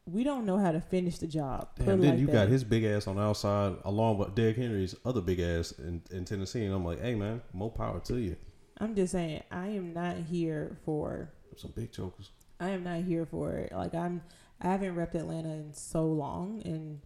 we 0.06 0.24
don't 0.24 0.46
know 0.46 0.58
how 0.58 0.72
to 0.72 0.80
finish 0.80 1.18
the 1.18 1.26
job. 1.26 1.70
Damn, 1.78 1.88
it 1.88 2.02
then 2.02 2.10
like 2.12 2.20
you 2.20 2.26
that. 2.28 2.34
got 2.34 2.48
his 2.50 2.64
big 2.64 2.84
ass 2.84 3.08
on 3.08 3.16
the 3.16 3.24
outside, 3.24 3.76
along 3.86 4.20
with 4.20 4.36
Derrick 4.36 4.58
Henry's 4.58 4.94
other 5.04 5.22
big 5.22 5.40
ass 5.40 5.72
in, 5.72 6.02
in 6.12 6.26
Tennessee, 6.26 6.64
and 6.66 6.76
I'm 6.76 6.86
like, 6.86 7.02
hey 7.02 7.16
man, 7.16 7.42
more 7.54 7.72
power 7.72 8.00
to 8.02 8.18
you. 8.18 8.36
I'm 8.80 8.96
just 8.96 9.12
saying, 9.12 9.44
I 9.52 9.68
am 9.68 9.94
not 9.94 10.18
here 10.30 10.78
for. 10.86 11.30
Some 11.56 11.74
big 11.76 11.92
chokers. 11.92 12.30
I 12.60 12.70
am 12.70 12.84
not 12.84 13.04
here 13.04 13.26
for 13.26 13.54
it. 13.54 13.72
Like 13.72 13.96
I'm, 13.96 14.22
I 14.62 14.68
haven't 14.68 14.96
repped 14.96 15.16
Atlanta 15.16 15.50
in 15.50 15.74
so 15.74 16.06
long, 16.06 16.62
and 16.64 17.02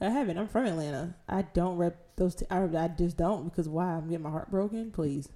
I 0.00 0.10
haven't. 0.10 0.38
I'm 0.38 0.48
from 0.48 0.66
Atlanta. 0.66 1.14
I 1.28 1.42
don't 1.42 1.76
rep 1.76 2.16
those. 2.16 2.34
T- 2.34 2.46
I, 2.50 2.62
I 2.64 2.88
just 2.88 3.16
don't 3.16 3.44
because 3.44 3.68
why? 3.68 3.86
I'm 3.94 4.08
getting 4.08 4.22
my 4.22 4.30
heart 4.30 4.50
broken. 4.50 4.90
Please, 4.90 5.28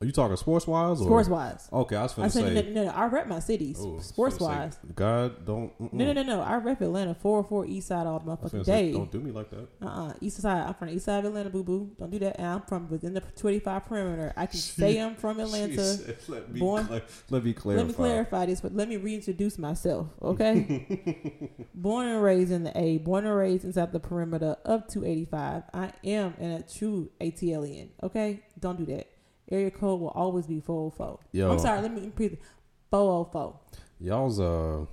Are 0.00 0.06
you 0.06 0.12
talking 0.12 0.36
sports 0.36 0.64
wise 0.64 0.98
sports 0.98 1.28
wise. 1.28 1.68
Okay, 1.72 1.96
I 1.96 2.02
was 2.04 2.16
I 2.16 2.26
finna 2.26 2.30
said 2.30 2.44
say. 2.44 2.70
no, 2.70 2.82
no, 2.82 2.84
no, 2.84 2.90
I 2.92 3.06
rep 3.06 3.26
my 3.26 3.40
cities. 3.40 3.78
oh, 3.80 3.98
sports 3.98 4.38
wise. 4.38 4.78
God 4.94 5.44
don't. 5.44 5.76
mm-mm. 5.80 5.92
No, 5.92 6.04
no, 6.04 6.12
no, 6.12 6.22
no. 6.22 6.40
I 6.40 6.54
rep 6.56 6.80
Atlanta. 6.80 7.14
404 7.16 7.66
East 7.66 7.88
Side 7.88 8.06
all 8.06 8.20
the 8.20 8.30
motherfucking 8.30 8.64
day. 8.64 8.92
don't 8.92 9.10
do 9.10 9.18
me 9.18 9.32
like 9.32 9.50
that. 9.50 9.66
Uh 9.82 9.86
uh 9.86 10.12
East 10.20 10.40
Side. 10.40 10.66
I'm 10.68 10.74
from 10.74 10.86
the 10.88 10.94
East 10.94 11.06
Side 11.06 11.18
of 11.18 11.24
Atlanta, 11.24 11.50
boo 11.50 11.64
boo. 11.64 11.90
Don't 11.98 12.10
do 12.10 12.20
that. 12.20 12.38
And 12.38 12.46
I'm 12.46 12.62
from 12.62 12.88
within 12.88 13.12
the 13.14 13.22
25 13.22 13.86
perimeter. 13.86 14.32
I 14.36 14.46
can 14.46 14.60
say 14.60 14.98
I'm 14.98 15.16
from 15.16 15.40
Atlanta. 15.40 15.98
let, 16.28 16.52
me 16.52 16.60
born- 16.60 16.86
cla- 16.86 17.02
let 17.30 17.44
me 17.44 17.52
clarify. 17.52 17.80
Let 17.80 17.88
me 17.88 17.94
clarify 17.94 18.46
this, 18.46 18.60
but 18.60 18.76
let 18.76 18.88
me 18.88 18.98
reintroduce 18.98 19.58
myself, 19.58 20.06
okay? 20.22 21.58
born 21.74 22.06
and 22.06 22.22
raised 22.22 22.52
in 22.52 22.62
the 22.62 22.78
A, 22.78 22.98
born 22.98 23.26
and 23.26 23.34
raised 23.34 23.64
inside 23.64 23.90
the 23.92 23.98
perimeter 23.98 24.56
of 24.64 24.86
285. 24.86 25.64
I 25.74 25.90
am 26.04 26.34
in 26.38 26.52
a 26.52 26.62
true 26.62 27.10
ATLian, 27.20 27.88
okay? 28.04 28.44
Don't 28.60 28.78
do 28.78 28.86
that. 28.94 29.08
Area 29.50 29.70
code 29.70 30.00
will 30.00 30.08
always 30.08 30.46
be 30.46 30.60
404. 30.60 31.18
Yo. 31.32 31.52
I'm 31.52 31.58
sorry, 31.58 31.80
let 31.80 31.92
me 31.94 32.02
repeat 32.02 32.32
it. 32.34 32.42
404. 32.90 33.58
Y'all's 34.00 34.38
uh, 34.40 34.84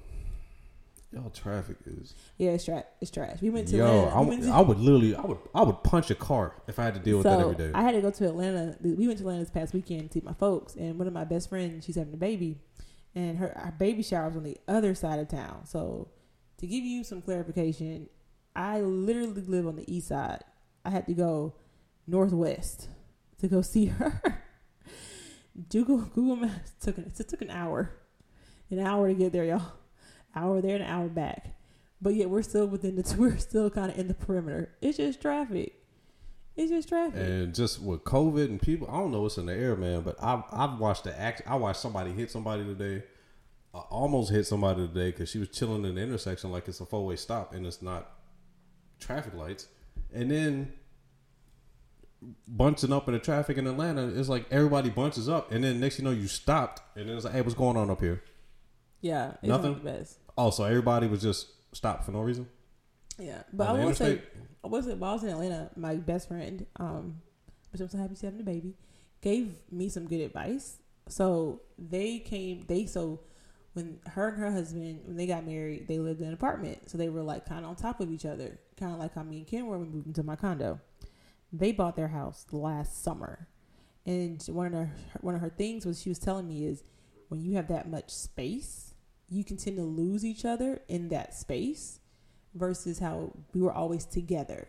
y'all 1.11 1.29
traffic 1.29 1.77
is. 1.85 2.15
Yeah, 2.37 2.51
it's 2.51 2.65
trash. 2.65 2.83
It's 3.01 3.11
trash. 3.11 3.41
We 3.41 3.49
went 3.49 3.67
to 3.69 3.77
Yo, 3.77 3.85
Atlanta. 4.07 4.15
I, 4.15 4.21
we 4.21 4.37
to- 4.41 4.49
I 4.51 4.61
would 4.61 4.79
literally, 4.79 5.15
I 5.15 5.21
would, 5.21 5.37
I 5.53 5.63
would 5.63 5.83
punch 5.83 6.09
a 6.09 6.15
car 6.15 6.53
if 6.67 6.79
I 6.79 6.83
had 6.83 6.93
to 6.95 6.99
deal 6.99 7.17
with 7.17 7.25
that 7.25 7.39
every 7.39 7.55
day. 7.55 7.71
I 7.73 7.81
had 7.83 7.93
to 7.93 8.01
go 8.01 8.11
to 8.11 8.25
Atlanta. 8.27 8.77
We 8.81 9.07
went 9.07 9.19
to 9.19 9.23
Atlanta 9.25 9.39
this 9.41 9.51
past 9.51 9.73
weekend 9.73 10.11
to 10.11 10.19
see 10.19 10.25
my 10.25 10.33
folks, 10.33 10.75
and 10.75 10.97
one 10.97 11.07
of 11.07 11.13
my 11.13 11.23
best 11.25 11.49
friends, 11.49 11.85
she's 11.85 11.95
having 11.95 12.13
a 12.13 12.17
baby, 12.17 12.59
and 13.13 13.37
her 13.37 13.57
our 13.57 13.71
baby 13.73 14.03
shower 14.03 14.27
was 14.27 14.37
on 14.37 14.43
the 14.43 14.57
other 14.67 14.95
side 14.95 15.19
of 15.19 15.27
town. 15.27 15.65
So, 15.65 16.09
to 16.57 16.67
give 16.67 16.83
you 16.83 17.03
some 17.03 17.21
clarification, 17.21 18.07
I 18.55 18.79
literally 18.81 19.41
live 19.41 19.67
on 19.67 19.75
the 19.75 19.93
east 19.93 20.07
side. 20.07 20.43
I 20.83 20.89
had 20.91 21.05
to 21.07 21.13
go 21.13 21.55
northwest 22.07 22.87
to 23.39 23.47
go 23.47 23.61
see 23.61 23.87
her. 23.87 24.41
Google 25.69 25.97
Google 26.15 26.35
Maps 26.35 26.71
took 26.79 26.97
an, 26.97 27.11
it 27.17 27.29
took 27.29 27.41
an 27.41 27.49
hour, 27.49 27.91
an 28.69 28.79
hour 28.79 29.07
to 29.07 29.13
get 29.13 29.31
there, 29.31 29.45
y'all. 29.45 29.73
Hour 30.35 30.61
there 30.61 30.75
and 30.75 30.83
an 30.83 30.89
hour 30.89 31.07
back. 31.07 31.55
But 32.01 32.15
yet 32.15 32.29
we're 32.29 32.41
still 32.41 32.67
within 32.67 32.95
the 32.95 33.15
we're 33.19 33.37
still 33.37 33.69
kind 33.69 33.91
of 33.91 33.97
in 33.97 34.07
the 34.07 34.13
perimeter. 34.13 34.73
It's 34.81 34.97
just 34.97 35.21
traffic. 35.21 35.73
It's 36.55 36.71
just 36.71 36.87
traffic. 36.87 37.19
And 37.19 37.53
just 37.53 37.81
with 37.81 38.03
COVID 38.03 38.45
and 38.45 38.61
people, 38.61 38.87
I 38.89 38.93
don't 38.93 39.11
know 39.11 39.21
what's 39.21 39.37
in 39.37 39.45
the 39.45 39.53
air, 39.53 39.75
man. 39.75 40.01
But 40.01 40.21
I 40.21 40.43
I've 40.51 40.79
watched 40.79 41.05
the 41.05 41.19
act. 41.19 41.41
I 41.45 41.55
watched 41.55 41.79
somebody 41.79 42.11
hit 42.11 42.31
somebody 42.31 42.63
today. 42.63 43.03
I 43.73 43.79
almost 43.79 44.31
hit 44.31 44.45
somebody 44.45 44.87
today 44.87 45.11
because 45.11 45.29
she 45.29 45.39
was 45.39 45.49
chilling 45.49 45.83
in 45.83 45.95
the 45.95 46.01
intersection 46.01 46.51
like 46.51 46.67
it's 46.67 46.79
a 46.79 46.85
four 46.85 47.05
way 47.05 47.17
stop 47.17 47.53
and 47.53 47.65
it's 47.65 47.81
not 47.81 48.09
traffic 48.99 49.33
lights. 49.33 49.67
And 50.13 50.31
then 50.31 50.71
bunching 52.47 52.91
up 52.93 53.07
in 53.07 53.13
the 53.13 53.19
traffic 53.19 53.57
in 53.57 53.67
Atlanta, 53.67 54.07
it's 54.07 54.29
like 54.29 54.45
everybody 54.51 54.89
bunches 54.89 55.29
up, 55.29 55.51
and 55.51 55.63
then 55.63 55.79
next 55.79 55.99
you 55.99 56.05
know 56.05 56.11
you 56.11 56.27
stopped, 56.27 56.81
and 56.95 57.09
then 57.09 57.15
it's 57.15 57.25
like, 57.25 57.33
hey, 57.33 57.41
what's 57.41 57.55
going 57.55 57.77
on 57.77 57.89
up 57.89 58.01
here? 58.01 58.21
Yeah, 59.01 59.31
it's 59.41 59.47
Nothing? 59.47 59.75
best. 59.75 60.19
Oh, 60.37 60.49
so 60.49 60.63
everybody 60.63 61.07
was 61.07 61.21
just 61.21 61.47
stopped 61.75 62.05
for 62.05 62.11
no 62.11 62.21
reason. 62.21 62.47
Yeah, 63.19 63.43
but 63.53 63.67
On 63.67 63.79
I 63.79 63.85
will 63.85 63.95
say. 63.95 64.21
I 64.63 64.67
was 64.67 64.87
while 64.87 65.11
I 65.11 65.13
was 65.13 65.23
in 65.23 65.29
Atlanta, 65.29 65.69
my 65.75 65.95
best 65.95 66.27
friend, 66.27 66.65
um, 66.77 67.21
which 67.71 67.81
I'm 67.81 67.89
so 67.89 67.97
happy 67.97 68.15
she's 68.15 68.21
having 68.21 68.39
a 68.39 68.43
baby, 68.43 68.75
gave 69.21 69.55
me 69.71 69.89
some 69.89 70.07
good 70.07 70.21
advice. 70.21 70.77
So 71.07 71.61
they 71.77 72.19
came, 72.19 72.65
they 72.67 72.87
so 72.87 73.19
when 73.73 73.99
her 74.07 74.29
and 74.29 74.37
her 74.39 74.51
husband 74.51 75.01
when 75.05 75.17
they 75.17 75.27
got 75.27 75.45
married, 75.45 75.87
they 75.87 75.99
lived 75.99 76.21
in 76.21 76.27
an 76.27 76.33
apartment, 76.33 76.89
so 76.89 76.97
they 76.97 77.09
were 77.09 77.21
like 77.21 77.45
kind 77.45 77.63
of 77.63 77.69
on 77.69 77.75
top 77.75 77.99
of 77.99 78.11
each 78.11 78.25
other, 78.25 78.57
kind 78.79 78.91
of 78.91 78.99
like 78.99 79.13
how 79.13 79.21
me 79.21 79.37
and 79.37 79.47
Kim 79.47 79.67
were 79.67 79.77
when 79.77 79.87
we 79.87 79.93
moved 79.97 80.07
into 80.07 80.23
my 80.23 80.35
condo. 80.35 80.79
They 81.57 81.71
bought 81.71 81.95
their 81.95 82.09
house 82.09 82.45
last 82.51 83.03
summer, 83.03 83.47
and 84.05 84.41
one 84.47 84.67
of 84.67 84.73
her 84.73 84.91
one 85.21 85.35
of 85.35 85.41
her 85.41 85.49
things 85.49 85.85
was 85.85 86.01
she 86.01 86.09
was 86.09 86.19
telling 86.19 86.47
me 86.47 86.65
is 86.65 86.83
when 87.29 87.41
you 87.41 87.55
have 87.55 87.67
that 87.69 87.89
much 87.89 88.11
space, 88.11 88.93
you 89.29 89.43
can 89.43 89.57
tend 89.57 89.77
to 89.77 89.83
lose 89.83 90.23
each 90.23 90.45
other 90.45 90.81
in 90.87 91.09
that 91.09 91.33
space 91.33 91.99
versus 92.53 92.99
how 92.99 93.31
we 93.53 93.61
were 93.61 93.73
always 93.73 94.05
together. 94.05 94.67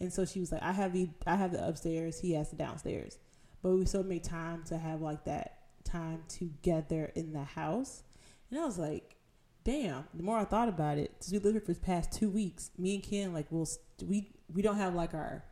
And 0.00 0.12
so 0.12 0.24
she 0.24 0.40
was 0.40 0.50
like, 0.50 0.62
I 0.62 0.72
have 0.72 0.92
the 0.92 1.08
I 1.26 1.36
have 1.36 1.52
the 1.52 1.66
upstairs, 1.66 2.20
he 2.20 2.32
has 2.32 2.50
the 2.50 2.56
downstairs. 2.56 3.18
But 3.62 3.70
we 3.72 3.84
still 3.86 4.02
made 4.02 4.24
time 4.24 4.64
to 4.64 4.78
have 4.78 5.00
like 5.00 5.24
that 5.26 5.58
time 5.84 6.24
together 6.28 7.12
in 7.14 7.32
the 7.32 7.44
house. 7.44 8.02
And 8.50 8.58
I 8.60 8.64
was 8.64 8.78
like, 8.78 9.16
damn, 9.64 10.04
the 10.14 10.22
more 10.22 10.38
I 10.38 10.44
thought 10.44 10.68
about 10.68 10.98
it, 10.98 11.12
since 11.20 11.32
we 11.32 11.38
lived 11.38 11.54
here 11.54 11.66
for 11.66 11.72
the 11.72 11.80
past 11.80 12.12
two 12.12 12.28
weeks, 12.28 12.70
me 12.76 12.94
and 12.96 13.02
Ken, 13.04 13.32
like, 13.32 13.46
we'll, 13.50 13.68
we, 14.04 14.32
we 14.52 14.62
don't 14.62 14.76
have 14.76 14.94
like 14.94 15.14
our, 15.14 15.44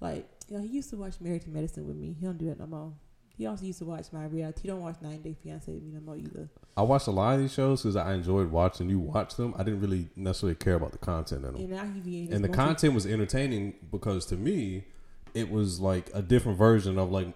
like, 0.00 0.28
you 0.48 0.56
know, 0.56 0.62
he 0.62 0.68
used 0.68 0.90
to 0.90 0.96
watch 0.96 1.14
Married 1.20 1.42
to 1.42 1.50
Medicine 1.50 1.86
with 1.86 1.96
me. 1.96 2.16
He 2.18 2.26
don't 2.26 2.38
do 2.38 2.46
that 2.46 2.58
no 2.58 2.66
more. 2.66 2.92
He 3.36 3.46
also 3.46 3.64
used 3.64 3.78
to 3.78 3.86
watch 3.86 4.06
my 4.12 4.26
reality. 4.26 4.62
He 4.62 4.68
don't 4.68 4.82
watch 4.82 4.96
9 5.00 5.22
Day 5.22 5.34
Fiance 5.42 5.72
with 5.72 5.82
me 5.82 5.92
no 5.94 6.00
more 6.00 6.16
either. 6.16 6.50
I 6.76 6.82
watched 6.82 7.06
a 7.06 7.10
lot 7.10 7.34
of 7.34 7.40
these 7.40 7.52
shows 7.54 7.82
because 7.82 7.96
I 7.96 8.12
enjoyed 8.12 8.50
watching 8.50 8.90
you 8.90 8.98
watch 8.98 9.36
them. 9.36 9.54
I 9.56 9.62
didn't 9.62 9.80
really 9.80 10.08
necessarily 10.14 10.56
care 10.56 10.74
about 10.74 10.92
the 10.92 10.98
content 10.98 11.44
in 11.46 11.52
them. 11.52 11.56
And 11.62 11.70
now 11.70 11.84
he 11.84 12.00
be 12.00 12.18
in 12.26 12.32
and 12.34 12.44
the 12.44 12.48
multi- 12.48 12.56
content 12.62 12.94
was 12.94 13.06
entertaining 13.06 13.74
because 13.90 14.26
to 14.26 14.36
me 14.36 14.84
it 15.32 15.50
was 15.50 15.80
like 15.80 16.10
a 16.12 16.20
different 16.20 16.58
version 16.58 16.98
of 16.98 17.10
like 17.10 17.28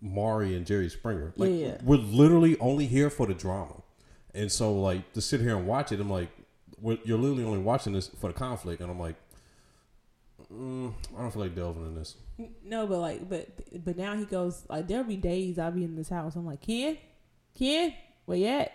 Maury 0.00 0.54
and 0.56 0.66
Jerry 0.66 0.88
Springer. 0.88 1.32
Like 1.36 1.50
Yeah. 1.52 1.76
we're 1.84 1.96
literally 1.98 2.58
only 2.58 2.86
here 2.86 3.10
for 3.10 3.26
the 3.26 3.34
drama, 3.34 3.82
and 4.34 4.50
so 4.50 4.72
like 4.72 5.12
to 5.12 5.20
sit 5.20 5.40
here 5.40 5.56
and 5.56 5.66
watch 5.66 5.92
it, 5.92 6.00
I'm 6.00 6.10
like, 6.10 6.30
you're 6.82 7.18
literally 7.18 7.44
only 7.44 7.58
watching 7.58 7.92
this 7.92 8.08
for 8.08 8.28
the 8.28 8.34
conflict, 8.34 8.80
and 8.80 8.90
I'm 8.90 8.98
like, 9.00 9.16
mm, 10.52 10.92
I 11.16 11.20
don't 11.20 11.30
feel 11.32 11.42
like 11.42 11.54
delving 11.54 11.86
in 11.86 11.94
this. 11.94 12.16
No, 12.64 12.86
but 12.86 12.98
like, 12.98 13.28
but 13.28 13.48
but 13.84 13.96
now 13.96 14.16
he 14.16 14.24
goes 14.24 14.64
like 14.68 14.86
there'll 14.88 15.04
be 15.04 15.16
days 15.16 15.58
I'll 15.58 15.72
be 15.72 15.84
in 15.84 15.96
this 15.96 16.08
house. 16.08 16.36
I'm 16.36 16.46
like, 16.46 16.60
Ken, 16.60 16.96
Ken, 17.58 17.92
where 18.26 18.38
you 18.38 18.46
at? 18.46 18.72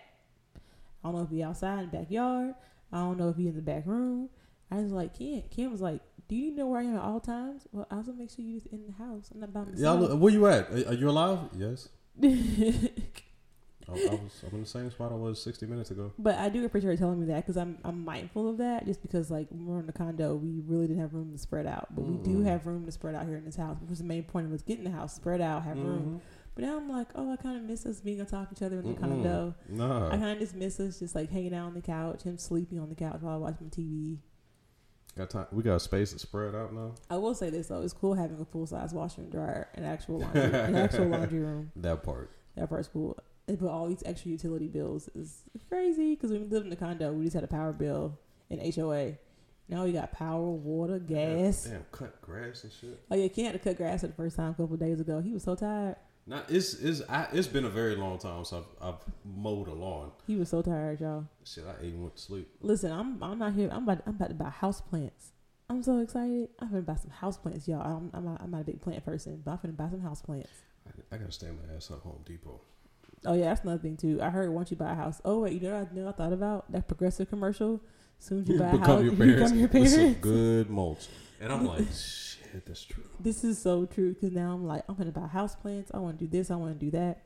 I 1.03 1.07
don't 1.07 1.15
know 1.15 1.23
if 1.23 1.29
he 1.29 1.43
outside 1.43 1.79
in 1.83 1.89
the 1.91 1.97
backyard. 1.97 2.55
I 2.91 2.97
don't 2.97 3.17
know 3.17 3.29
if 3.29 3.37
he 3.37 3.47
in 3.47 3.55
the 3.55 3.61
back 3.61 3.85
room. 3.85 4.29
I 4.71 4.75
was 4.77 4.91
like, 4.91 5.17
Ken. 5.17 5.43
Ken 5.49 5.71
was 5.71 5.81
like, 5.81 6.01
Do 6.27 6.35
you 6.35 6.51
know 6.51 6.67
where 6.67 6.79
I 6.81 6.83
am 6.83 6.95
at 6.95 7.01
all 7.01 7.19
times? 7.19 7.67
Well, 7.71 7.87
I 7.91 7.95
also 7.97 8.11
make 8.13 8.29
sure 8.31 8.43
you're 8.45 8.61
in 8.71 8.85
the 8.87 8.93
house. 8.93 9.29
I'm 9.33 9.39
not 9.39 9.53
by 9.53 9.61
myself. 9.61 9.79
Y'all, 9.79 9.97
look- 9.97 10.19
where 10.19 10.33
you 10.33 10.45
at? 10.47 10.69
Are 10.69 10.89
are 10.89 10.93
you 10.93 11.09
alive? 11.09 11.39
Yes. 11.57 11.89
I, 13.89 13.91
I 13.93 13.95
was. 13.95 14.43
I'm 14.47 14.53
in 14.55 14.61
the 14.61 14.65
same 14.67 14.89
spot 14.91 15.11
I 15.11 15.15
was 15.15 15.41
60 15.41 15.65
minutes 15.65 15.91
ago. 15.91 16.11
But 16.17 16.37
I 16.39 16.49
do 16.49 16.63
appreciate 16.65 16.91
her 16.91 16.97
telling 16.97 17.19
me 17.19 17.25
that 17.27 17.37
because 17.45 17.57
I'm 17.57 17.77
I'm 17.83 18.03
mindful 18.05 18.49
of 18.49 18.57
that. 18.57 18.85
Just 18.85 19.01
because 19.01 19.29
like 19.31 19.47
when 19.49 19.65
we 19.65 19.73
we're 19.73 19.79
in 19.79 19.85
the 19.87 19.93
condo, 19.93 20.35
we 20.35 20.61
really 20.65 20.87
didn't 20.87 21.01
have 21.01 21.13
room 21.13 21.31
to 21.33 21.37
spread 21.37 21.65
out, 21.67 21.87
but 21.95 22.03
we 22.03 22.15
do 22.17 22.39
Mm. 22.39 22.45
have 22.45 22.65
room 22.65 22.85
to 22.85 22.91
spread 22.91 23.15
out 23.15 23.25
here 23.25 23.35
in 23.37 23.45
this 23.45 23.55
house. 23.57 23.77
Which 23.81 23.89
was 23.89 23.99
the 23.99 24.05
main 24.05 24.23
point 24.23 24.47
of 24.47 24.53
us 24.53 24.61
getting 24.61 24.83
the 24.85 24.91
house 24.91 25.13
spread 25.15 25.41
out, 25.41 25.63
have 25.63 25.77
room. 25.77 26.21
But 26.55 26.65
now 26.65 26.77
I'm 26.77 26.87
like, 26.87 27.07
oh, 27.15 27.31
I 27.33 27.35
kind 27.35 27.57
of 27.57 27.63
miss 27.63 27.85
us 27.87 27.99
being 27.99 28.19
on 28.21 28.27
top 28.27 28.51
of 28.51 28.57
each 28.57 28.61
other 28.63 28.79
in 28.79 28.85
the 28.85 28.93
Mm-mm. 28.93 28.99
condo. 28.99 29.55
Nah. 29.69 30.07
I 30.09 30.17
kind 30.17 30.31
of 30.33 30.39
just 30.39 30.53
miss 30.55 30.79
us 30.79 30.99
just 30.99 31.15
like 31.15 31.31
hanging 31.31 31.53
out 31.53 31.65
on 31.65 31.73
the 31.73 31.81
couch, 31.81 32.23
him 32.23 32.37
sleeping 32.37 32.79
on 32.79 32.89
the 32.89 32.95
couch 32.95 33.17
while 33.21 33.33
I 33.33 33.37
watch 33.37 33.55
my 33.59 33.67
TV. 33.69 34.17
Got 35.17 35.29
time. 35.31 35.45
We 35.51 35.61
got 35.63 35.81
space 35.81 36.11
to 36.13 36.19
spread 36.19 36.55
out 36.55 36.73
now. 36.73 36.93
I 37.09 37.17
will 37.17 37.35
say 37.35 37.49
this 37.49 37.67
though, 37.67 37.81
it's 37.81 37.93
cool 37.93 38.13
having 38.15 38.39
a 38.39 38.45
full 38.45 38.65
size 38.65 38.93
washer 38.93 39.21
and 39.21 39.31
dryer, 39.31 39.67
an 39.75 39.83
actual 39.83 40.19
laundry, 40.19 40.43
an 40.43 40.75
actual 40.75 41.05
laundry 41.09 41.39
room. 41.39 41.71
That 41.75 42.01
part. 42.03 42.31
That 42.55 42.69
part's 42.69 42.87
cool. 42.87 43.17
But 43.47 43.67
all 43.67 43.87
these 43.87 44.03
extra 44.05 44.31
utility 44.31 44.67
bills 44.67 45.09
is 45.15 45.41
crazy 45.67 46.15
because 46.15 46.31
we 46.31 46.39
lived 46.39 46.65
in 46.65 46.69
the 46.69 46.75
condo, 46.75 47.11
we 47.11 47.25
just 47.25 47.35
had 47.35 47.43
a 47.43 47.47
power 47.47 47.73
bill 47.73 48.17
and 48.49 48.61
HOA. 48.73 49.13
Now 49.69 49.85
we 49.85 49.91
got 49.91 50.11
power, 50.11 50.49
water, 50.49 50.99
gas. 50.99 51.65
Damn, 51.65 51.85
cut 51.91 52.21
grass 52.21 52.63
and 52.63 52.71
shit. 52.71 53.01
Oh 53.09 53.15
yeah, 53.15 53.27
Ken 53.27 53.45
had 53.45 53.53
to 53.53 53.59
cut 53.59 53.77
grass 53.77 54.01
for 54.01 54.07
the 54.07 54.13
first 54.13 54.35
time 54.35 54.51
a 54.51 54.53
couple 54.53 54.73
of 54.73 54.79
days 54.79 54.99
ago. 54.99 55.19
He 55.19 55.33
was 55.33 55.43
so 55.43 55.55
tired. 55.55 55.95
Now 56.25 56.43
it's 56.47 56.73
it's 56.75 57.01
I, 57.09 57.27
it's 57.33 57.47
been 57.47 57.65
a 57.65 57.69
very 57.69 57.95
long 57.95 58.17
time 58.17 58.45
since 58.45 58.63
I've, 58.81 58.87
I've 58.89 58.99
mowed 59.25 59.67
a 59.67 59.73
lawn. 59.73 60.11
He 60.25 60.35
was 60.35 60.49
so 60.49 60.61
tired, 60.61 61.01
y'all. 61.01 61.25
Shit, 61.43 61.65
I 61.65 61.85
even 61.85 62.01
went 62.01 62.15
to 62.15 62.21
sleep. 62.21 62.49
Listen, 62.61 62.91
I'm 62.91 63.21
I'm 63.21 63.39
not 63.39 63.53
here. 63.53 63.69
I'm 63.71 63.83
about 63.83 64.03
I'm 64.05 64.15
about 64.15 64.29
to 64.29 64.35
buy 64.35 64.49
house 64.49 64.79
plants. 64.79 65.31
I'm 65.69 65.83
so 65.83 65.97
excited. 65.99 66.49
I'm 66.59 66.69
gonna 66.69 66.81
buy 66.81 66.95
some 66.95 67.11
house 67.11 67.37
plants, 67.37 67.67
y'all. 67.67 67.81
I'm 67.81 68.09
I'm 68.13 68.25
not, 68.25 68.41
I'm 68.41 68.51
not 68.51 68.61
a 68.61 68.63
big 68.63 68.81
plant 68.81 69.03
person, 69.03 69.41
but 69.43 69.51
I'm 69.51 69.59
gonna 69.61 69.73
buy 69.73 69.89
some 69.89 70.01
house 70.01 70.21
plants. 70.21 70.49
I, 70.87 71.15
I 71.15 71.17
gotta 71.17 71.31
stand 71.31 71.57
my 71.65 71.75
ass 71.75 71.91
up 71.91 72.03
Home 72.03 72.21
Depot. 72.25 72.61
Oh 73.25 73.33
yeah, 73.33 73.45
that's 73.45 73.61
another 73.61 73.81
thing 73.81 73.97
too. 73.97 74.19
I 74.21 74.29
heard 74.29 74.49
once 74.49 74.71
you 74.71 74.77
buy 74.77 74.91
a 74.91 74.95
house. 74.95 75.21
Oh 75.23 75.39
wait, 75.39 75.53
you 75.53 75.59
know 75.61 75.77
what 75.79 75.89
I 75.91 75.95
know 75.95 76.09
I 76.09 76.11
thought 76.11 76.33
about 76.33 76.71
that 76.71 76.87
progressive 76.87 77.29
commercial. 77.29 77.81
soon 78.19 78.41
as 78.41 78.49
you 78.49 78.59
buy 78.59 78.65
a 78.65 78.77
house, 78.77 79.03
your 79.03 79.13
you 79.13 79.17
parents 79.17 79.51
become 79.51 79.59
your 79.59 79.69
with 79.69 79.89
some 79.91 80.13
good 80.15 80.69
mulch. 80.69 81.07
And 81.39 81.51
I'm 81.51 81.65
like, 81.65 81.85
shit, 81.93 82.65
that's 82.65 82.83
true. 82.83 83.03
This 83.19 83.43
is 83.43 83.61
so 83.61 83.85
true 83.85 84.13
because 84.13 84.31
now 84.31 84.53
I'm 84.53 84.65
like, 84.65 84.83
I'm 84.87 84.95
gonna 84.95 85.11
buy 85.11 85.27
house 85.27 85.55
plants. 85.55 85.91
I 85.93 85.97
want 85.99 86.19
to 86.19 86.25
do 86.25 86.29
this. 86.29 86.51
I 86.51 86.55
want 86.55 86.79
to 86.79 86.85
do 86.85 86.91
that, 86.91 87.23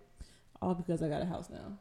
all 0.62 0.76
because 0.76 1.02
I 1.04 1.10
got 1.10 1.22
a 1.22 1.26
house 1.26 1.50
now. 1.50 1.78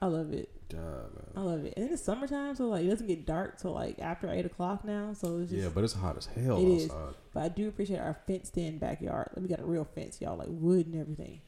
I 0.00 0.06
love 0.06 0.32
it. 0.32 0.48
God, 0.68 1.12
I 1.36 1.40
love 1.40 1.64
it. 1.64 1.74
And 1.76 1.86
then 1.86 1.92
it's 1.92 2.02
summertime, 2.02 2.56
so 2.56 2.68
like 2.68 2.84
it 2.84 2.88
doesn't 2.88 3.06
get 3.06 3.24
dark 3.24 3.60
till 3.60 3.72
like 3.72 4.00
after 4.00 4.28
eight 4.28 4.44
o'clock 4.44 4.84
now. 4.84 5.12
So 5.12 5.38
it's 5.38 5.50
just. 5.50 5.62
Yeah, 5.62 5.68
but 5.72 5.84
it's 5.84 5.92
hot 5.92 6.16
as 6.16 6.26
hell 6.26 6.58
It 6.58 6.66
is. 6.66 6.84
outside. 6.90 7.14
But 7.32 7.42
I 7.44 7.48
do 7.48 7.68
appreciate 7.68 8.00
our 8.00 8.18
fenced-in 8.26 8.78
backyard. 8.78 9.30
We 9.36 9.46
got 9.48 9.60
a 9.60 9.64
real 9.64 9.84
fence, 9.84 10.20
y'all, 10.20 10.36
like 10.36 10.48
wood 10.50 10.86
and 10.86 11.00
everything. 11.00 11.40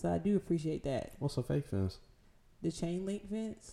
So 0.00 0.08
I 0.12 0.18
do 0.18 0.36
appreciate 0.36 0.84
that. 0.84 1.14
What's 1.18 1.36
a 1.38 1.42
fake 1.42 1.66
fence? 1.66 1.98
The 2.62 2.70
chain 2.70 3.04
link 3.04 3.28
fence. 3.28 3.72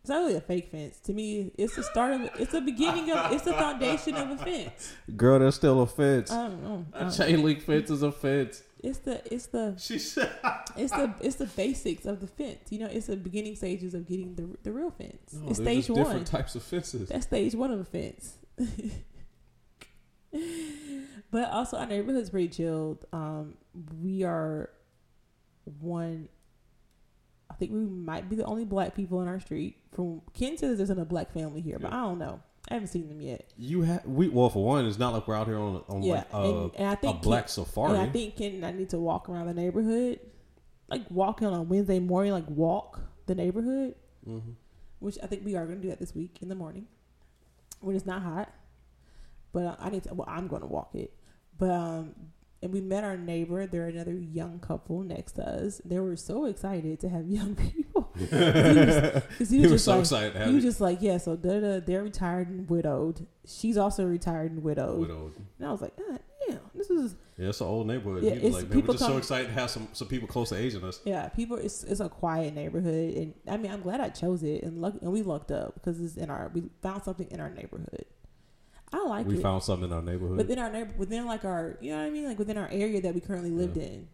It's 0.00 0.08
not 0.08 0.18
really 0.20 0.36
a 0.36 0.40
fake 0.40 0.68
fence. 0.70 1.00
To 1.00 1.12
me, 1.12 1.50
it's 1.58 1.74
the 1.74 1.82
start 1.82 2.12
of 2.14 2.20
it's 2.38 2.52
the 2.52 2.60
beginning 2.60 3.10
of 3.10 3.32
it's 3.32 3.42
the 3.42 3.54
foundation 3.54 4.14
of 4.14 4.30
a 4.30 4.36
fence. 4.38 4.92
Girl, 5.16 5.40
that's 5.40 5.56
still 5.56 5.82
a 5.82 5.86
fence. 5.88 6.30
I 6.30 6.46
don't 6.46 6.62
know. 6.62 6.86
I 6.94 6.98
a 6.98 7.00
don't- 7.02 7.10
chain 7.16 7.42
link 7.42 7.60
fence 7.62 7.90
is 7.90 8.02
a 8.02 8.12
fence. 8.12 8.62
It's 8.84 8.98
the 9.00 9.20
it's 9.34 9.46
the 9.46 9.74
She 9.78 9.98
said. 9.98 10.30
it's 10.76 10.92
the 10.92 11.12
it's 11.20 11.34
the 11.36 11.46
basics 11.46 12.06
of 12.06 12.20
the 12.20 12.28
fence. 12.28 12.70
You 12.70 12.78
know, 12.78 12.86
it's 12.86 13.08
the 13.08 13.16
beginning 13.16 13.56
stages 13.56 13.94
of 13.94 14.06
getting 14.06 14.36
the 14.36 14.48
the 14.62 14.70
real 14.70 14.92
fence. 14.92 15.32
No, 15.32 15.50
it's 15.50 15.58
stage 15.58 15.88
just 15.88 15.90
one. 15.90 16.04
different 16.04 16.26
types 16.28 16.54
of 16.54 16.62
fences. 16.62 17.08
That's 17.08 17.26
stage 17.26 17.56
one 17.56 17.72
of 17.72 17.80
a 17.80 17.84
fence. 17.84 18.34
but 21.30 21.50
also 21.50 21.76
our 21.76 21.86
neighborhood's 21.86 22.30
pretty 22.30 22.48
chilled. 22.48 23.04
Um, 23.12 23.54
we 24.02 24.22
are 24.24 24.70
one. 25.80 26.28
I 27.50 27.54
think 27.54 27.72
we 27.72 27.80
might 27.80 28.28
be 28.28 28.36
the 28.36 28.44
only 28.44 28.64
black 28.64 28.94
people 28.94 29.20
in 29.22 29.28
our 29.28 29.40
street. 29.40 29.76
From 29.92 30.22
Ken 30.34 30.56
says 30.56 30.76
there's 30.78 30.90
a 30.90 30.94
black 31.04 31.32
family 31.32 31.60
here, 31.60 31.78
but 31.78 31.92
I 31.92 31.96
don't 32.02 32.18
know. 32.18 32.40
I 32.70 32.74
haven't 32.74 32.88
seen 32.88 33.08
them 33.08 33.20
yet. 33.22 33.50
You 33.56 33.82
have 33.82 34.04
we 34.04 34.28
well 34.28 34.50
for 34.50 34.62
one, 34.64 34.84
it's 34.84 34.98
not 34.98 35.14
like 35.14 35.26
we're 35.26 35.34
out 35.36 35.46
here 35.46 35.58
on 35.58 35.82
on 35.88 36.02
Yeah, 36.02 36.14
like 36.14 36.34
uh, 36.34 36.42
and, 36.62 36.70
and 36.76 36.88
I 36.88 36.92
a 36.92 36.96
think 36.96 37.22
black 37.22 37.44
Ken, 37.44 37.48
safari. 37.48 37.92
and 37.98 38.02
I 38.02 38.06
think 38.12 38.36
Ken 38.36 38.52
and 38.54 38.66
I 38.66 38.72
need 38.72 38.90
to 38.90 38.98
walk 38.98 39.28
around 39.28 39.46
the 39.46 39.54
neighborhood, 39.54 40.20
like 40.88 41.10
walking 41.10 41.46
on 41.48 41.54
a 41.54 41.62
Wednesday 41.62 41.98
morning, 41.98 42.32
like 42.32 42.48
walk 42.48 43.00
the 43.26 43.34
neighborhood, 43.34 43.94
Mhm. 44.28 44.54
which 44.98 45.16
I 45.22 45.26
think 45.26 45.44
we 45.46 45.56
are 45.56 45.64
going 45.64 45.78
to 45.78 45.82
do 45.82 45.88
that 45.88 45.98
this 45.98 46.14
week 46.14 46.38
in 46.42 46.48
the 46.48 46.54
morning 46.54 46.86
when 47.80 47.96
it's 47.96 48.04
not 48.06 48.20
hot. 48.22 48.52
But 49.52 49.64
uh, 49.64 49.76
I 49.78 49.88
need 49.88 50.02
to. 50.04 50.12
Well, 50.14 50.28
I'm 50.30 50.46
going 50.46 50.60
to 50.60 50.68
walk 50.68 50.94
it. 50.94 51.14
But 51.58 51.70
um, 51.70 52.14
and 52.62 52.72
we 52.72 52.80
met 52.80 53.04
our 53.04 53.16
neighbor. 53.16 53.66
They're 53.66 53.86
another 53.88 54.14
young 54.14 54.58
couple 54.60 55.02
next 55.02 55.32
to 55.32 55.42
us. 55.46 55.80
They 55.84 55.98
were 56.00 56.16
so 56.16 56.44
excited 56.46 57.00
to 57.00 57.08
have 57.08 57.26
young 57.28 57.54
people. 57.54 58.12
He 58.18 58.24
was, 58.24 59.50
He 59.50 59.60
was 59.60 59.70
just 59.70 59.84
so 59.84 59.92
like, 59.92 60.00
excited 60.00 60.42
He 60.48 60.54
was 60.54 60.64
it. 60.64 60.68
just 60.68 60.80
like, 60.80 60.98
yeah. 61.00 61.18
So 61.18 61.36
they're 61.36 61.80
they're 61.80 62.02
retired 62.02 62.48
and 62.48 62.68
widowed. 62.68 63.26
She's 63.46 63.76
also 63.76 64.04
retired 64.06 64.50
and 64.52 64.62
widowed. 64.64 64.98
Widowed. 64.98 65.34
And 65.58 65.68
I 65.68 65.70
was 65.70 65.80
like, 65.82 65.96
God 65.96 66.18
damn, 66.48 66.58
this 66.74 66.90
is 66.90 67.14
Yeah, 67.36 67.48
it's 67.50 67.60
an 67.60 67.68
old 67.68 67.86
neighborhood. 67.86 68.24
Yeah, 68.24 68.32
it's- 68.32 68.52
like, 68.52 68.62
man, 68.64 68.70
we're 68.70 68.74
people 68.82 68.94
just 68.94 69.06
so 69.06 69.16
excited 69.18 69.48
to 69.48 69.52
have 69.54 69.70
some 69.70 69.88
some 69.92 70.08
people 70.08 70.26
close 70.26 70.48
to 70.48 70.56
age 70.56 70.74
in 70.74 70.82
us. 70.82 71.00
Yeah, 71.04 71.28
people. 71.28 71.56
It's 71.58 71.84
it's 71.84 72.00
a 72.00 72.08
quiet 72.08 72.54
neighborhood, 72.54 73.14
and 73.14 73.34
I 73.46 73.56
mean, 73.56 73.70
I'm 73.70 73.82
glad 73.82 74.00
I 74.00 74.08
chose 74.08 74.42
it, 74.42 74.64
and 74.64 74.80
luck, 74.80 74.94
and 75.00 75.12
we 75.12 75.22
lucked 75.22 75.52
up 75.52 75.74
because 75.74 76.00
it's 76.00 76.16
in 76.16 76.28
our 76.30 76.50
we 76.52 76.64
found 76.82 77.04
something 77.04 77.28
in 77.30 77.38
our 77.40 77.50
neighborhood. 77.50 78.04
I 78.92 79.04
like 79.06 79.26
we 79.26 79.36
it 79.36 79.42
found 79.42 79.62
something 79.62 79.90
in 79.90 79.94
our 79.96 80.02
neighborhood. 80.02 80.38
within 80.38 80.58
our 80.58 80.70
neighbor, 80.70 80.92
within 80.96 81.26
like 81.26 81.44
our, 81.44 81.76
you 81.80 81.90
know 81.90 81.98
what 81.98 82.06
I 82.06 82.10
mean, 82.10 82.24
like 82.24 82.38
within 82.38 82.56
our 82.56 82.68
area 82.70 83.00
that 83.02 83.14
we 83.14 83.20
currently 83.20 83.50
lived 83.50 83.76
Yeah. 83.76 83.84
in. 83.84 84.08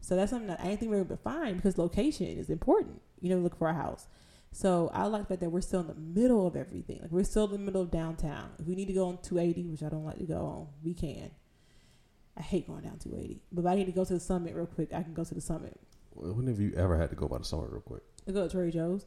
So 0.00 0.16
that's 0.16 0.30
something 0.30 0.48
that 0.48 0.60
I 0.60 0.64
didn't 0.64 0.80
think 0.80 0.90
we 0.90 0.96
were 0.96 1.02
able 1.04 1.16
to 1.16 1.22
find 1.22 1.56
because 1.56 1.78
location 1.78 2.26
is 2.26 2.50
important. 2.50 3.00
You 3.20 3.30
know, 3.30 3.38
look 3.40 3.56
for 3.56 3.68
a 3.68 3.74
house. 3.74 4.06
So 4.52 4.90
I 4.94 5.06
like 5.06 5.22
the 5.22 5.28
fact 5.28 5.40
that 5.40 5.50
we're 5.50 5.60
still 5.60 5.80
in 5.80 5.86
the 5.88 5.94
middle 5.94 6.46
of 6.46 6.56
everything. 6.56 7.00
Like 7.02 7.10
we're 7.10 7.24
still 7.24 7.44
in 7.46 7.52
the 7.52 7.58
middle 7.58 7.82
of 7.82 7.90
downtown. 7.90 8.50
If 8.58 8.66
we 8.66 8.74
need 8.74 8.86
to 8.86 8.92
go 8.94 9.06
on 9.08 9.18
280, 9.22 9.68
which 9.68 9.82
I 9.82 9.88
don't 9.88 10.04
like 10.04 10.18
to 10.18 10.24
go 10.24 10.44
on, 10.44 10.66
we 10.84 10.94
can. 10.94 11.30
I 12.36 12.42
hate 12.42 12.68
going 12.68 12.82
down 12.82 12.98
280, 12.98 13.40
but 13.50 13.62
if 13.62 13.66
I 13.66 13.74
need 13.74 13.86
to 13.86 13.92
go 13.92 14.04
to 14.04 14.14
the 14.14 14.20
summit 14.20 14.54
real 14.54 14.66
quick, 14.66 14.92
I 14.94 15.02
can 15.02 15.12
go 15.12 15.24
to 15.24 15.34
the 15.34 15.40
summit. 15.40 15.78
when 16.14 16.46
have 16.46 16.60
you 16.60 16.72
ever 16.76 16.96
had 16.96 17.10
to 17.10 17.16
go 17.16 17.26
by 17.28 17.38
the 17.38 17.44
summit 17.44 17.70
real 17.70 17.80
quick? 17.80 18.02
I 18.28 18.32
go 18.32 18.46
to 18.46 18.50
Trader 18.52 18.70
Joe's. 18.70 19.06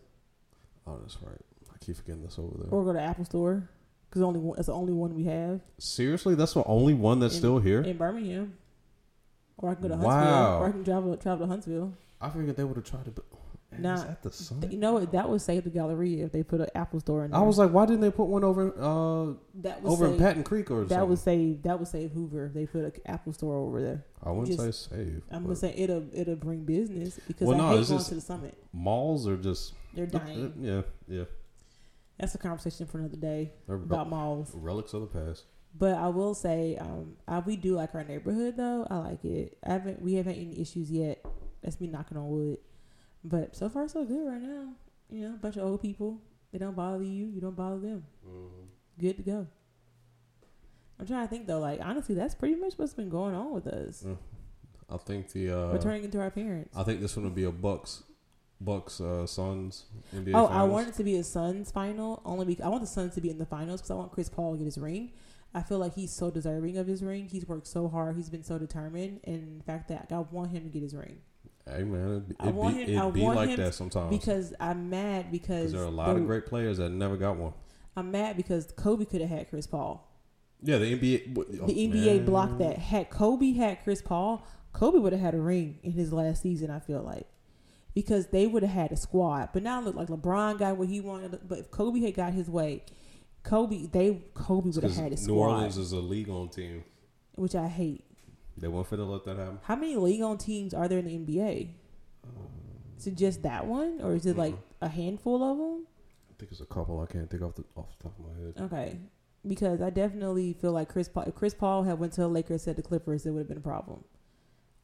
Oh, 0.85 0.97
that's 0.99 1.17
right. 1.21 1.39
I 1.73 1.77
keep 1.79 1.95
forgetting 1.95 2.23
this 2.23 2.37
over 2.37 2.57
there. 2.57 2.67
or 2.71 2.83
go 2.83 2.91
to 2.93 3.01
Apple 3.01 3.23
Store 3.25 3.69
because 4.11 4.21
only 4.21 4.39
one, 4.41 4.57
it's 4.59 4.67
the 4.67 4.73
only 4.73 4.91
one 4.93 5.15
we 5.15 5.23
have 5.23 5.61
Seriously, 5.79 6.35
that's 6.35 6.53
the 6.53 6.63
only 6.65 6.93
one 6.93 7.19
that's 7.19 7.33
in, 7.35 7.39
still 7.39 7.59
here. 7.59 7.81
in 7.81 7.97
Birmingham. 7.97 8.57
Or 9.57 9.69
I 9.69 9.73
can 9.75 9.83
go 9.83 9.87
to 9.89 9.95
Wow. 9.95 10.09
Huntsville, 10.11 10.57
or 10.61 10.67
I 10.67 10.71
can 10.71 10.83
travel 10.83 11.17
travel 11.17 11.45
to 11.45 11.49
Huntsville. 11.51 11.93
I 12.19 12.29
figured 12.29 12.55
they 12.57 12.63
would 12.63 12.75
have 12.75 12.85
tried 12.85 13.05
to. 13.05 13.11
But, 13.11 13.25
man, 13.79 13.99
at 13.99 14.21
the 14.23 14.31
summit. 14.31 14.71
You 14.71 14.77
know 14.79 14.93
what? 14.93 15.11
That 15.11 15.29
would 15.29 15.39
save 15.41 15.63
the 15.63 15.69
Galleria 15.69 16.25
if 16.25 16.31
they 16.31 16.43
put 16.43 16.61
an 16.61 16.67
Apple 16.75 16.99
Store 16.99 17.23
in 17.25 17.31
there. 17.31 17.39
I 17.39 17.43
was 17.43 17.57
like, 17.57 17.71
why 17.71 17.85
didn't 17.85 18.01
they 18.01 18.11
put 18.11 18.25
one 18.25 18.43
over 18.43 18.67
uh 18.77 19.33
that 19.61 19.79
over 19.85 20.05
save, 20.05 20.13
in 20.15 20.19
Patton 20.19 20.43
Creek 20.43 20.69
or 20.71 20.81
that 20.83 20.89
something? 20.89 21.09
would 21.09 21.19
save 21.19 21.61
that 21.63 21.79
would 21.79 21.87
save 21.87 22.11
Hoover 22.11 22.47
if 22.47 22.53
they 22.53 22.65
put 22.65 22.83
an 22.85 22.91
Apple 23.05 23.33
Store 23.33 23.55
over 23.57 23.81
there. 23.81 24.03
I 24.23 24.31
wouldn't 24.31 24.57
just- 24.59 24.89
say 24.89 24.95
save. 24.95 25.23
I'm 25.31 25.43
gonna 25.43 25.55
say 25.55 25.73
it'll 25.77 26.03
it'll 26.13 26.35
bring 26.35 26.63
business 26.65 27.19
because 27.27 27.47
Well, 27.47 27.55
I 27.61 27.71
no, 27.71 27.77
hate 27.77 27.87
going 27.87 28.03
to 28.03 28.15
the 28.15 28.21
summit. 28.21 28.57
malls 28.73 29.27
are 29.27 29.37
just 29.37 29.73
They're 29.93 30.05
dying. 30.07 30.53
yeah, 30.59 30.81
yeah. 31.07 31.23
That's 32.21 32.35
a 32.35 32.37
conversation 32.37 32.85
for 32.85 32.99
another 32.99 33.17
day 33.17 33.51
They're 33.67 33.77
about 33.77 34.07
malls. 34.07 34.51
relics 34.53 34.93
of 34.93 35.01
the 35.01 35.07
past. 35.07 35.45
But 35.75 35.95
I 35.95 36.07
will 36.09 36.35
say, 36.35 36.77
um, 36.77 37.15
I, 37.27 37.39
we 37.39 37.55
do 37.55 37.75
like 37.75 37.95
our 37.95 38.03
neighborhood 38.03 38.57
though. 38.57 38.85
I 38.89 38.97
like 38.97 39.25
it. 39.25 39.57
I 39.65 39.71
haven't 39.73 40.01
we 40.03 40.13
haven't 40.13 40.35
any 40.35 40.61
issues 40.61 40.91
yet. 40.91 41.25
That's 41.63 41.81
me 41.81 41.87
knocking 41.87 42.17
on 42.17 42.29
wood. 42.29 42.57
But 43.23 43.55
so 43.55 43.69
far 43.69 43.87
so 43.87 44.05
good 44.05 44.27
right 44.27 44.41
now. 44.41 44.73
You 45.09 45.29
know, 45.29 45.33
a 45.33 45.37
bunch 45.37 45.57
of 45.57 45.63
old 45.63 45.81
people. 45.81 46.21
They 46.51 46.59
don't 46.59 46.75
bother 46.75 47.03
you. 47.03 47.27
You 47.27 47.41
don't 47.41 47.55
bother 47.55 47.79
them. 47.79 48.05
Good 48.99 49.17
to 49.17 49.23
go. 49.23 49.47
I'm 50.99 51.07
trying 51.07 51.27
to 51.27 51.29
think 51.33 51.47
though. 51.47 51.59
Like 51.59 51.79
honestly, 51.81 52.13
that's 52.13 52.35
pretty 52.35 52.55
much 52.55 52.73
what's 52.75 52.93
been 52.93 53.09
going 53.09 53.33
on 53.33 53.51
with 53.51 53.65
us. 53.65 54.05
I 54.89 54.97
think 54.97 55.31
the 55.31 55.49
uh, 55.49 55.71
We're 55.71 55.81
turning 55.81 56.03
into 56.03 56.19
our 56.19 56.29
parents. 56.29 56.77
I 56.77 56.83
think 56.83 57.01
this 57.01 57.15
one 57.15 57.25
would 57.25 57.33
be 57.35 57.45
a 57.45 57.51
Bucks, 57.51 58.03
Bucks 58.63 59.01
uh, 59.01 59.25
Suns 59.25 59.85
NBA. 60.15 60.31
Oh, 60.35 60.45
I 60.47 60.63
want 60.63 60.87
it 60.87 60.93
to 60.95 61.03
be 61.03 61.15
a 61.17 61.23
Suns 61.23 61.71
final 61.71 62.21
only 62.25 62.45
because 62.45 62.63
I 62.63 62.69
want 62.69 62.81
the 62.81 62.87
Suns 62.87 63.15
to 63.15 63.21
be 63.21 63.29
in 63.29 63.37
the 63.37 63.45
finals 63.45 63.81
because 63.81 63.91
I 63.91 63.95
want 63.95 64.11
Chris 64.11 64.29
Paul 64.29 64.53
to 64.53 64.57
get 64.59 64.65
his 64.65 64.77
ring. 64.77 65.11
I 65.53 65.61
feel 65.63 65.79
like 65.79 65.95
he's 65.95 66.11
so 66.13 66.31
deserving 66.31 66.77
of 66.77 66.87
his 66.87 67.03
ring. 67.03 67.27
He's 67.27 67.45
worked 67.47 67.67
so 67.67 67.89
hard. 67.89 68.15
He's 68.15 68.29
been 68.29 68.43
so 68.43 68.57
determined, 68.57 69.19
and 69.25 69.59
the 69.59 69.63
fact 69.65 69.89
that 69.89 70.07
I 70.11 70.19
want 70.19 70.51
him 70.51 70.63
to 70.63 70.69
get 70.69 70.81
his 70.81 70.95
ring 70.95 71.17
Hey 71.69 71.83
man, 71.83 72.21
be- 72.21 72.35
I 72.39 72.43
it'd 72.45 72.55
want 72.55 72.75
be, 72.75 72.81
him- 72.83 72.89
it'd 72.89 73.01
I 73.01 73.09
be 73.11 73.21
want 73.21 73.35
like 73.35 73.49
him 73.49 73.57
that 73.57 73.73
sometimes. 73.75 74.17
because 74.17 74.53
I'm 74.59 74.89
mad 74.89 75.31
because 75.31 75.71
Because 75.71 75.71
there 75.73 75.81
are 75.81 75.85
a 75.85 75.89
lot 75.91 76.13
the- 76.15 76.21
of 76.21 76.25
great 76.27 76.45
players 76.45 76.77
that 76.77 76.89
never 76.89 77.17
got 77.17 77.35
one. 77.37 77.53
I'm 77.97 78.09
mad 78.11 78.37
because 78.37 78.71
Kobe 78.77 79.05
could 79.05 79.21
have 79.21 79.29
had 79.29 79.49
Chris 79.49 79.67
Paul. 79.67 80.07
Yeah, 80.63 80.77
the 80.77 80.95
NBA. 80.97 81.37
oh, 81.61 81.65
The 81.67 81.73
NBA 81.87 82.17
man. 82.17 82.25
blocked 82.25 82.59
that. 82.59 82.77
Had 82.77 83.09
Kobe 83.09 83.51
had 83.53 83.83
Chris 83.83 84.01
Paul, 84.01 84.45
Kobe 84.73 84.99
would 84.99 85.11
have 85.11 85.21
had 85.21 85.33
a 85.33 85.39
ring 85.41 85.79
in 85.83 85.91
his 85.91 86.13
last 86.13 86.41
season. 86.43 86.69
I 86.71 86.79
feel 86.79 87.01
like 87.01 87.27
because 87.93 88.27
they 88.27 88.47
would 88.47 88.63
have 88.63 88.71
had 88.71 88.91
a 88.91 88.97
squad. 88.97 89.49
But 89.53 89.63
now 89.63 89.81
look 89.81 89.95
like 89.95 90.07
LeBron 90.07 90.59
got 90.59 90.77
what 90.77 90.87
he 90.87 91.01
wanted. 91.01 91.39
But 91.47 91.59
if 91.59 91.71
Kobe 91.71 91.99
had 91.99 92.13
got 92.13 92.33
his 92.33 92.49
way, 92.49 92.83
Kobe 93.43 93.87
they 93.87 94.21
Kobe 94.33 94.69
would 94.69 94.83
have 94.83 94.95
had 94.95 95.13
a 95.13 95.17
squad. 95.17 95.33
New 95.33 95.39
Orleans 95.39 95.77
is 95.77 95.91
a 95.91 95.97
league 95.97 96.29
on 96.29 96.49
team. 96.49 96.83
which 97.35 97.55
I 97.55 97.67
hate. 97.67 98.05
They 98.57 98.67
won't 98.67 98.87
fit 98.87 98.97
to 98.97 99.05
let 99.05 99.23
that 99.25 99.37
happen. 99.37 99.59
How 99.63 99.75
many 99.75 99.95
league 99.95 100.21
on 100.21 100.37
teams 100.37 100.73
are 100.73 100.87
there 100.87 100.99
in 100.99 101.05
the 101.05 101.17
NBA? 101.17 101.69
Is 102.97 103.07
it 103.07 103.15
just 103.15 103.41
that 103.43 103.65
one, 103.65 103.99
or 104.01 104.13
is 104.13 104.27
it 104.27 104.37
like 104.37 104.53
mm-hmm. 104.53 104.85
a 104.85 104.87
handful 104.87 105.43
of 105.43 105.57
them? 105.57 105.87
I 106.29 106.33
think 106.37 106.51
it's 106.51 106.61
a 106.61 106.65
couple. 106.65 106.99
I 106.99 107.11
can't 107.11 107.29
think 107.29 107.41
off 107.41 107.55
the 107.55 107.63
off 107.75 107.87
the 107.97 108.03
top 108.03 108.19
of 108.19 108.25
my 108.25 108.45
head. 108.45 108.71
Okay, 108.71 108.99
because 109.47 109.81
I 109.81 109.89
definitely 109.89 110.53
feel 110.53 110.71
like 110.71 110.89
Chris 110.89 111.09
Paul, 111.09 111.23
if 111.23 111.33
Chris 111.33 111.55
Paul 111.55 111.83
had 111.83 111.97
went 111.97 112.13
to 112.13 112.21
the 112.21 112.27
Lakers, 112.27 112.61
said 112.61 112.75
the 112.75 112.83
Clippers, 112.83 113.25
it 113.25 113.31
would 113.31 113.39
have 113.39 113.47
been 113.47 113.57
a 113.57 113.61
problem. 113.61 114.03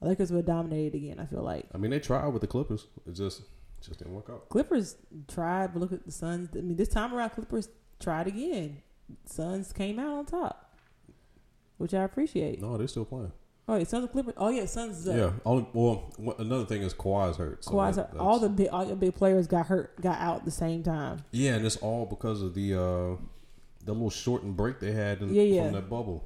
Lakers 0.01 0.29
have 0.29 0.45
dominated 0.45 0.95
again. 0.95 1.19
I 1.19 1.25
feel 1.25 1.41
like 1.41 1.65
I 1.73 1.77
mean, 1.77 1.91
they 1.91 1.99
tried 1.99 2.27
with 2.27 2.41
the 2.41 2.47
Clippers. 2.47 2.85
It 3.07 3.13
just 3.13 3.41
just 3.81 3.99
didn't 3.99 4.13
work 4.13 4.29
out. 4.29 4.49
Clippers 4.49 4.95
tried, 5.27 5.73
but 5.73 5.79
look 5.79 5.91
at 5.93 6.05
the 6.05 6.11
Suns. 6.11 6.49
I 6.55 6.61
mean, 6.61 6.75
this 6.77 6.89
time 6.89 7.13
around, 7.13 7.31
Clippers 7.31 7.69
tried 7.99 8.27
again. 8.27 8.81
Suns 9.25 9.71
came 9.73 9.99
out 9.99 10.13
on 10.13 10.25
top, 10.25 10.75
which 11.77 11.93
I 11.93 12.03
appreciate. 12.03 12.61
No, 12.61 12.77
they're 12.77 12.87
still 12.87 13.05
playing. 13.05 13.31
Oh, 13.69 13.75
yeah, 13.75 13.83
Suns 13.83 14.03
and 14.03 14.11
Clippers. 14.11 14.33
Oh 14.37 14.49
yeah, 14.49 14.65
Suns. 14.65 14.99
Is 14.99 15.07
up. 15.09 15.15
Yeah. 15.17 15.31
Only 15.45 15.67
well, 15.73 16.11
another 16.39 16.65
thing 16.65 16.83
is 16.83 16.93
Kawhi's 16.93 17.35
hurt. 17.37 17.63
so 17.65 17.71
Kawhi's 17.71 17.97
that- 17.97 18.11
hurt. 18.11 18.19
all 18.19 18.39
the 18.39 18.49
big, 18.49 18.67
all 18.69 18.85
the 18.85 18.95
big 18.95 19.13
players 19.15 19.45
got 19.47 19.65
hurt, 19.67 19.99
got 20.01 20.19
out 20.19 20.37
at 20.37 20.45
the 20.45 20.51
same 20.51 20.83
time. 20.83 21.23
yeah, 21.31 21.55
and 21.55 21.65
it's 21.65 21.75
all 21.77 22.05
because 22.05 22.41
of 22.41 22.53
the 22.53 22.73
uh 22.73 23.15
the 23.83 23.93
little 23.93 24.09
shortened 24.09 24.55
break 24.57 24.79
they 24.79 24.91
had 24.91 25.21
in, 25.21 25.33
Yeah, 25.33 25.43
yeah. 25.43 25.63
from 25.65 25.73
that 25.73 25.89
bubble. 25.89 26.23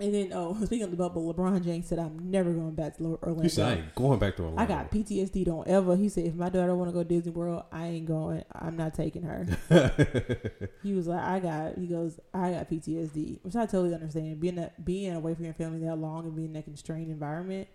And 0.00 0.12
then, 0.12 0.32
oh, 0.34 0.56
speaking 0.64 0.82
of 0.82 0.90
the 0.90 0.96
bubble, 0.96 1.32
LeBron 1.32 1.62
James 1.62 1.86
said, 1.86 2.00
"I'm 2.00 2.30
never 2.30 2.52
going 2.52 2.74
back 2.74 2.96
to 2.96 3.18
Orlando." 3.22 3.42
He 3.42 3.48
said, 3.48 3.68
"I 3.68 3.80
ain't 3.80 3.94
going 3.94 4.18
back 4.18 4.36
to 4.36 4.42
Orlando." 4.42 4.62
I 4.62 4.66
got 4.66 4.90
PTSD. 4.90 5.44
Don't 5.44 5.68
ever. 5.68 5.94
He 5.94 6.08
said, 6.08 6.26
if 6.26 6.34
my 6.34 6.48
daughter 6.48 6.74
want 6.74 6.88
to 6.88 6.92
go 6.92 7.04
to 7.04 7.08
Disney 7.08 7.30
World, 7.30 7.62
I 7.70 7.86
ain't 7.86 8.06
going. 8.06 8.42
I'm 8.52 8.76
not 8.76 8.94
taking 8.94 9.22
her. 9.22 9.46
he 10.82 10.94
was 10.94 11.06
like, 11.06 11.22
I 11.22 11.38
got. 11.38 11.78
He 11.78 11.86
goes, 11.86 12.18
I 12.32 12.50
got 12.50 12.68
PTSD, 12.68 13.38
which 13.42 13.54
I 13.54 13.66
totally 13.66 13.94
understand. 13.94 14.40
Being 14.40 14.56
that 14.56 14.84
being 14.84 15.14
away 15.14 15.34
from 15.34 15.44
your 15.44 15.54
family 15.54 15.78
that 15.86 15.96
long 15.96 16.24
and 16.24 16.34
being 16.34 16.48
in 16.48 16.54
that 16.54 16.64
constrained 16.64 17.10
environment, 17.10 17.68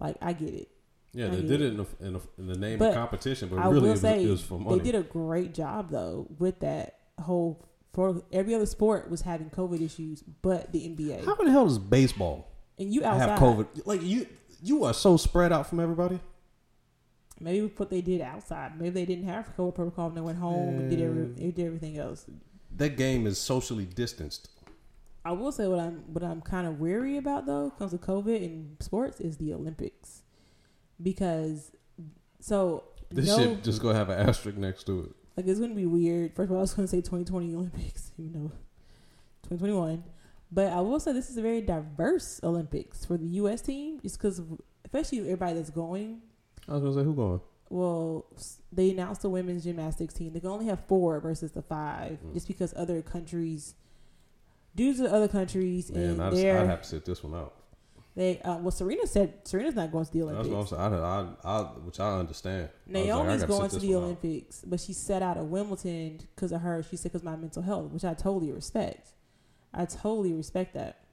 like 0.00 0.16
I 0.22 0.32
get 0.32 0.54
it. 0.54 0.68
Yeah, 1.12 1.26
I 1.26 1.30
they 1.30 1.42
did 1.42 1.60
it. 1.60 1.62
it 1.62 1.66
in 1.72 1.76
the, 1.78 1.86
in 2.00 2.12
the, 2.14 2.20
in 2.38 2.46
the 2.48 2.56
name 2.58 2.78
But 2.78 2.90
of 2.90 2.94
competition, 2.94 3.48
but 3.48 3.58
I 3.58 3.68
really 3.68 3.88
it 3.88 3.92
was, 3.92 4.00
say 4.00 4.24
it 4.24 4.28
was 4.28 4.42
for 4.42 4.58
money. 4.58 4.78
they 4.78 4.84
did 4.84 4.94
a 4.94 5.02
great 5.02 5.52
job 5.54 5.90
though 5.90 6.28
with 6.38 6.60
that 6.60 6.98
whole. 7.20 7.62
For 7.98 8.22
every 8.32 8.54
other 8.54 8.64
sport 8.64 9.10
was 9.10 9.22
having 9.22 9.50
COVID 9.50 9.84
issues, 9.84 10.22
but 10.22 10.70
the 10.70 10.88
NBA 10.88 11.24
How 11.24 11.34
the 11.34 11.50
hell 11.50 11.64
does 11.64 11.80
baseball 11.80 12.48
and 12.78 12.94
you 12.94 13.04
outside. 13.04 13.30
have 13.30 13.38
COVID? 13.40 13.66
Like 13.86 14.04
you, 14.04 14.28
you 14.62 14.84
are 14.84 14.94
so 14.94 15.16
spread 15.16 15.52
out 15.52 15.66
from 15.66 15.80
everybody. 15.80 16.20
Maybe 17.40 17.72
what 17.76 17.90
they 17.90 18.00
did 18.00 18.20
outside. 18.20 18.80
Maybe 18.80 18.90
they 18.90 19.04
didn't 19.04 19.24
have 19.24 19.52
COVID 19.56 19.74
protocol 19.74 20.06
and 20.06 20.16
they 20.16 20.20
went 20.20 20.38
home 20.38 20.78
and 20.78 20.88
did 20.88 21.00
every, 21.00 21.50
did 21.50 21.58
everything 21.66 21.98
else. 21.98 22.24
That 22.76 22.96
game 22.96 23.26
is 23.26 23.36
socially 23.36 23.86
distanced. 23.86 24.48
I 25.24 25.32
will 25.32 25.50
say 25.50 25.66
what 25.66 25.80
I'm 25.80 26.04
what 26.12 26.22
I'm 26.22 26.40
kind 26.40 26.68
of 26.68 26.78
weary 26.78 27.16
about 27.16 27.46
though 27.46 27.72
comes 27.80 27.90
to 27.90 27.98
COVID 27.98 28.40
in 28.40 28.76
sports 28.78 29.18
is 29.18 29.38
the 29.38 29.52
Olympics 29.54 30.22
because 31.02 31.72
so 32.38 32.84
This 33.10 33.26
no 33.26 33.38
shit 33.38 33.64
just 33.64 33.82
gonna 33.82 33.98
have 33.98 34.08
an 34.08 34.20
asterisk 34.28 34.56
next 34.56 34.84
to 34.84 35.00
it. 35.00 35.10
Like 35.38 35.46
it's 35.46 35.60
gonna 35.60 35.72
be 35.74 35.86
weird. 35.86 36.34
First 36.34 36.46
of 36.46 36.52
all, 36.52 36.58
I 36.58 36.60
was 36.62 36.74
gonna 36.74 36.88
say 36.88 36.96
2020 36.98 37.54
Olympics, 37.54 38.10
even 38.18 38.32
though 38.32 38.48
2021, 39.48 40.02
but 40.50 40.72
I 40.72 40.80
will 40.80 40.98
say 40.98 41.12
this 41.12 41.30
is 41.30 41.36
a 41.36 41.42
very 41.42 41.60
diverse 41.60 42.40
Olympics 42.42 43.04
for 43.04 43.16
the 43.16 43.26
U.S. 43.26 43.60
team, 43.62 44.00
just 44.00 44.18
because 44.18 44.42
especially 44.84 45.20
everybody 45.20 45.54
that's 45.54 45.70
going. 45.70 46.22
I 46.68 46.72
was 46.72 46.82
gonna 46.82 46.94
say 46.94 47.04
who 47.04 47.14
going? 47.14 47.40
Well, 47.70 48.26
they 48.72 48.90
announced 48.90 49.22
the 49.22 49.28
women's 49.28 49.62
gymnastics 49.62 50.14
team. 50.14 50.32
They 50.32 50.40
can 50.40 50.48
only 50.48 50.66
have 50.66 50.80
four 50.88 51.20
versus 51.20 51.52
the 51.52 51.62
five, 51.62 52.18
Mm. 52.26 52.34
just 52.34 52.48
because 52.48 52.74
other 52.76 53.00
countries, 53.00 53.74
due 54.74 54.92
to 54.96 55.12
other 55.12 55.28
countries 55.28 55.92
Man, 55.92 56.02
and 56.02 56.22
I 56.22 56.30
just, 56.30 56.42
their 56.42 56.58
I'd 56.60 56.66
have 56.66 56.82
to 56.82 56.88
sit 56.88 57.04
this 57.04 57.22
one 57.22 57.34
out. 57.38 57.54
They 58.18 58.40
uh, 58.40 58.56
well, 58.56 58.72
Serena 58.72 59.06
said 59.06 59.46
Serena's 59.46 59.76
not 59.76 59.92
going 59.92 60.04
to 60.04 60.12
the 60.12 60.18
That's 60.22 60.48
Olympics. 60.48 60.72
what 60.72 60.80
I'm 60.80 60.92
saying. 60.92 61.04
I, 61.04 61.48
I, 61.48 61.60
I, 61.60 61.62
which 61.84 62.00
I 62.00 62.18
understand. 62.18 62.68
I 62.88 62.92
like, 62.92 63.42
I 63.42 63.46
going 63.46 63.70
to 63.70 63.78
the 63.78 63.86
one 63.86 63.96
out. 63.96 64.02
Olympics, 64.02 64.64
but 64.66 64.80
she 64.80 64.92
set 64.92 65.22
out 65.22 65.36
of 65.36 65.44
Wimbledon 65.44 66.18
because 66.34 66.50
of 66.50 66.62
her. 66.62 66.82
She 66.82 66.96
said 66.96 67.12
because 67.12 67.22
my 67.22 67.36
mental 67.36 67.62
health, 67.62 67.92
which 67.92 68.04
I 68.04 68.14
totally 68.14 68.50
respect. 68.50 69.10
I 69.72 69.84
totally 69.84 70.32
respect 70.32 70.74
that. 70.74 71.04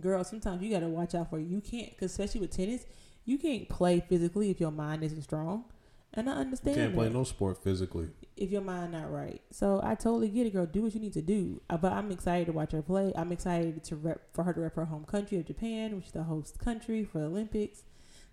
Girl, 0.00 0.24
sometimes 0.24 0.62
you 0.62 0.70
got 0.70 0.80
to 0.80 0.88
watch 0.88 1.14
out 1.14 1.28
for 1.28 1.38
you 1.38 1.60
can't, 1.60 1.94
cause 1.98 2.10
especially 2.10 2.40
with 2.40 2.56
tennis, 2.56 2.86
you 3.26 3.36
can't 3.36 3.68
play 3.68 4.00
physically 4.00 4.48
if 4.48 4.60
your 4.60 4.70
mind 4.70 5.04
isn't 5.04 5.20
strong. 5.20 5.66
And 6.14 6.28
I 6.28 6.34
understand. 6.34 6.76
You 6.76 6.82
can't 6.84 6.94
play 6.94 7.08
that 7.08 7.14
no 7.14 7.24
sport 7.24 7.62
physically. 7.62 8.08
if 8.36 8.50
your 8.50 8.62
mind 8.62 8.92
not 8.92 9.12
right. 9.12 9.40
So 9.50 9.80
I 9.82 9.94
totally 9.94 10.28
get 10.28 10.46
it, 10.46 10.52
girl. 10.52 10.66
Do 10.66 10.82
what 10.82 10.94
you 10.94 11.00
need 11.00 11.12
to 11.14 11.22
do. 11.22 11.60
Uh, 11.68 11.76
But 11.76 11.92
I'm 11.92 12.10
excited 12.10 12.46
to 12.46 12.52
watch 12.52 12.72
her 12.72 12.82
play. 12.82 13.12
I'm 13.16 13.30
excited 13.32 13.84
to 13.84 13.96
rep 13.96 14.20
for 14.32 14.44
her 14.44 14.52
to 14.52 14.60
rep 14.60 14.74
her 14.76 14.86
home 14.86 15.04
country 15.04 15.38
of 15.38 15.44
Japan, 15.46 15.94
which 15.96 16.06
is 16.06 16.12
the 16.12 16.22
host 16.24 16.58
country 16.58 17.04
for 17.04 17.18
the 17.18 17.26
Olympics. 17.26 17.82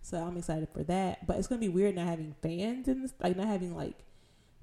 So 0.01 0.17
I'm 0.23 0.37
excited 0.37 0.69
for 0.73 0.83
that. 0.83 1.25
But 1.27 1.37
it's 1.37 1.47
gonna 1.47 1.59
be 1.59 1.69
weird 1.69 1.95
not 1.95 2.07
having 2.07 2.33
fans 2.41 2.87
in 2.87 3.01
this, 3.01 3.13
like 3.21 3.35
not 3.35 3.47
having 3.47 3.75
like 3.75 4.05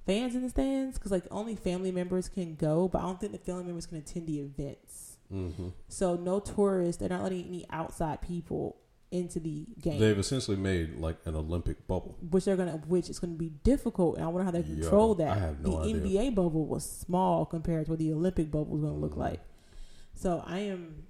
fans 0.06 0.34
in 0.34 0.42
the 0.42 0.50
stands, 0.50 0.98
because 0.98 1.12
like 1.12 1.24
only 1.30 1.54
family 1.54 1.92
members 1.92 2.28
can 2.28 2.54
go. 2.54 2.88
But 2.88 3.00
I 3.00 3.02
don't 3.02 3.20
think 3.20 3.32
the 3.32 3.38
family 3.38 3.64
members 3.64 3.86
can 3.86 3.98
attend 3.98 4.26
the 4.26 4.40
events. 4.40 5.18
hmm 5.28 5.68
So 5.88 6.16
no 6.16 6.40
tourists. 6.40 6.98
They're 7.00 7.08
not 7.08 7.22
letting 7.24 7.46
any 7.46 7.66
outside 7.70 8.20
people 8.22 8.76
into 9.12 9.38
the 9.38 9.66
game 9.80 10.00
They've 10.00 10.18
essentially 10.18 10.56
made 10.56 10.96
like 10.98 11.18
an 11.26 11.36
Olympic 11.36 11.86
bubble. 11.86 12.16
which 12.30 12.44
they're 12.46 12.56
gonna 12.56 12.80
which 12.88 13.08
is 13.10 13.18
gonna 13.18 13.34
be 13.34 13.50
difficult 13.62 14.16
and 14.16 14.24
I 14.24 14.28
wonder 14.28 14.44
how 14.44 14.50
they 14.50 14.60
Yo, 14.60 14.80
control 14.82 15.14
that. 15.16 15.28
I 15.28 15.38
have 15.38 15.60
no 15.60 15.82
the 15.84 15.98
idea. 15.98 16.30
NBA 16.30 16.34
bubble 16.34 16.66
was 16.66 16.84
small 16.84 17.44
compared 17.44 17.84
to 17.86 17.92
what 17.92 17.98
the 17.98 18.12
Olympic 18.12 18.50
bubble 18.50 18.74
is 18.76 18.82
gonna 18.82 18.96
look 18.96 19.14
Mhm. 19.14 19.18
like. 19.18 19.40
So 20.14 20.42
I 20.46 20.58
am 20.60 21.04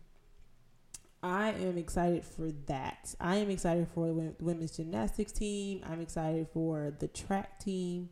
I 1.22 1.50
am 1.52 1.78
excited 1.78 2.24
for 2.24 2.50
that. 2.66 3.14
I 3.20 3.36
am 3.36 3.48
excited 3.48 3.86
for 3.94 4.08
the 4.08 4.34
women's 4.40 4.76
gymnastics 4.76 5.30
team. 5.30 5.80
I'm 5.88 6.00
excited 6.00 6.48
for 6.52 6.92
the 6.98 7.06
track 7.06 7.60
team 7.60 8.08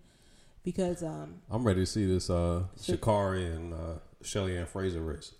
because 0.62 1.02
um 1.02 1.40
I'm 1.50 1.64
ready 1.64 1.80
to 1.80 1.86
see 1.86 2.06
this 2.06 2.30
uh 2.30 2.64
Sha- 2.80 2.92
Sha'Carri 2.94 3.54
and 3.56 3.74
uh 3.74 3.94
Shelly 4.22 4.56
Ann 4.56 4.66
Fraser 4.66 5.00
race. 5.00 5.32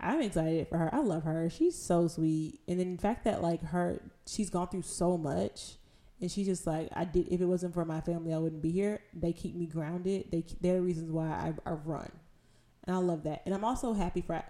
I'm 0.00 0.20
excited 0.22 0.68
for 0.68 0.78
her. 0.78 0.94
I 0.94 1.00
love 1.00 1.24
her. 1.24 1.50
She's 1.50 1.76
so 1.76 2.06
sweet. 2.08 2.60
And 2.68 2.78
then 2.78 2.96
the 2.96 3.02
fact 3.02 3.24
that 3.24 3.42
like 3.42 3.62
her 3.62 4.00
she's 4.26 4.50
gone 4.50 4.68
through 4.68 4.82
so 4.82 5.18
much 5.18 5.76
and 6.20 6.30
she's 6.30 6.46
just 6.46 6.66
like 6.66 6.88
I 6.94 7.04
did 7.04 7.28
if 7.28 7.40
it 7.40 7.46
wasn't 7.46 7.74
for 7.74 7.84
my 7.84 8.00
family 8.00 8.32
I 8.32 8.38
wouldn't 8.38 8.62
be 8.62 8.70
here. 8.70 9.00
They 9.12 9.32
keep 9.32 9.56
me 9.56 9.66
grounded. 9.66 10.30
They 10.30 10.44
they're 10.60 10.76
the 10.76 10.82
reasons 10.82 11.10
why 11.10 11.26
I, 11.26 11.54
I 11.68 11.72
run. 11.72 12.10
And 12.86 12.94
I 12.96 12.98
love 13.00 13.24
that. 13.24 13.42
And 13.44 13.54
I'm 13.54 13.64
also 13.64 13.92
happy 13.92 14.22
for 14.22 14.42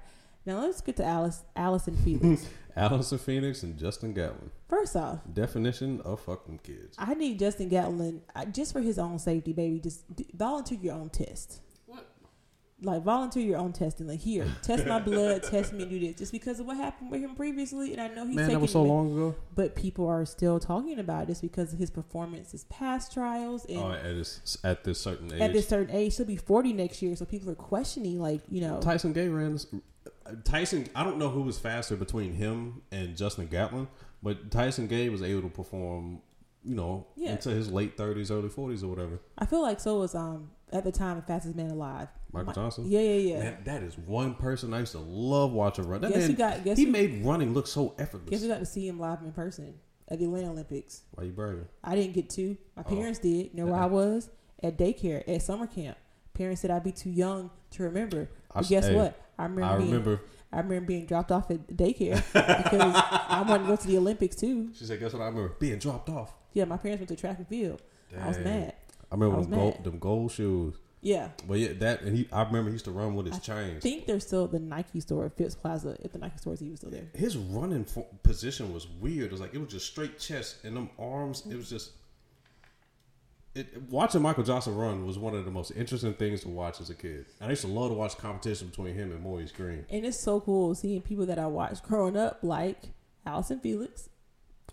now 0.44 0.60
let's 0.60 0.80
get 0.80 0.96
to 0.96 1.04
Alice 1.04 1.42
Allyson 1.56 1.96
Felix. 2.04 2.46
Allyson 2.76 3.18
Phoenix 3.18 3.62
and 3.62 3.76
Justin 3.76 4.12
Gatlin. 4.12 4.50
First 4.68 4.96
off, 4.96 5.20
Definition 5.32 6.00
of 6.02 6.20
fucking 6.20 6.60
kids. 6.62 6.96
I 6.98 7.14
need 7.14 7.38
Justin 7.38 7.68
Gatlin 7.68 8.22
I, 8.34 8.44
just 8.44 8.72
for 8.72 8.80
his 8.80 8.98
own 8.98 9.18
safety, 9.18 9.52
baby. 9.52 9.80
Just 9.80 10.04
volunteer 10.34 10.78
your 10.80 10.94
own 10.94 11.10
test. 11.10 11.60
What? 12.80 12.94
Like 12.94 13.02
volunteer 13.02 13.42
your 13.44 13.58
own 13.58 13.72
testing. 13.72 14.06
Like 14.06 14.20
here, 14.20 14.46
test 14.62 14.86
my 14.86 15.00
blood, 15.00 15.42
test 15.42 15.72
me, 15.72 15.82
and 15.82 15.90
do 15.90 15.98
this. 15.98 16.16
Just 16.16 16.32
because 16.32 16.60
of 16.60 16.66
what 16.66 16.76
happened 16.76 17.10
with 17.10 17.20
him 17.20 17.34
previously, 17.34 17.92
and 17.92 18.00
I 18.00 18.08
know 18.08 18.26
he's 18.26 18.36
Man, 18.36 18.44
that 18.44 18.50
taking 18.50 18.60
was 18.60 18.72
so 18.72 18.84
me- 18.84 18.90
long 18.90 19.12
ago. 19.12 19.34
but 19.54 19.74
people 19.74 20.06
are 20.06 20.24
still 20.24 20.60
talking 20.60 20.98
about 20.98 21.26
this 21.26 21.40
because 21.40 21.72
of 21.72 21.78
his 21.78 21.90
performance, 21.90 22.52
his 22.52 22.64
past 22.64 23.12
trials, 23.12 23.64
and 23.66 23.78
Oh, 23.78 23.92
at 23.92 24.02
this 24.04 24.58
at 24.64 24.84
this 24.84 25.00
certain 25.00 25.32
age. 25.32 25.40
at 25.40 25.52
this 25.52 25.66
certain 25.68 25.94
age, 25.94 26.16
he'll 26.16 26.26
be 26.26 26.36
forty 26.36 26.72
next 26.72 27.02
year. 27.02 27.16
So 27.16 27.24
people 27.24 27.50
are 27.50 27.54
questioning, 27.56 28.20
like 28.20 28.42
you 28.48 28.60
know, 28.60 28.80
Tyson 28.80 29.12
Gay 29.12 29.28
ran. 29.28 29.52
this- 29.52 29.66
Tyson, 30.44 30.86
I 30.94 31.04
don't 31.04 31.18
know 31.18 31.30
who 31.30 31.40
was 31.42 31.58
faster 31.58 31.96
between 31.96 32.34
him 32.34 32.82
and 32.92 33.16
Justin 33.16 33.46
Gatlin, 33.46 33.88
but 34.22 34.50
Tyson 34.50 34.86
Gay 34.86 35.08
was 35.08 35.22
able 35.22 35.40
to 35.42 35.48
perform, 35.48 36.20
you 36.68 36.74
know, 36.74 37.06
Yeah. 37.16 37.32
into 37.32 37.48
his 37.50 37.70
late 37.70 37.96
thirties, 37.96 38.30
early 38.30 38.48
forties, 38.48 38.82
or 38.84 38.88
whatever. 38.88 39.20
I 39.38 39.46
feel 39.46 39.62
like 39.62 39.80
so 39.80 39.98
was 40.00 40.14
um 40.14 40.50
at 40.72 40.84
the 40.84 40.92
time 40.92 41.16
the 41.16 41.22
fastest 41.22 41.56
man 41.56 41.70
alive, 41.70 42.08
Michael 42.32 42.48
Mi- 42.48 42.54
Johnson. 42.54 42.84
Yeah, 42.90 43.00
yeah, 43.00 43.34
yeah. 43.34 43.38
Man, 43.38 43.56
that 43.64 43.82
is 43.82 43.96
one 43.96 44.34
person 44.34 44.74
I 44.74 44.80
used 44.80 44.92
to 44.92 44.98
love 44.98 45.52
watching 45.52 45.86
run. 45.88 46.02
That 46.02 46.10
Guess 46.12 46.18
man, 46.20 46.30
who 46.30 46.36
got- 46.36 46.64
guess 46.64 46.76
he 46.78 46.84
who- 46.84 46.90
made 46.92 47.24
running 47.24 47.54
look 47.54 47.66
so 47.66 47.94
effortless. 47.98 48.30
Guess 48.30 48.42
we 48.42 48.48
got 48.48 48.58
to 48.58 48.66
see 48.66 48.86
him 48.86 49.00
live 49.00 49.22
in 49.22 49.32
person 49.32 49.74
at 50.08 50.18
the 50.18 50.26
Atlanta 50.26 50.50
Olympics. 50.50 51.02
Why 51.14 51.24
you 51.24 51.32
bragging? 51.32 51.66
I 51.82 51.94
didn't 51.96 52.12
get 52.14 52.28
to. 52.30 52.56
My 52.76 52.82
Oh. 52.86 52.94
parents 52.94 53.18
did. 53.18 53.46
You 53.46 53.50
know 53.54 53.66
where 53.66 53.80
I 53.80 53.86
was 54.00 54.30
at 54.62 54.76
daycare 54.76 55.22
at 55.26 55.40
summer 55.42 55.66
camp. 55.66 55.96
Parents 56.34 56.60
said 56.60 56.70
I'd 56.70 56.84
be 56.84 56.92
too 56.92 57.10
young 57.10 57.50
to 57.70 57.82
remember. 57.84 58.28
I 58.54 58.60
But 58.60 58.68
guess 58.68 58.86
hey, 58.88 58.94
what? 58.94 59.18
I 59.38 59.44
remember. 59.44 59.64
I 59.64 59.76
being, 59.78 59.90
remember. 59.90 60.20
I 60.52 60.58
remember 60.60 60.86
being 60.86 61.06
dropped 61.06 61.30
off 61.32 61.50
at 61.50 61.66
daycare 61.76 62.16
because 62.32 62.80
I 62.94 63.44
wanted 63.48 63.64
to 63.64 63.68
go 63.70 63.76
to 63.76 63.86
the 63.86 63.98
Olympics 63.98 64.36
too. 64.36 64.70
She 64.74 64.84
said, 64.84 64.98
"Guess 65.00 65.12
what? 65.14 65.22
I 65.22 65.26
remember 65.26 65.54
being 65.58 65.78
dropped 65.78 66.08
off." 66.10 66.34
Yeah, 66.52 66.64
my 66.64 66.76
parents 66.76 67.00
went 67.00 67.08
to 67.08 67.16
track 67.16 67.38
and 67.38 67.48
field. 67.48 67.82
I 68.18 68.28
was 68.28 68.38
mad. 68.38 68.74
I 69.10 69.14
remember 69.14 69.38
I 69.38 69.42
them 69.42 69.50
gold, 69.50 69.84
them 69.84 69.98
gold 69.98 70.32
shoes. 70.32 70.74
Yeah. 71.00 71.28
But 71.46 71.58
yeah, 71.58 71.72
that 71.78 72.02
and 72.02 72.16
he. 72.16 72.28
I 72.32 72.42
remember 72.42 72.70
he 72.70 72.74
used 72.74 72.86
to 72.86 72.90
run 72.90 73.14
with 73.14 73.26
his 73.26 73.36
I 73.36 73.38
chains. 73.38 73.76
I 73.76 73.80
think 73.80 74.06
there's 74.06 74.26
still 74.26 74.46
the 74.48 74.58
Nike 74.58 75.00
store 75.00 75.26
at 75.26 75.36
Phipps 75.36 75.54
Plaza. 75.54 75.96
If 76.00 76.12
the 76.12 76.18
Nike 76.18 76.38
store 76.38 76.54
is 76.54 76.62
even 76.62 76.76
still 76.76 76.90
there. 76.90 77.06
his 77.14 77.36
running 77.36 77.84
fo- 77.84 78.06
position 78.22 78.72
was 78.72 78.88
weird. 78.88 79.26
It 79.26 79.32
was 79.32 79.40
like 79.40 79.54
it 79.54 79.58
was 79.58 79.70
just 79.70 79.86
straight 79.86 80.18
chest 80.18 80.64
and 80.64 80.76
them 80.76 80.90
arms. 80.98 81.44
It 81.48 81.56
was 81.56 81.70
just 81.70 81.92
it, 83.54 83.82
watching 83.90 84.22
Michael 84.22 84.44
Johnson 84.44 84.76
run 84.76 85.06
was 85.06 85.18
one 85.18 85.34
of 85.34 85.44
the 85.44 85.50
most 85.50 85.72
interesting 85.72 86.14
things 86.14 86.42
to 86.42 86.48
watch 86.48 86.80
as 86.80 86.90
a 86.90 86.94
kid. 86.94 87.26
And 87.40 87.48
I 87.48 87.50
used 87.50 87.62
to 87.62 87.68
love 87.68 87.90
to 87.90 87.94
watch 87.94 88.16
competition 88.16 88.68
between 88.68 88.94
him 88.94 89.12
and 89.12 89.20
Maurice 89.20 89.52
Greene. 89.52 89.86
And 89.90 90.04
it's 90.04 90.20
so 90.20 90.40
cool 90.40 90.74
seeing 90.74 91.02
people 91.02 91.26
that 91.26 91.38
I 91.38 91.46
watched 91.46 91.82
growing 91.82 92.16
up, 92.16 92.38
like 92.42 92.78
Allyson 93.26 93.60
Felix, 93.60 94.08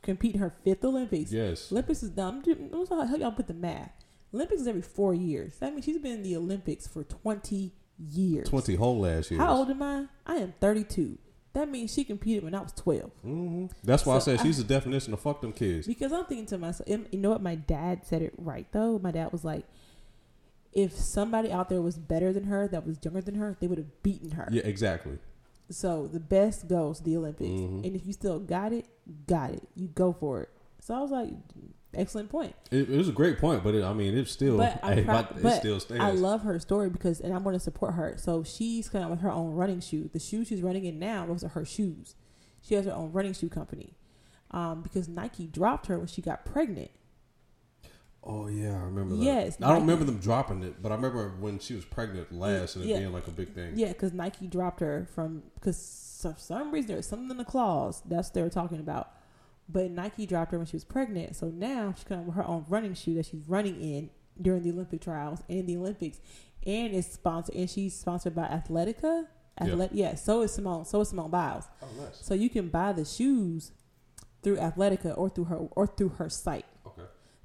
compete 0.05 0.35
in 0.35 0.39
her 0.41 0.53
fifth 0.63 0.83
Olympics. 0.85 1.31
Yes. 1.31 1.71
Olympics 1.71 2.03
is 2.03 2.09
done. 2.11 2.43
I'm 2.73 2.85
sorry, 2.85 3.07
how 3.07 3.15
y'all 3.15 3.31
put 3.31 3.47
the 3.47 3.53
math. 3.53 3.91
Olympics 4.33 4.61
is 4.61 4.67
every 4.67 4.81
four 4.81 5.13
years. 5.13 5.57
That 5.59 5.73
means 5.73 5.85
she's 5.85 5.97
been 5.97 6.13
in 6.13 6.23
the 6.23 6.35
Olympics 6.37 6.87
for 6.87 7.03
20 7.03 7.73
years. 7.97 8.47
20 8.49 8.75
whole 8.75 8.99
last 8.99 9.31
year. 9.31 9.39
How 9.39 9.55
old 9.57 9.69
am 9.69 9.81
I? 9.81 10.05
I 10.25 10.35
am 10.35 10.53
32. 10.59 11.17
That 11.53 11.69
means 11.69 11.93
she 11.93 12.03
competed 12.03 12.43
when 12.43 12.53
I 12.53 12.59
was 12.61 12.73
12. 12.73 13.11
hmm 13.21 13.65
That's 13.83 14.05
why 14.05 14.15
I 14.15 14.19
So 14.19 14.25
said 14.31 14.39
I- 14.39 14.43
she's 14.43 14.57
the 14.57 14.63
definition 14.65 15.13
of 15.13 15.21
fuck 15.21 15.39
them 15.41 15.53
kids. 15.53 15.87
Because 15.87 16.11
I'm 16.11 16.25
thinking 16.25 16.45
to 16.47 16.57
myself, 16.57 16.89
you 16.89 17.19
know 17.19 17.29
what? 17.29 17.41
My 17.41 17.55
dad 17.55 18.05
said 18.05 18.21
it 18.21 18.33
right 18.37 18.67
though. 18.73 18.99
My 18.99 19.11
dad 19.11 19.31
was 19.31 19.45
like, 19.45 19.65
if 20.73 20.91
somebody 20.97 21.51
out 21.51 21.69
there 21.69 21.81
was 21.81 21.97
better 21.97 22.33
than 22.33 22.43
her, 22.45 22.67
that 22.67 22.85
was 22.85 22.97
younger 23.01 23.21
than 23.21 23.35
her, 23.35 23.55
they 23.61 23.67
would 23.67 23.77
have 23.77 24.03
beaten 24.03 24.31
her. 24.31 24.49
Yeah, 24.51 24.63
exactly. 24.65 25.17
So 25.69 26.07
the 26.07 26.19
best 26.19 26.67
goes 26.67 26.99
to 26.99 27.03
the 27.03 27.17
Olympics, 27.17 27.49
Mhm. 27.49 27.85
and 27.85 27.95
if 27.95 28.05
you 28.05 28.13
still 28.13 28.39
got 28.39 28.71
it, 28.73 28.85
got 29.27 29.51
it. 29.51 29.67
You 29.75 29.87
go 29.87 30.13
for 30.13 30.41
it. 30.41 30.49
So 30.79 30.93
I 30.93 30.99
was 31.01 31.09
like, 31.11 31.29
excellent 31.93 32.29
point. 32.29 32.53
It, 32.71 32.89
it 32.89 32.97
was 32.97 33.09
a 33.09 33.11
great 33.13 33.39
point, 33.39 33.63
but 33.63 33.73
it, 33.73 33.83
I 33.83 33.93
mean, 33.93 34.15
it's 34.17 34.31
still, 34.31 34.57
But, 34.57 34.79
I'm 34.83 34.97
hey, 34.97 35.03
proud, 35.03 35.27
but 35.29 35.37
it 35.37 35.43
but 35.43 35.59
still 35.59 35.79
stands. 35.79 36.03
I 36.03 36.11
love 36.11 36.41
her 36.43 36.59
story 36.59 36.89
because, 36.89 37.19
and 37.19 37.33
I'm 37.33 37.41
going 37.43 37.55
to 37.55 37.59
support 37.59 37.93
her. 37.95 38.15
So 38.17 38.43
she's 38.43 38.89
coming 38.89 39.05
out 39.05 39.11
with 39.11 39.21
her 39.21 39.31
own 39.31 39.53
running 39.53 39.79
shoe. 39.79 40.09
The 40.13 40.19
shoe 40.19 40.45
she's 40.45 40.61
running 40.61 40.85
in 40.85 40.99
now, 40.99 41.25
those 41.25 41.43
are 41.43 41.49
her 41.49 41.65
shoes. 41.65 42.15
She 42.61 42.75
has 42.75 42.85
her 42.85 42.93
own 42.93 43.11
running 43.11 43.33
shoe 43.33 43.49
company. 43.49 43.95
Um, 44.51 44.81
because 44.83 45.07
Nike 45.09 45.47
dropped 45.47 45.87
her 45.87 45.97
when 45.97 46.07
she 46.07 46.21
got 46.21 46.45
pregnant. 46.45 46.91
Oh 48.25 48.47
yeah, 48.47 48.73
I 48.73 48.83
remember 48.85 49.15
that. 49.15 49.23
Yes, 49.23 49.57
I 49.61 49.67
don't 49.67 49.69
Nike- 49.69 49.81
remember 49.81 50.05
them 50.05 50.19
dropping 50.19 50.63
it, 50.63 50.81
but 50.81 50.91
I 50.91 50.95
remember 50.95 51.33
when 51.39 51.59
she 51.59 51.75
was 51.75 51.85
pregnant 51.85 52.31
last 52.31 52.75
and 52.75 52.85
it 52.85 52.87
Yeah. 52.89 52.99
being 52.99 53.13
like 53.13 53.27
a 53.27 53.31
big 53.31 53.53
thing. 53.53 53.73
Yeah, 53.75 53.89
because 53.89 54.13
Nike 54.13 54.47
dropped 54.47 54.79
her 54.81 55.07
from 55.13 55.43
because 55.55 56.19
for 56.21 56.35
some 56.37 56.71
reason 56.71 56.91
there's 56.91 57.07
something 57.07 57.29
in 57.29 57.37
the 57.37 57.45
clause 57.45 58.01
that's 58.05 58.29
what 58.29 58.33
they 58.33 58.41
were 58.41 58.49
talking 58.49 58.79
about. 58.79 59.11
But 59.67 59.91
Nike 59.91 60.25
dropped 60.25 60.51
her 60.51 60.57
when 60.57 60.67
she 60.67 60.75
was 60.75 60.83
pregnant, 60.83 61.35
so 61.35 61.47
now 61.47 61.93
she's 61.95 62.03
coming 62.03 62.25
with 62.27 62.35
her 62.35 62.47
own 62.47 62.65
running 62.69 62.93
shoe 62.93 63.15
that 63.15 63.25
she's 63.27 63.47
running 63.47 63.79
in 63.81 64.09
during 64.41 64.61
the 64.63 64.69
Olympic 64.71 65.01
trials 65.01 65.39
and 65.49 65.65
the 65.67 65.77
Olympics, 65.77 66.19
and 66.65 66.93
it's 66.93 67.11
sponsored 67.11 67.55
and 67.55 67.69
she's 67.69 67.95
sponsored 67.97 68.35
by 68.35 68.45
Athletica. 68.47 69.27
Yeah. 69.61 69.67
Athlet- 69.67 69.89
yeah. 69.93 70.15
so 70.15 70.41
is 70.41 70.53
Simone. 70.53 70.83
So 70.85 70.99
is 71.01 71.09
Simone 71.09 71.31
Biles. 71.31 71.63
Oh, 71.81 71.87
nice. 71.99 72.17
So 72.21 72.33
you 72.33 72.49
can 72.49 72.67
buy 72.69 72.91
the 72.91 73.05
shoes 73.05 73.71
through 74.43 74.57
Athletica 74.57 75.17
or 75.17 75.29
through 75.29 75.45
her 75.45 75.57
or 75.57 75.87
through 75.87 76.09
her 76.09 76.29
site. 76.29 76.65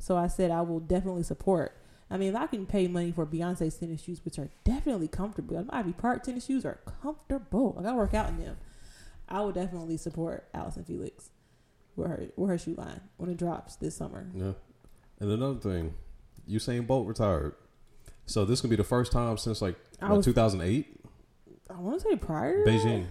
So 0.00 0.16
I 0.16 0.26
said 0.26 0.50
I 0.50 0.62
will 0.62 0.80
definitely 0.80 1.22
support. 1.22 1.76
I 2.10 2.16
mean, 2.16 2.30
if 2.30 2.36
I 2.36 2.48
can 2.48 2.66
pay 2.66 2.88
money 2.88 3.12
for 3.12 3.24
Beyonce's 3.24 3.76
tennis 3.76 4.02
shoes, 4.02 4.24
which 4.24 4.38
are 4.38 4.48
definitely 4.64 5.06
comfortable, 5.06 5.64
Ivy 5.70 5.92
Park 5.92 6.24
tennis 6.24 6.46
shoes 6.46 6.64
are 6.64 6.80
comfortable. 7.02 7.76
I 7.78 7.82
gotta 7.84 7.96
work 7.96 8.14
out 8.14 8.30
in 8.30 8.38
them. 8.38 8.56
I 9.28 9.42
will 9.42 9.52
definitely 9.52 9.96
support 9.96 10.48
Allyson 10.52 10.84
Felix 10.84 11.30
with 11.94 12.08
her 12.08 12.26
with 12.34 12.50
her 12.50 12.58
shoe 12.58 12.74
line 12.74 13.00
when 13.18 13.30
it 13.30 13.36
drops 13.36 13.76
this 13.76 13.94
summer. 13.94 14.26
Yeah. 14.34 14.52
And 15.20 15.30
another 15.30 15.60
thing, 15.60 15.94
Usain 16.48 16.86
Bolt 16.86 17.06
retired. 17.06 17.54
So 18.26 18.44
this 18.44 18.60
could 18.60 18.70
be 18.70 18.76
the 18.76 18.82
first 18.82 19.12
time 19.12 19.36
since 19.38 19.62
like 19.62 19.76
what, 20.00 20.24
2008, 20.24 21.00
I 21.68 21.80
want 21.80 22.00
to 22.00 22.08
say 22.08 22.16
prior 22.16 22.64
Beijing. 22.64 23.06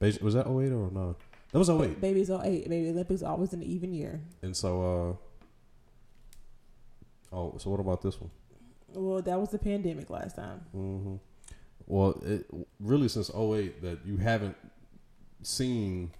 Beijing 0.00 0.22
was 0.22 0.34
that 0.34 0.46
08 0.46 0.72
or 0.72 0.90
no? 0.92 1.16
That 1.52 1.58
was 1.58 1.68
that, 1.68 1.80
08. 1.80 2.00
Baby's 2.00 2.30
all 2.30 2.42
eight. 2.42 2.68
Baby 2.68 2.90
Olympics 2.90 3.22
always 3.22 3.52
in 3.52 3.60
an 3.60 3.66
even 3.66 3.92
year. 3.92 4.20
And 4.42 4.56
so, 4.56 4.82
uh, 5.10 5.16
oh, 7.32 7.54
so 7.58 7.70
what 7.70 7.80
about 7.80 8.02
this 8.02 8.20
one? 8.20 8.30
Well, 8.94 9.22
that 9.22 9.40
was 9.40 9.50
the 9.50 9.58
pandemic 9.58 10.10
last 10.10 10.36
time. 10.36 10.60
hmm 10.72 11.14
Well, 11.86 12.20
it 12.24 12.46
really 12.78 13.08
since 13.08 13.30
08 13.34 13.82
that 13.82 14.04
you 14.06 14.18
haven't 14.18 14.56
seen 15.42 16.10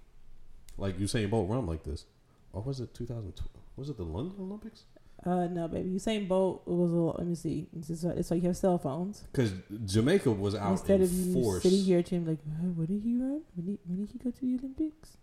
like 0.78 0.98
Usain 0.98 1.28
Bolt 1.30 1.48
run 1.50 1.66
like 1.66 1.84
this. 1.84 2.06
Or 2.52 2.62
was 2.62 2.80
it 2.80 2.94
2002? 2.94 3.44
Was 3.76 3.88
it 3.90 3.96
the 3.96 4.04
London 4.04 4.36
Olympics? 4.38 4.84
Uh, 5.24 5.46
no, 5.46 5.68
baby. 5.68 5.90
Usain 5.90 6.26
Bolt 6.26 6.66
was 6.66 6.92
a. 6.92 6.96
Let 6.96 7.26
me 7.26 7.34
see. 7.34 7.68
It's, 7.76 7.88
it's 7.90 8.30
like 8.30 8.42
you 8.42 8.48
have 8.48 8.56
cell 8.56 8.76
phones. 8.76 9.20
Because 9.32 9.52
Jamaica 9.86 10.30
was 10.30 10.54
out 10.54 10.72
Instead 10.72 11.00
in 11.00 11.02
of 11.06 11.12
you 11.12 11.32
force. 11.34 11.62
sitting 11.62 11.78
here 11.84 12.02
to 12.02 12.14
him 12.16 12.26
like, 12.26 12.38
"Uh, 12.44 12.64
what 12.74 12.88
did 12.88 13.02
he 13.02 13.14
run? 13.16 13.42
When 13.54 13.66
did, 13.66 13.78
when 13.86 14.00
did 14.04 14.10
he 14.12 14.18
go 14.18 14.30
to 14.30 14.40
the 14.40 14.58
Olympics? 14.58 15.16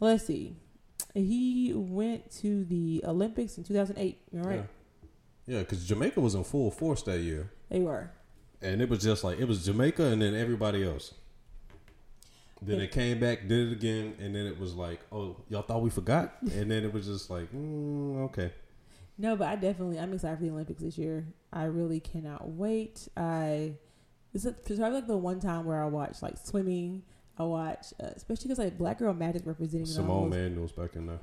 Let's 0.00 0.26
see. 0.26 0.56
He 1.14 1.72
went 1.74 2.30
to 2.40 2.64
the 2.64 3.02
Olympics 3.06 3.56
in 3.56 3.64
2008. 3.64 4.18
You're. 4.32 4.52
Yeah, 4.52 4.62
because 5.48 5.86
Jamaica 5.86 6.20
was 6.20 6.34
in 6.34 6.44
full 6.44 6.70
force 6.70 7.02
that 7.02 7.20
year. 7.20 7.50
They 7.68 7.80
were. 7.80 8.10
And 8.60 8.82
it 8.82 8.88
was 8.88 9.02
just 9.02 9.24
like 9.24 9.38
it 9.38 9.46
was 9.46 9.64
Jamaica 9.64 10.04
and 10.04 10.20
then 10.20 10.34
everybody 10.34 10.84
else. 10.84 11.14
Then 12.60 12.80
it 12.80 12.90
came 12.90 13.20
back, 13.20 13.46
did 13.46 13.68
it 13.68 13.72
again, 13.72 14.16
and 14.18 14.34
then 14.34 14.44
it 14.46 14.58
was 14.58 14.74
like, 14.74 14.98
oh, 15.12 15.36
y'all 15.48 15.62
thought 15.62 15.80
we 15.80 15.90
forgot, 15.90 16.34
and 16.42 16.68
then 16.68 16.84
it 16.84 16.92
was 16.92 17.06
just 17.06 17.30
like, 17.30 17.52
mm, 17.52 18.24
okay. 18.24 18.50
No, 19.16 19.36
but 19.36 19.48
I 19.48 19.56
definitely 19.56 19.98
I'm 19.98 20.12
excited 20.12 20.38
for 20.38 20.44
the 20.44 20.50
Olympics 20.50 20.82
this 20.82 20.98
year. 20.98 21.26
I 21.52 21.64
really 21.64 22.00
cannot 22.00 22.48
wait. 22.48 23.08
I 23.16 23.74
this 24.32 24.44
is 24.44 24.54
probably 24.66 24.90
like 24.90 25.06
the 25.06 25.16
one 25.16 25.40
time 25.40 25.64
where 25.64 25.82
I 25.82 25.86
watch 25.86 26.22
like 26.22 26.36
swimming. 26.42 27.02
I 27.38 27.44
watch, 27.44 27.86
uh, 28.02 28.06
especially 28.16 28.48
because 28.48 28.58
like 28.58 28.76
Black 28.76 28.98
Girl 28.98 29.14
Magic 29.14 29.42
representing 29.44 29.86
the 29.86 29.92
Simone 29.92 30.30
Manuel's 30.30 30.72
back 30.72 30.96
in 30.96 31.06
there. 31.06 31.20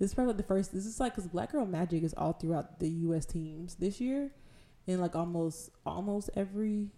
This 0.00 0.12
is 0.12 0.14
probably 0.14 0.32
the 0.32 0.42
first. 0.42 0.72
This 0.72 0.86
is 0.86 0.98
like 0.98 1.14
because 1.14 1.28
Black 1.28 1.52
Girl 1.52 1.66
Magic 1.66 2.02
is 2.02 2.14
all 2.14 2.32
throughout 2.32 2.80
the 2.80 2.88
U.S. 2.88 3.26
teams 3.26 3.74
this 3.74 4.00
year, 4.00 4.30
in 4.86 4.98
like 4.98 5.14
almost 5.14 5.70
almost 5.84 6.30
every 6.34 6.88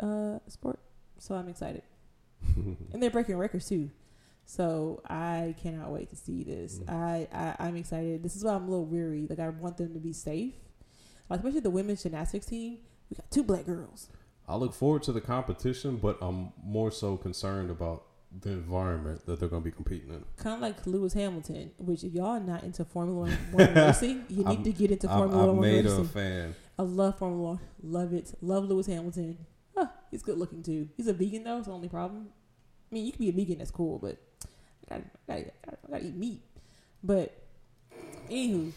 uh 0.00 0.40
sport. 0.48 0.80
So 1.18 1.36
I'm 1.36 1.48
excited, 1.48 1.82
and 2.56 3.00
they're 3.00 3.10
breaking 3.10 3.36
records 3.36 3.68
too. 3.68 3.90
So 4.46 5.00
I 5.08 5.54
cannot 5.62 5.92
wait 5.92 6.10
to 6.10 6.16
see 6.16 6.42
this. 6.42 6.80
Mm. 6.80 6.92
I, 6.92 7.28
I 7.32 7.68
I'm 7.68 7.76
excited. 7.76 8.24
This 8.24 8.34
is 8.34 8.42
why 8.42 8.54
I'm 8.54 8.64
a 8.64 8.70
little 8.70 8.84
weary. 8.84 9.28
Like 9.30 9.38
I 9.38 9.48
want 9.48 9.76
them 9.76 9.94
to 9.94 10.00
be 10.00 10.12
safe, 10.12 10.54
like 11.28 11.38
especially 11.38 11.60
the 11.60 11.70
women's 11.70 12.02
gymnastics 12.02 12.46
team. 12.46 12.78
We 13.10 13.14
got 13.14 13.30
two 13.30 13.44
black 13.44 13.64
girls. 13.64 14.08
I 14.48 14.56
look 14.56 14.74
forward 14.74 15.04
to 15.04 15.12
the 15.12 15.20
competition, 15.20 15.98
but 15.98 16.18
I'm 16.20 16.52
more 16.64 16.90
so 16.90 17.16
concerned 17.16 17.70
about 17.70 18.06
the 18.40 18.50
environment 18.50 19.26
that 19.26 19.40
they're 19.40 19.48
going 19.48 19.62
to 19.62 19.64
be 19.68 19.74
competing 19.74 20.10
in. 20.10 20.24
Kind 20.36 20.54
of 20.56 20.60
like 20.60 20.86
Lewis 20.86 21.12
Hamilton, 21.12 21.72
which 21.78 22.04
if 22.04 22.12
y'all 22.12 22.26
are 22.26 22.40
not 22.40 22.62
into 22.62 22.84
Formula 22.84 23.18
One, 23.20 23.30
one 23.52 23.74
racing, 23.74 24.24
you 24.28 24.38
need 24.44 24.46
I'm- 24.46 24.62
to 24.64 24.72
get 24.72 24.90
into 24.92 25.10
I'm, 25.10 25.18
Formula 25.18 25.42
I'm 25.50 25.56
One 25.56 25.60
made 25.60 25.84
racing. 25.84 26.00
a 26.00 26.04
fan. 26.04 26.54
I 26.78 26.82
love 26.82 27.18
Formula 27.18 27.42
One. 27.50 27.60
Love 27.82 28.12
it. 28.12 28.32
Love 28.40 28.64
Lewis 28.64 28.86
Hamilton. 28.86 29.36
Ah, 29.76 29.90
he's 30.10 30.22
good 30.22 30.38
looking 30.38 30.62
too. 30.62 30.88
He's 30.96 31.06
a 31.08 31.12
vegan 31.12 31.44
though. 31.44 31.58
It's 31.58 31.66
the 31.66 31.72
only 31.72 31.88
problem. 31.88 32.28
I 32.90 32.94
mean, 32.94 33.06
you 33.06 33.12
can 33.12 33.20
be 33.20 33.28
a 33.28 33.32
vegan. 33.32 33.58
That's 33.58 33.70
cool, 33.70 33.98
but 33.98 34.16
I 34.90 34.94
gotta, 34.96 35.04
I 35.28 35.32
gotta, 35.32 35.40
I 35.40 35.50
gotta, 35.66 35.78
I 35.86 35.90
gotta 35.92 36.06
eat 36.06 36.14
meat. 36.16 36.40
But 37.02 37.34
anywho, 38.30 38.72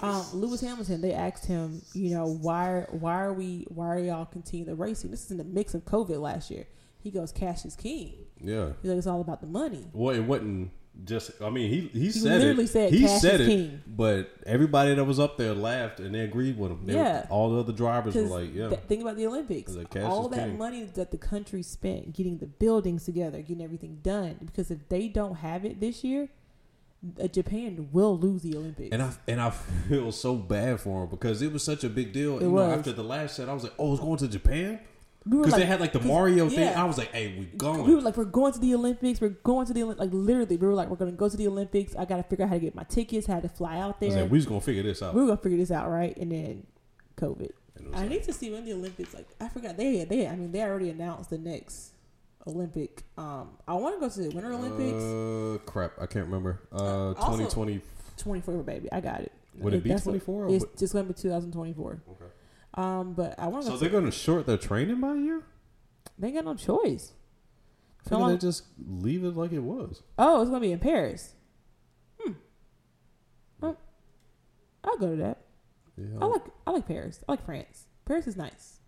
um, 0.00 0.24
Lewis 0.34 0.60
Hamilton. 0.60 1.00
They 1.00 1.12
asked 1.12 1.46
him, 1.46 1.82
you 1.94 2.10
know, 2.14 2.26
why, 2.26 2.86
why 2.90 3.20
are 3.20 3.32
we, 3.32 3.66
why 3.68 3.86
are 3.88 3.98
y'all 3.98 4.24
continuing 4.26 4.68
the 4.68 4.74
racing? 4.74 5.10
This 5.10 5.24
is 5.24 5.30
in 5.30 5.36
the 5.38 5.44
mix 5.44 5.74
of 5.74 5.84
COVID 5.84 6.20
last 6.20 6.50
year. 6.50 6.66
He 7.02 7.10
goes, 7.10 7.32
cash 7.32 7.64
is 7.64 7.74
king. 7.76 8.14
Yeah. 8.40 8.72
He's 8.82 8.90
like, 8.90 8.98
it's 8.98 9.06
all 9.06 9.20
about 9.20 9.40
the 9.40 9.46
money. 9.46 9.86
Well, 9.92 10.14
it 10.14 10.20
wasn't 10.20 10.70
just. 11.04 11.30
I 11.40 11.48
mean, 11.50 11.70
he 11.70 11.88
he, 11.98 12.10
said 12.10 12.40
literally 12.40 12.64
it. 12.64 12.68
said 12.68 12.92
he 12.92 13.02
cash 13.02 13.20
said 13.20 13.40
is 13.40 13.46
it, 13.46 13.50
king. 13.50 13.82
but 13.86 14.30
everybody 14.46 14.94
that 14.94 15.04
was 15.04 15.20
up 15.20 15.36
there 15.38 15.54
laughed 15.54 16.00
and 16.00 16.12
they 16.14 16.20
agreed 16.20 16.58
with 16.58 16.72
him. 16.72 16.86
They 16.86 16.94
were- 16.94 17.00
Yeah. 17.00 17.26
all 17.30 17.50
the 17.50 17.60
other 17.60 17.72
drivers 17.72 18.14
were 18.16 18.22
like, 18.22 18.52
"Yeah, 18.54 18.70
think 18.70 19.02
about 19.02 19.16
the 19.16 19.26
Olympics. 19.26 19.76
Cash 19.90 20.02
All 20.04 20.28
that 20.30 20.48
king. 20.48 20.58
money 20.58 20.84
that 20.94 21.12
the 21.12 21.18
country 21.18 21.62
spent 21.62 22.14
getting 22.14 22.38
the 22.38 22.46
buildings 22.46 23.04
together, 23.04 23.38
getting 23.42 23.62
everything 23.62 24.00
done. 24.02 24.38
Because 24.44 24.70
if 24.72 24.88
they 24.88 25.06
don't 25.08 25.36
have 25.36 25.64
it 25.64 25.78
this 25.80 26.02
year, 26.02 26.30
uh, 27.22 27.28
Japan 27.28 27.88
will 27.92 28.18
lose 28.18 28.42
the 28.42 28.56
Olympics. 28.56 28.88
And 28.92 29.00
I 29.02 29.12
and 29.28 29.40
I 29.40 29.50
feel 29.50 30.10
so 30.10 30.34
bad 30.34 30.80
for 30.80 31.04
him 31.04 31.10
because 31.10 31.42
it 31.42 31.52
was 31.52 31.62
such 31.62 31.84
a 31.84 31.88
big 31.88 32.12
deal. 32.12 32.38
It 32.38 32.42
you 32.42 32.48
know, 32.48 32.54
was. 32.54 32.78
after 32.78 32.92
the 32.92 33.04
last 33.04 33.36
set, 33.36 33.48
I 33.48 33.54
was 33.54 33.62
like, 33.62 33.74
"Oh, 33.78 33.92
it's 33.92 34.00
going 34.02 34.18
to 34.18 34.26
Japan," 34.26 34.80
We 35.28 35.38
because 35.38 35.52
like- 35.52 35.60
they 35.62 35.66
had 35.66 35.80
like 35.80 35.92
the 35.92 36.00
Mario 36.00 36.48
thing. 36.48 36.60
yeah. 36.60 36.80
I 36.82 36.84
was 36.86 36.96
like, 36.98 37.12
"Hey, 37.12 37.36
we 37.38 37.44
going." 37.56 37.84
We 37.84 37.94
were 37.94 38.00
like, 38.00 38.16
we're 38.16 38.24
going 38.24 38.52
to 38.52 38.58
the 38.58 38.74
Olympics. 38.74 39.20
We're 39.20 39.28
going 39.30 39.66
to 39.66 39.72
the 39.72 39.82
Olympics. 39.82 40.00
Like 40.00 40.14
literally, 40.14 40.56
we 40.56 40.66
were 40.66 40.74
like, 40.74 40.88
we're 40.88 40.96
going 40.96 41.10
to 41.10 41.16
go 41.16 41.28
to 41.28 41.36
the 41.36 41.46
Olympics. 41.46 41.94
I 41.96 42.04
got 42.04 42.16
to 42.16 42.22
figure 42.22 42.44
out 42.44 42.48
how 42.50 42.54
to 42.54 42.60
get 42.60 42.74
my 42.74 42.84
tickets, 42.84 43.26
how 43.26 43.40
to 43.40 43.48
fly 43.48 43.78
out 43.78 43.96
I 44.00 44.04
was 44.06 44.14
there. 44.14 44.22
like, 44.22 44.32
"We 44.32 44.38
just 44.38 44.48
gonna 44.48 44.60
figure 44.60 44.82
this 44.82 45.02
out." 45.02 45.14
we 45.14 45.20
were 45.20 45.26
gonna 45.28 45.40
figure 45.40 45.58
this 45.58 45.70
out, 45.70 45.90
right? 45.90 46.16
And 46.16 46.32
then 46.32 46.66
COVID. 47.16 47.50
And 47.76 47.94
I 47.94 48.00
like- 48.00 48.10
need 48.10 48.22
to 48.24 48.32
see 48.32 48.50
when 48.50 48.64
the 48.64 48.72
Olympics. 48.72 49.12
Like 49.14 49.26
I 49.40 49.48
forgot 49.48 49.76
they 49.76 50.04
they. 50.04 50.26
I 50.26 50.34
mean 50.36 50.52
they 50.52 50.62
already 50.62 50.90
announced 50.90 51.30
the 51.30 51.38
next 51.38 51.92
Olympic. 52.46 53.02
Um, 53.16 53.50
I 53.66 53.74
want 53.74 53.96
to 53.96 54.00
go 54.00 54.08
to 54.08 54.20
the 54.20 54.30
Winter 54.34 54.52
Olympics. 54.52 55.02
Uh, 55.02 55.58
crap, 55.70 55.92
I 56.00 56.06
can't 56.06 56.26
remember. 56.26 56.60
Uh, 56.72 57.12
also- 57.14 57.36
twenty 57.36 57.46
twenty. 57.50 57.80
24 58.16 58.64
baby 58.64 58.90
i 58.90 59.00
got 59.00 59.20
it 59.20 59.30
Would 59.58 59.74
it 59.74 59.84
be 59.84 59.90
That's 59.90 60.02
24? 60.02 60.48
it's 60.50 60.64
just 60.76 60.92
going 60.92 61.06
to 61.06 61.12
be 61.12 61.20
2024 61.20 62.02
Okay. 62.10 62.24
Um 62.74 63.14
but 63.14 63.34
i 63.38 63.46
want 63.46 63.64
to 63.64 63.70
So 63.72 63.76
they're 63.76 63.88
gonna 63.90 64.10
short 64.10 64.46
their 64.46 64.56
training 64.58 65.00
by 65.00 65.12
a 65.12 65.16
year. 65.16 65.42
they 66.18 66.28
ain't 66.28 66.36
got 66.36 66.44
no 66.44 66.54
choice 66.54 67.12
I 68.06 68.10
So 68.10 68.18
long- 68.18 68.30
they 68.32 68.38
just 68.38 68.64
leave 68.86 69.24
it 69.24 69.36
like 69.36 69.52
it 69.52 69.58
was. 69.60 70.02
oh 70.18 70.40
it's 70.42 70.50
going 70.50 70.62
to 70.62 70.66
be 70.68 70.72
in 70.72 70.78
paris 70.78 71.34
hmm 72.20 72.32
well, 73.60 73.76
i'll 74.84 74.98
go 74.98 75.10
to 75.10 75.16
that 75.16 75.38
Yeah. 75.96 76.06
I 76.20 76.26
like 76.26 76.42
I 76.66 76.70
like 76.70 76.86
Paris. 76.86 77.20
I 77.28 77.32
like 77.32 77.44
France. 77.44 77.86
Paris 78.04 78.26
is 78.28 78.36
nice, 78.36 78.78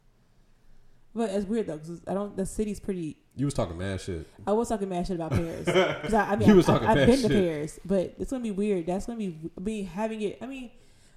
but 1.14 1.30
it's 1.30 1.44
weird 1.46 1.66
though 1.66 1.78
because 1.78 2.00
I 2.06 2.14
don't. 2.14 2.36
The 2.36 2.46
city's 2.46 2.78
pretty. 2.78 3.16
you 3.36 3.44
was 3.46 3.54
talking 3.54 3.76
mad 3.76 4.00
shit. 4.00 4.26
I 4.46 4.52
was 4.52 4.68
talking 4.68 4.88
mad 4.88 5.06
shit 5.06 5.16
about 5.16 5.32
Paris 5.32 5.64
because 5.66 6.14
I, 6.14 6.32
I 6.32 6.36
mean 6.36 6.48
You 6.48 6.54
was 6.56 6.66
talking 6.66 6.86
I, 6.86 6.96
have 6.96 7.06
been 7.08 7.22
to. 7.22 7.28
Paris, 7.28 7.80
but 7.84 8.14
it's 8.18 8.30
gonna 8.30 8.42
be 8.44 8.50
weird. 8.52 8.86
That's 8.86 9.06
gonna 9.06 9.18
be 9.18 9.36
me 9.60 9.82
having 9.82 10.22
it. 10.22 10.38
I 10.40 10.46
mean, 10.46 10.70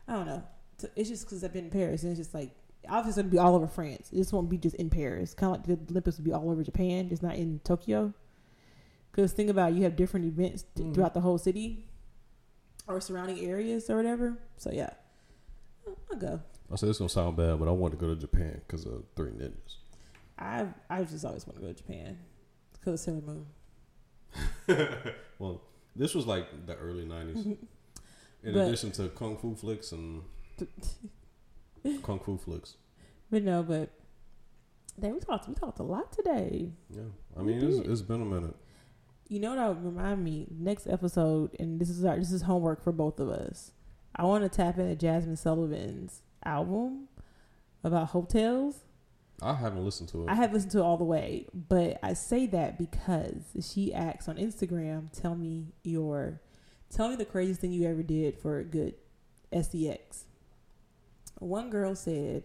I 0.07 0.14
don't 0.14 0.26
know. 0.26 0.43
T- 0.78 0.88
It's 0.95 1.09
just 1.09 1.26
because 1.26 1.43
I've 1.43 1.53
been 1.53 1.65
in 1.65 1.71
Paris 1.71 2.03
and 2.03 2.11
it's 2.11 2.19
just 2.19 2.34
like 2.34 2.51
obviously 2.89 3.09
it's 3.09 3.15
gonna 3.17 3.30
be 3.30 3.38
all 3.38 3.55
over 3.55 3.67
France. 3.67 4.09
This 4.11 4.32
won't 4.34 4.49
be 4.49 4.57
just 4.57 4.76
in 4.78 4.89
Paris. 4.89 5.34
Kind 5.34 5.55
of 5.55 5.67
like 5.69 5.86
the 5.86 5.91
Olympics 5.91 6.17
would 6.17 6.26
be 6.26 6.34
all 6.34 6.49
over 6.49 6.63
Japan, 6.63 7.09
just 7.09 7.24
not 7.24 7.36
in 7.36 7.59
Tokyo. 7.63 8.13
Because 9.11 9.32
think 9.32 9.49
about 9.49 9.71
it, 9.71 9.76
you 9.76 9.84
have 9.84 9.95
different 9.95 10.26
events 10.26 10.65
th- 10.76 10.88
Mm. 10.88 10.93
throughout 10.95 11.13
the 11.13 11.21
whole 11.21 11.38
city 11.38 11.86
or 12.88 12.99
surrounding 12.99 13.39
areas 13.39 13.89
or 13.89 13.95
whatever. 13.95 14.38
So 14.57 14.71
yeah, 14.71 14.89
I'll- 15.88 15.97
I'll 16.11 16.17
go. 16.19 16.41
I 16.71 16.76
said 16.76 16.89
this 16.89 16.97
gonna 16.97 17.09
sound 17.09 17.38
bad, 17.38 17.59
but 17.59 17.67
I 17.67 17.71
want 17.71 17.93
to 17.93 17.97
go 17.97 18.07
to 18.13 18.19
Japan 18.19 18.61
because 18.65 18.86
of 18.86 19.03
Three 19.15 19.32
Ninjas. 19.32 19.76
I 20.39 20.67
I 20.89 21.03
just 21.03 21.24
always 21.24 21.45
want 21.45 21.57
to 21.59 21.61
go 21.61 21.67
to 21.67 21.74
Japan 21.76 22.17
because 22.74 22.93
of 22.95 22.99
Sailor 22.99 23.21
Moon. 23.21 23.45
Well, 25.39 25.61
this 25.95 26.15
was 26.15 26.26
like 26.26 26.65
the 26.65 26.76
early 26.76 27.05
'90s. 27.05 27.45
In 28.43 28.53
But- 28.53 28.67
addition 28.67 28.91
to 28.93 29.09
kung 29.09 29.38
fu 29.38 29.55
flicks 29.55 29.91
and 29.91 30.24
kung 32.03 32.19
fu 32.19 32.37
flicks. 32.37 32.77
But 33.29 33.43
no, 33.43 33.63
but 33.63 33.89
then 34.97 35.13
we 35.13 35.19
talked 35.19 35.47
we 35.47 35.55
talked 35.55 35.79
a 35.79 35.83
lot 35.83 36.11
today. 36.11 36.71
Yeah, 36.89 37.01
I 37.37 37.41
mean 37.41 37.63
it's, 37.63 37.87
it's 37.87 38.01
been 38.01 38.21
a 38.21 38.25
minute. 38.25 38.55
You 39.27 39.39
know 39.39 39.55
what 39.55 39.75
would 39.75 39.85
remind 39.85 40.23
me? 40.23 40.47
Next 40.51 40.85
episode, 40.87 41.55
and 41.59 41.79
this 41.79 41.89
is 41.89 42.05
our 42.05 42.17
this 42.17 42.31
is 42.31 42.43
homework 42.43 42.83
for 42.83 42.91
both 42.91 43.19
of 43.19 43.29
us. 43.29 43.71
I 44.15 44.23
want 44.25 44.43
to 44.43 44.49
tap 44.49 44.77
into 44.77 44.95
Jazmine 44.95 45.37
Sullivan's 45.37 46.21
album 46.45 47.07
about 47.83 48.09
Heaux 48.09 48.27
Tales. 48.29 48.83
I 49.41 49.55
haven't 49.55 49.83
listened 49.83 50.09
to 50.09 50.23
it. 50.23 50.29
I 50.29 50.35
have 50.35 50.53
listened 50.53 50.71
to 50.73 50.79
it 50.79 50.83
all 50.83 50.97
the 50.97 51.03
way, 51.03 51.47
but 51.53 51.99
I 52.03 52.13
say 52.13 52.45
that 52.47 52.77
because 52.77 53.43
she 53.61 53.93
asks 53.93 54.29
on 54.29 54.37
Instagram, 54.37 55.11
"Tell 55.11 55.35
me 55.35 55.73
your, 55.83 56.39
tell 56.91 57.09
me 57.09 57.15
the 57.15 57.25
craziest 57.25 57.59
thing 57.61 57.71
you 57.71 57.87
ever 57.87 58.03
did 58.03 58.37
for 58.37 58.59
a 58.59 58.63
good 58.63 58.93
SDX." 59.51 60.25
One 61.43 61.69
girl 61.69 61.95
said, 61.95 62.43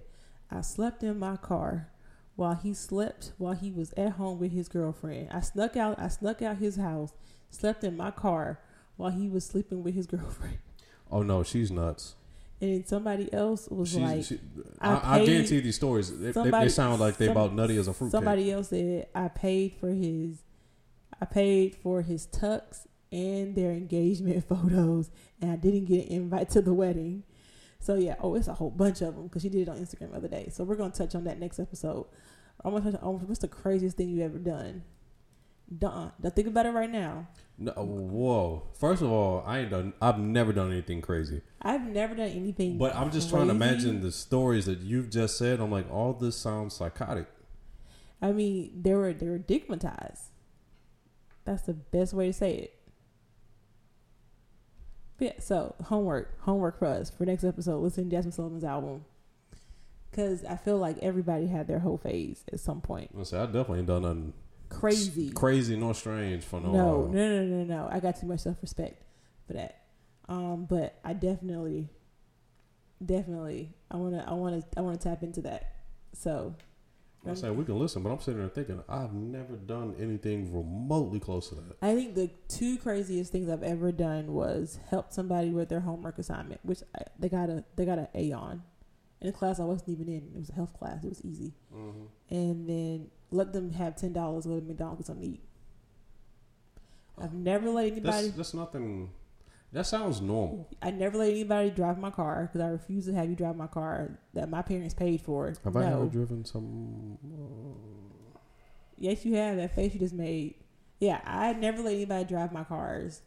"I 0.51 0.61
slept 0.62 1.03
in 1.03 1.18
my 1.18 1.36
car 1.36 1.88
while 2.36 2.55
he 2.55 2.72
slept 2.74 3.32
while 3.38 3.55
he 3.55 3.70
was 3.70 3.92
at 3.96 4.12
home 4.12 4.38
with 4.38 4.53
his 4.53 4.68
girlfriend. 4.68 5.28
I 5.30 5.40
snuck 5.40 5.76
out. 5.76 5.99
I 5.99 6.09
snuck 6.09 6.42
out 6.42 6.59
his 6.59 6.76
house, 6.76 7.12
slept 7.51 7.84
in 7.84 7.96
my 7.96 8.11
car 8.11 8.61
while 8.96 9.11
he 9.11 9.28
was 9.28 9.44
sleeping 9.44 9.82
with 9.82 9.94
his 9.94 10.07
girlfriend." 10.07 10.59
oh 11.11 11.22
no, 11.22 11.42
she's 11.42 11.70
nuts. 11.70 12.14
And 12.61 12.72
then 12.72 12.86
somebody 12.86 13.32
else 13.32 13.68
was 13.68 13.90
She's, 13.90 14.01
like, 14.01 14.24
she, 14.24 14.40
I 14.80 15.20
I, 15.20 15.24
guarantee 15.24 15.61
these 15.61 15.76
stories. 15.76 16.18
They, 16.18 16.32
somebody- 16.32 16.66
they 16.66 16.70
sound 16.70 17.01
like 17.01 17.16
they 17.16 17.26
some- 17.26 17.36
about 17.36 17.55
nutty 17.55 17.76
as 17.76 17.86
a 17.86 17.92
fruit 17.92 18.11
Somebody 18.11 18.51
else 18.51 18.70
said 18.70 19.07
I 19.14 19.28
paid 19.28 19.74
for 19.78 19.90
his, 19.90 20.42
I 21.20 21.24
paid 21.24 21.76
for 21.76 22.03
his 22.03 22.26
tux 22.26 22.86
and 23.12 23.55
their 23.55 23.70
engagement 23.70 24.44
photos, 24.49 25.11
and 25.40 25.53
I 25.53 25.57
didn't 25.57 25.84
get 25.84 26.07
an 26.07 26.12
invite 26.12 26.51
to 26.51 26.61
the 26.61 26.74
wedding. 26.74 27.22
So 27.81 27.95
yeah, 27.95 28.16
oh, 28.20 28.35
it's 28.35 28.49
a 28.49 28.55
whole 28.55 28.70
bunch 28.70 29.03
of 29.03 29.14
them 29.14 29.24
because 29.24 29.43
she 29.43 29.49
did 29.49 29.62
it 29.62 29.68
on 29.68 29.79
Instagram 29.79 30.11
the 30.11 30.16
other 30.16 30.29
day. 30.29 30.49
So 30.53 30.64
we're 30.64 30.76
gonna 30.76 30.93
touch 30.93 31.14
on 31.14 31.24
that 31.24 31.39
next 31.39 31.59
episode. 31.59 32.07
I'm 32.64 32.72
gonna 32.72 32.91
touch 32.91 33.01
on 33.01 33.09
oh, 33.09 33.18
what's 33.26 33.41
the 33.41 33.49
craziest 33.49 33.97
thing 33.97 34.09
you've 34.09 34.20
ever 34.20 34.39
done. 34.39 34.83
Duh, 35.76 36.11
don't 36.20 36.35
think 36.35 36.49
about 36.49 36.64
it 36.64 36.70
right 36.70 36.91
now. 36.91 37.29
No, 37.59 37.72
whoa. 37.72 38.62
First 38.79 39.03
of 39.03 39.11
all, 39.11 39.45
I 39.47 39.61
ain't 39.61 39.70
done. 39.70 39.93
I've 40.01 40.18
never 40.18 40.53
done 40.53 40.72
anything 40.72 41.03
crazy. 41.03 41.43
I've 41.61 41.83
never 41.83 42.14
done 42.14 42.29
anything. 42.29 42.79
But 42.79 42.97
I'm 42.97 43.11
just 43.11 43.29
trying 43.29 43.47
to 43.47 43.51
imagine 43.51 44.01
the 44.01 44.11
stories 44.11 44.64
that 44.64 44.79
you've 44.79 45.11
just 45.11 45.37
said. 45.37 45.61
I'm 45.61 45.70
like, 45.70 45.91
all 45.93 46.14
this 46.14 46.37
sounds 46.37 46.74
psychotic. 46.74 47.26
I 48.22 48.33
mean, 48.33 48.81
they 48.81 48.95
were 48.95 49.12
they 49.12 49.29
were 49.29 49.39
digmatized. 49.39 50.29
That's 51.45 51.62
the 51.62 51.74
best 51.74 52.14
way 52.14 52.29
to 52.29 52.33
say 52.33 52.55
it. 52.55 52.78
Yeah, 55.19 55.33
so 55.41 55.75
homework, 55.85 56.41
homework 56.43 56.79
for 56.79 56.87
us 56.87 57.11
for 57.11 57.25
next 57.25 57.45
episode. 57.45 57.79
Listen 57.79 58.09
to 58.09 58.16
Jazmine 58.16 58.33
Sullivan's 58.33 58.64
album, 58.64 59.05
because 60.11 60.45
I 60.45 60.57
feel 60.57 60.79
like 60.79 60.99
everybody 61.03 61.47
had 61.49 61.66
their 61.66 61.81
whole 61.81 61.99
phase 61.99 62.45
at 62.53 62.61
some 62.61 62.81
point. 62.81 63.11
I 63.19 63.23
say 63.25 63.39
I 63.39 63.47
definitely 63.47 63.81
ain't 63.81 63.89
done 63.89 64.03
nothing 64.03 64.33
Crazy. 64.69 65.31
crazy 65.31 65.77
nor 65.77 65.95
strange 65.95 66.45
for 66.45 66.61
no. 66.61 66.71
No, 66.73 67.07
no, 67.07 67.43
no, 67.43 67.45
no, 67.45 67.64
no. 67.64 67.89
I 67.91 68.01
got 68.01 68.21
too 68.21 68.27
much 68.27 68.41
self 68.41 68.59
respect 68.62 69.03
for 69.47 69.55
that. 69.55 69.83
Um, 70.29 70.66
but 70.69 70.99
I 71.05 71.14
definitely, 71.14 71.89
definitely, 73.05 73.73
I 73.91 73.97
wanna, 73.97 74.25
I 74.29 74.35
wanna, 74.35 74.62
I 74.77 74.83
wanna 74.83 74.99
tap 74.99 75.23
into 75.23 75.41
that. 75.43 75.73
So, 76.12 76.55
I 77.29 77.33
mm. 77.33 77.41
say 77.41 77.51
we 77.51 77.64
can 77.64 77.79
listen, 77.79 78.03
but 78.03 78.11
I'm 78.11 78.20
sitting 78.20 78.41
there 78.41 78.49
thinking 78.49 78.83
I've 78.89 79.12
never 79.12 79.57
done 79.57 79.95
anything 80.01 80.55
remotely 80.55 81.20
close 81.20 81.49
to 81.51 81.57
that. 81.57 81.76
I 81.83 81.95
think 81.95 82.14
the 82.14 82.31
two 82.49 82.79
craziest 82.79 83.31
things 83.33 83.49
I've 83.49 83.62
ever 83.62 83.93
done 83.93 84.33
was 84.33 84.79
help 84.89 85.12
somebody 85.12 85.51
with 85.51 85.68
their 85.68 85.81
homework 85.81 86.18
assignment, 86.18 86.61
which 86.62 86.81
I, 86.95 87.03
they 87.18 87.29
got 87.29 87.51
a 87.51 87.64
they 87.76 87.85
got 87.85 87.99
an 87.99 88.09
A 88.14 88.33
on, 88.33 88.62
in 89.20 89.29
a 89.29 89.33
class 89.33 89.61
I 89.61 89.64
wasn't 89.64 89.91
even 89.91 90.09
in. 90.09 90.31
It 90.35 90.39
was 90.39 90.51
a 90.51 90.55
health 90.55 90.72
class. 90.79 91.05
It 91.05 91.09
was 91.09 91.24
easy, 91.24 91.55
mm-hmm. 91.74 92.05
and 92.31 92.68
then 92.68 93.11
let 93.31 93.53
them 93.53 93.72
have 93.72 93.97
ten 93.97 94.12
dollars 94.12 94.47
go 94.47 94.59
to 94.59 94.64
McDonald's 94.64 95.01
get 95.01 95.07
something 95.07 95.24
to 95.24 95.35
eat. 95.35 95.43
I've 97.20 97.35
oh. 97.35 97.39
never 97.39 97.68
let 97.70 97.87
anybody. 97.87 98.26
That's, 98.29 98.37
that's 98.37 98.55
nothing. 98.55 99.11
That 99.73 99.87
sounds 99.87 100.21
normal. 100.21 100.69
I 100.81 100.91
never 100.91 101.19
let 101.19 101.31
anybody 101.31 101.71
drive 101.71 101.99
my 101.99 102.11
car 102.11 102.49
because 102.51 102.66
I 102.66 102.71
refuse 102.71 103.05
to 103.07 103.12
have 103.14 103.29
you 103.29 103.37
drive 103.37 103.57
my 103.57 103.66
car 103.66 104.19
that 104.33 104.49
my 104.49 104.62
parents 104.62 104.95
paid 104.95 105.21
for. 105.21 105.53
Have 105.62 105.75
no. 105.75 105.81
I 105.81 105.93
ever 105.93 106.07
driven 106.07 106.45
some? 106.45 107.19
uh, 107.23 108.39
Yes, 108.97 109.25
you 109.25 109.35
have. 109.35 109.57
That 109.57 109.75
face 109.75 109.93
you 109.93 110.01
just 110.01 110.14
made. 110.14 110.55
Yeah, 111.01 111.21
I 111.25 111.53
never 111.53 111.83
let 111.83 111.95
anybody 111.95 112.25
drive 112.25 112.53
my 112.53 112.64
cars. 112.64 113.23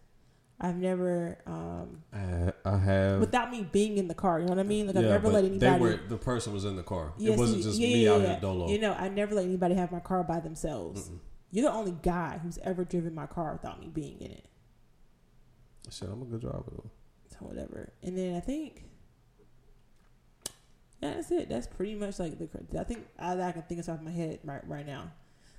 I've 0.60 0.76
never, 0.76 1.39
um, 1.48 2.04
I, 2.14 2.52
I 2.66 2.78
have. 2.78 3.20
without 3.20 3.50
me 3.50 3.68
being 3.72 3.98
in 3.98 4.08
the 4.08 4.14
car. 4.14 4.39
You 4.39 4.46
know 4.46 4.54
what 4.54 4.60
I 4.60 4.64
mean? 4.64 4.88
Like 4.88 4.96
I've 4.96 5.04
never 5.04 5.24
but 5.24 5.34
let 5.34 5.42
they 5.44 5.68
anybody. 5.68 5.82
were 5.82 6.00
the 6.08 6.18
person 6.18 6.54
was 6.54 6.66
in 6.66 6.76
the 6.76 6.84
car. 6.84 7.14
Yes, 7.18 7.34
it 7.36 7.39
wasn't 7.39 7.64
just 7.64 7.80
yeah, 7.80 7.88
me 7.88 8.04
yeah, 8.06 8.12
out 8.12 8.22
yeah. 8.22 8.28
here 8.28 8.39
dolo. 8.42 8.68
You 8.70 8.80
know, 8.80 8.94
I 8.94 9.10
never 9.10 9.34
let 9.34 9.46
anybody 9.46 9.74
have 9.76 9.92
my 9.92 10.00
car 10.00 10.24
by 10.24 10.39
themselves. 10.39 11.10
Mm-mm. 11.10 11.18
You're 11.50 11.70
the 11.70 11.76
only 11.76 11.96
guy 12.04 12.39
who's 12.44 12.60
ever 12.64 12.84
driven 12.86 13.16
my 13.16 13.26
car 13.26 13.54
without 13.54 13.80
me 13.80 13.88
being 13.88 14.20
in 14.20 14.32
it. 14.32 14.46
Shit, 15.89 16.09
I'm 16.09 16.21
a 16.21 16.25
good 16.25 16.41
driver 16.41 16.63
though. 16.71 16.89
So 17.29 17.38
whatever. 17.39 17.91
And 18.03 18.17
then 18.17 18.36
I 18.36 18.39
think, 18.39 18.84
that's 21.01 21.32
it. 21.32 21.49
That's 21.49 21.67
pretty 21.67 21.95
much 21.95 22.19
like 22.19 22.38
the. 22.38 22.79
I 22.79 22.84
think 22.84 23.07
I, 23.17 23.32
I 23.41 23.51
can 23.51 23.63
think 23.63 23.79
of 23.79 23.89
off 23.89 24.01
my 24.01 24.11
head 24.11 24.39
right 24.43 24.65
right 24.67 24.86
now. 24.86 25.11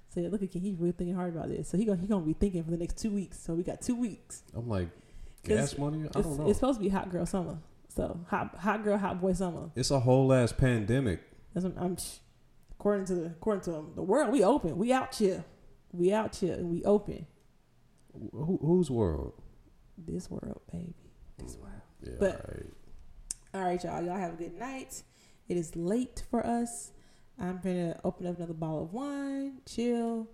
So 0.08 0.20
yeah, 0.20 0.28
look 0.28 0.42
at 0.42 0.52
Ken. 0.52 0.62
He's 0.62 0.76
really 0.76 0.92
thinking 0.92 1.16
hard 1.16 1.34
about 1.34 1.48
this. 1.48 1.68
So 1.68 1.76
he 1.76 1.84
gonna 1.84 2.00
he 2.00 2.06
gonna 2.06 2.24
be 2.24 2.34
thinking 2.34 2.62
for 2.62 2.70
the 2.70 2.76
next 2.76 2.98
two 2.98 3.10
weeks. 3.10 3.40
So 3.42 3.54
we 3.54 3.62
got 3.62 3.80
two 3.80 3.96
weeks. 3.96 4.42
I'm 4.54 4.68
like, 4.68 4.88
gas 5.42 5.76
money. 5.76 6.02
I 6.02 6.04
It's, 6.04 6.12
don't 6.14 6.36
know. 6.36 6.42
it's 6.42 6.50
It's, 6.50 6.58
supposed 6.60 6.78
to 6.78 6.82
be 6.84 6.90
hot 6.90 7.10
girl 7.10 7.26
summer. 7.26 7.58
So 7.88 8.20
hot 8.28 8.54
hot 8.56 8.84
girl 8.84 8.98
hot 8.98 9.20
boy 9.20 9.32
summer. 9.32 9.70
It's 9.74 9.90
a 9.90 9.98
whole 10.00 10.32
ass 10.32 10.52
pandemic. 10.52 11.20
That's 11.54 11.64
what 11.64 11.74
I'm. 11.76 11.96
According 12.78 13.06
to 13.06 13.14
the 13.14 13.26
according 13.26 13.62
to 13.64 13.76
um, 13.78 13.92
the 13.96 14.02
world, 14.02 14.30
we 14.32 14.44
open. 14.44 14.76
We 14.76 14.92
out 14.92 15.14
here. 15.14 15.44
We 15.92 16.12
out 16.12 16.36
here 16.36 16.54
and 16.54 16.70
we 16.70 16.84
open. 16.84 17.26
Who, 18.32 18.58
whose 18.62 18.90
world? 18.90 19.34
This 20.07 20.30
world, 20.30 20.61
baby. 20.72 20.94
This 21.38 21.57
world. 21.57 21.72
Yeah, 22.03 22.12
But- 22.18 22.44
right. 22.48 22.66
All 23.55 23.61
right, 23.62 23.82
y'all. 23.84 24.03
Y'all 24.03 24.16
have 24.18 24.34
a 24.34 24.36
good 24.36 24.59
night. 24.59 25.03
It 25.48 25.57
is 25.57 25.76
late 25.76 26.24
for 26.30 26.44
us. 26.46 26.92
I'm 27.38 27.59
gonna 27.62 27.98
open 28.05 28.26
up 28.26 28.36
another 28.36 28.55
bottle 28.55 28.84
of 28.84 28.92
wine, 28.92 29.59
chill, 29.66 30.28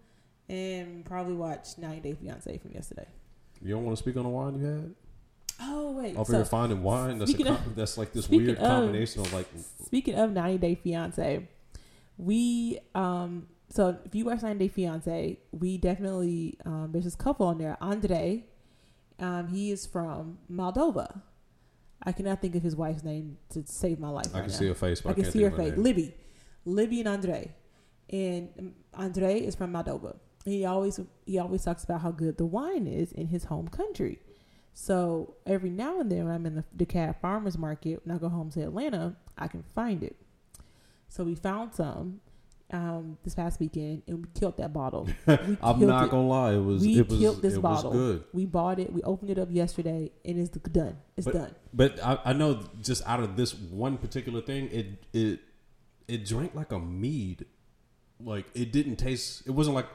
and 0.48 1.04
probably 1.04 1.34
watch 1.34 1.78
90 1.78 2.00
Day 2.00 2.14
Fiance 2.14 2.58
from 2.58 2.72
yesterday. 2.72 3.06
you 3.60 3.70
don't 3.74 3.84
want 3.84 3.96
to 3.96 4.02
speak 4.02 4.16
on 4.16 4.22
the 4.22 4.28
wine 4.28 4.54
you 4.60 4.64
had? 4.64 4.94
Oh 5.60 5.90
wait. 5.92 6.16
Over 6.16 6.30
so, 6.32 6.36
here 6.38 6.44
finding 6.44 6.82
wine. 6.84 7.18
That's 7.18 7.34
com- 7.34 7.46
of- 7.48 7.74
that's 7.74 7.98
like 7.98 8.12
this 8.12 8.28
weird 8.28 8.50
of- 8.50 8.58
combination 8.58 9.22
of 9.22 9.32
like. 9.32 9.48
Speaking 9.84 10.14
of 10.14 10.30
90 10.32 10.58
Day 10.58 10.74
Fiance, 10.76 11.48
we 12.16 12.78
um 12.94 13.48
so 13.70 13.98
if 14.04 14.14
you 14.14 14.24
watch 14.26 14.42
90 14.42 14.58
Day 14.66 14.68
Fiance, 14.68 15.38
we 15.50 15.76
definitely 15.78 16.56
um 16.64 16.90
there's 16.92 17.04
this 17.04 17.16
couple 17.16 17.46
on 17.46 17.58
there, 17.58 17.76
Andrei. 17.80 18.44
Um, 19.18 19.48
he 19.48 19.70
is 19.70 19.86
from 19.86 20.38
Moldova. 20.50 21.22
I 22.02 22.12
cannot 22.12 22.40
think 22.40 22.54
of 22.54 22.62
his 22.62 22.76
wife's 22.76 23.02
name 23.02 23.38
to 23.50 23.64
save 23.66 23.98
my 23.98 24.08
life. 24.08 24.26
I 24.32 24.38
right 24.38 24.44
can 24.44 24.52
now. 24.52 24.58
see 24.58 24.66
her 24.68 24.74
face, 24.74 25.02
I 25.04 25.10
I, 25.10 25.12
can 25.14 25.24
see 25.24 25.42
her 25.42 25.50
face. 25.50 25.72
name. 25.72 25.82
Libby, 25.82 26.14
Libby 26.64 27.00
and 27.00 27.08
Andrei, 27.08 27.50
and 28.10 28.48
um, 28.58 28.74
Andrei 28.96 29.40
is 29.40 29.54
from 29.56 29.72
Moldova. 29.72 30.16
He 30.44 30.64
always 30.64 31.00
he 31.26 31.38
always 31.38 31.64
talks 31.64 31.84
about 31.84 32.00
how 32.00 32.12
good 32.12 32.38
the 32.38 32.46
wine 32.46 32.86
is 32.86 33.12
in 33.12 33.26
his 33.26 33.44
home 33.44 33.68
country. 33.68 34.20
So 34.72 35.34
every 35.44 35.70
now 35.70 35.98
and 35.98 36.10
then, 36.10 36.26
when 36.26 36.34
I'm 36.34 36.46
in 36.46 36.54
the 36.54 36.64
DeKalb 36.76 37.20
Farmers 37.20 37.58
Market, 37.58 38.00
when 38.06 38.14
I 38.14 38.18
go 38.18 38.28
home 38.28 38.48
to 38.52 38.62
Atlanta, 38.62 39.16
I 39.36 39.48
can 39.48 39.64
find 39.74 40.04
it. 40.04 40.14
So 41.08 41.24
we 41.24 41.34
found 41.34 41.74
some, 41.74 42.20
um, 42.70 43.16
this 43.24 43.34
past 43.34 43.58
weekend, 43.60 44.02
and 44.06 44.18
we 44.18 44.28
killed 44.38 44.56
that 44.58 44.72
bottle. 44.72 45.08
I'm 45.26 45.80
not 45.80 46.06
it. 46.06 46.10
gonna 46.10 46.26
lie, 46.26 46.52
it 46.54 46.58
was 46.62 46.82
we 46.82 46.98
it 46.98 47.08
was 47.08 47.18
killed 47.18 47.42
this 47.42 47.54
it 47.54 47.60
bottle. 47.62 47.90
was 47.90 47.98
good. 47.98 48.24
We 48.32 48.44
bought 48.46 48.78
it. 48.78 48.92
We 48.92 49.02
opened 49.02 49.30
it 49.30 49.38
up 49.38 49.48
yesterday, 49.50 50.10
and 50.24 50.38
it's 50.38 50.50
done. 50.50 50.96
It's 51.16 51.24
But- 51.24 51.34
done. 51.34 51.54
But 51.72 52.02
I, 52.04 52.18
I 52.26 52.32
know 52.32 52.60
just 52.82 53.06
out 53.06 53.20
of 53.20 53.36
this 53.36 53.54
one 53.54 53.96
particular 53.98 54.40
thing, 54.40 54.68
it 54.72 54.86
it 55.12 55.40
it 56.08 56.24
drank 56.26 56.54
like 56.54 56.72
a 56.72 56.78
mead. 56.78 57.46
Like 58.20 58.46
it 58.54 58.72
didn't 58.72 58.96
taste. 58.96 59.46
It 59.46 59.50
wasn't 59.52 59.76
like. 59.76 59.86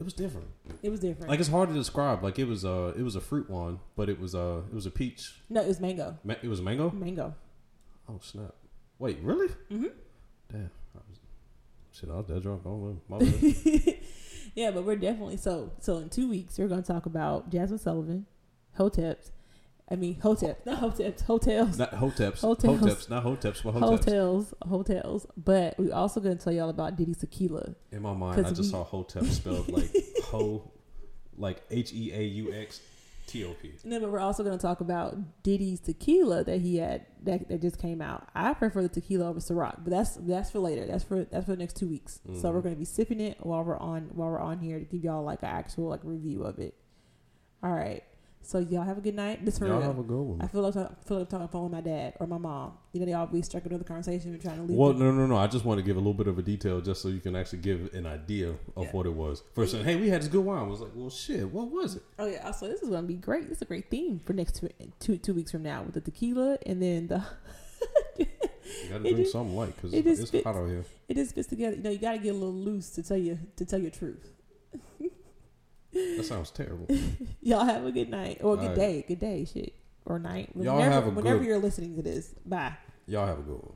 It 0.00 0.04
was 0.04 0.14
different. 0.14 0.48
It 0.82 0.90
was 0.90 0.98
different. 0.98 1.30
Like 1.30 1.38
it's 1.38 1.48
hard 1.48 1.68
to 1.68 1.74
describe. 1.76 2.24
Like 2.24 2.38
it 2.38 2.46
was 2.48 2.64
uh 2.64 2.92
it 2.98 3.02
was 3.02 3.14
a 3.16 3.20
fruit 3.20 3.48
one, 3.48 3.78
but 3.94 4.08
it 4.08 4.18
was 4.18 4.34
a 4.34 4.64
it 4.70 4.74
was 4.74 4.84
a 4.86 4.90
peach. 4.90 5.40
no, 5.48 5.60
it 5.62 5.68
was 5.68 5.78
mango. 5.80 6.18
Ma- 6.24 6.34
It 6.42 6.48
was 6.48 6.60
mango. 6.60 6.90
Mango. 6.90 7.34
Oh 8.08 8.18
snap! 8.20 8.52
Wait, 8.98 9.18
really? 9.22 9.48
hmm 9.68 9.86
Damn. 10.50 10.70
I 11.92 11.98
shit, 11.98 12.10
I 12.10 12.16
was 12.16 12.26
that 12.26 12.42
drunk. 12.42 12.64
My 13.08 13.18
bad. 13.18 13.98
yeah, 14.54 14.70
but 14.70 14.84
we're 14.84 14.96
definitely 14.96 15.36
so. 15.36 15.72
So 15.80 15.98
in 15.98 16.08
two 16.08 16.28
weeks, 16.28 16.58
we're 16.58 16.68
going 16.68 16.82
to 16.82 16.86
talk 16.92 17.06
about 17.06 17.50
Jazmine 17.50 17.80
Sullivan, 17.80 18.26
Hoteps. 18.78 19.30
I 19.90 19.96
mean, 19.96 20.18
Hotep, 20.20 20.64
not 20.64 20.80
Hoteps, 20.80 21.22
hotels. 21.22 21.78
not 21.78 21.90
hoteps. 21.92 22.40
Hotels. 22.40 22.80
Hoteps. 22.80 23.10
Not 23.10 23.24
hoteps, 23.24 23.62
but 23.62 23.74
hoteps. 23.74 23.80
hotels, 23.80 24.54
hotels. 24.66 25.26
But 25.36 25.74
we're 25.78 25.92
also 25.92 26.20
going 26.20 26.38
to 26.38 26.42
tell 26.42 26.52
y'all 26.52 26.70
about 26.70 26.96
Diddy's 26.96 27.18
tequila. 27.18 27.74
In 27.90 28.00
my 28.00 28.14
mind, 28.14 28.46
I 28.46 28.48
just 28.50 28.60
we- 28.62 28.66
saw 28.68 28.84
hotep 28.84 29.24
spelled 29.24 29.68
like 29.68 29.90
ho, 30.24 30.70
like 31.36 31.62
H 31.70 31.92
E 31.92 32.10
A 32.14 32.22
U 32.22 32.54
X 32.54 32.80
T 33.32 33.44
O 33.44 33.54
P. 33.54 33.72
No, 33.84 33.98
but 34.00 34.10
we're 34.12 34.18
also 34.18 34.42
going 34.44 34.56
to 34.58 34.60
talk 34.62 34.80
about 34.80 35.16
Diddy's 35.42 35.80
tequila 35.80 36.44
that 36.44 36.60
he 36.60 36.76
had 36.76 37.06
that, 37.22 37.48
that 37.48 37.62
just 37.62 37.78
came 37.78 38.02
out. 38.02 38.28
I 38.34 38.52
prefer 38.54 38.82
the 38.82 38.88
tequila 38.88 39.28
over 39.28 39.40
Ciroc, 39.40 39.76
but 39.84 39.90
that's 39.90 40.16
that's 40.16 40.50
for 40.50 40.58
later. 40.58 40.84
That's 40.86 41.04
for 41.04 41.24
that's 41.24 41.46
for 41.46 41.52
the 41.52 41.56
next 41.56 41.76
two 41.76 41.88
weeks. 41.88 42.20
So 42.26 42.30
Mhm. 42.50 42.54
we're 42.54 42.60
going 42.60 42.74
to 42.74 42.78
be 42.78 42.84
sipping 42.84 43.20
it 43.20 43.38
while 43.40 43.64
we're 43.64 43.78
on 43.78 44.10
while 44.12 44.28
we're 44.30 44.40
on 44.40 44.58
here 44.58 44.78
to 44.78 44.84
give 44.84 45.02
y'all 45.04 45.24
like 45.24 45.42
an 45.42 45.48
actual 45.48 45.88
like 45.88 46.00
review 46.04 46.42
of 46.44 46.58
it. 46.58 46.74
All 47.62 47.72
right. 47.72 48.02
So 48.44 48.58
y'all 48.58 48.82
have 48.82 48.98
a 48.98 49.00
good 49.00 49.14
night. 49.14 49.44
This 49.44 49.58
for 49.58 49.66
Y'all 49.66 49.78
real. 49.78 49.86
have 49.86 49.98
a 49.98 50.02
good 50.02 50.20
one. 50.20 50.40
I 50.42 50.48
feel 50.48 50.62
like 50.62 50.74
I 50.76 50.88
feel 51.06 51.18
like 51.20 51.28
talking 51.28 51.36
on 51.36 51.42
the 51.42 51.48
phone 51.52 51.62
with 51.64 51.72
my 51.72 51.80
dad 51.80 52.14
or 52.18 52.26
my 52.26 52.38
mom. 52.38 52.72
You 52.92 53.00
know, 53.00 53.06
they 53.06 53.12
always 53.12 53.46
strike 53.46 53.64
another 53.66 53.84
conversation 53.84 54.32
and 54.32 54.42
trying 54.42 54.56
to 54.56 54.62
leave. 54.64 54.76
Well, 54.76 54.92
the- 54.92 55.04
no, 55.04 55.12
no, 55.12 55.26
no. 55.26 55.36
I 55.36 55.46
just 55.46 55.64
want 55.64 55.78
to 55.78 55.82
give 55.84 55.96
a 55.96 56.00
little 56.00 56.12
bit 56.14 56.26
of 56.26 56.38
a 56.38 56.42
detail 56.42 56.80
just 56.80 57.02
so 57.02 57.08
you 57.08 57.20
can 57.20 57.36
actually 57.36 57.60
give 57.60 57.94
an 57.94 58.04
idea 58.06 58.50
of 58.50 58.58
Yeah. 58.84 58.90
what 58.90 59.06
it 59.06 59.14
was. 59.14 59.42
First, 59.54 59.72
saying, 59.72 59.84
hey, 59.84 59.96
we 59.96 60.08
had 60.08 60.22
this 60.22 60.28
good 60.28 60.44
wine. 60.44 60.58
I 60.58 60.66
was 60.66 60.80
like, 60.80 60.90
well, 60.94 61.08
shit, 61.08 61.48
what 61.50 61.70
was 61.70 61.94
it? 61.96 62.02
Oh 62.18 62.26
yeah. 62.26 62.44
Also, 62.46 62.66
this 62.68 62.82
is 62.82 62.88
going 62.88 63.02
to 63.02 63.08
be 63.08 63.14
great. 63.14 63.48
This 63.48 63.58
is 63.58 63.62
a 63.62 63.66
great 63.66 63.88
theme 63.90 64.20
for 64.24 64.32
next 64.32 64.56
two 64.56 64.68
two, 64.98 65.16
two 65.18 65.34
weeks 65.34 65.52
from 65.52 65.62
now 65.62 65.82
with 65.84 65.94
the 65.94 66.00
tequila 66.00 66.58
and 66.66 66.82
then 66.82 67.06
the. 67.08 67.22
You 68.84 68.88
got 68.88 68.98
to 68.98 69.00
It 69.00 69.00
drink 69.02 69.16
just- 69.18 69.32
something 69.32 69.56
light 69.56 69.74
because 69.76 69.92
it 69.92 70.04
just 70.04 70.22
it's 70.22 70.30
fits. 70.30 70.44
hot 70.44 70.56
out 70.56 70.66
here. 70.68 70.84
it 71.08 71.14
just 71.14 71.34
fits 71.34 71.48
together. 71.48 71.76
You 71.76 71.82
know, 71.82 71.90
you 71.90 71.98
got 71.98 72.12
to 72.12 72.18
get 72.18 72.30
a 72.30 72.38
little 72.38 72.52
loose 72.54 72.90
to 72.90 73.02
tell 73.02 73.16
you 73.16 73.38
to 73.56 73.64
tell 73.64 73.78
your 73.80 73.90
truth. 73.90 74.30
That 75.92 76.24
sounds 76.24 76.50
terrible. 76.50 76.86
Y'all 77.42 77.64
have 77.64 77.84
a 77.84 77.92
good 77.92 78.08
night 78.10 78.38
or 78.42 78.54
a 78.54 78.56
good 78.56 78.66
right. 78.68 78.76
day. 78.76 79.04
Good 79.06 79.18
day, 79.20 79.44
shit 79.44 79.74
or 80.06 80.18
night. 80.18 80.50
Y'all 80.56 80.76
Whenever, 80.76 80.90
have 80.94 81.06
a 81.06 81.10
whenever 81.10 81.38
good- 81.38 81.46
you're 81.46 81.58
listening 81.58 81.96
to 81.96 82.02
this. 82.02 82.34
Bye. 82.46 82.74
Y'all 83.06 83.26
have 83.26 83.38
a 83.38 83.42
good 83.42 83.56
one. 83.62 83.74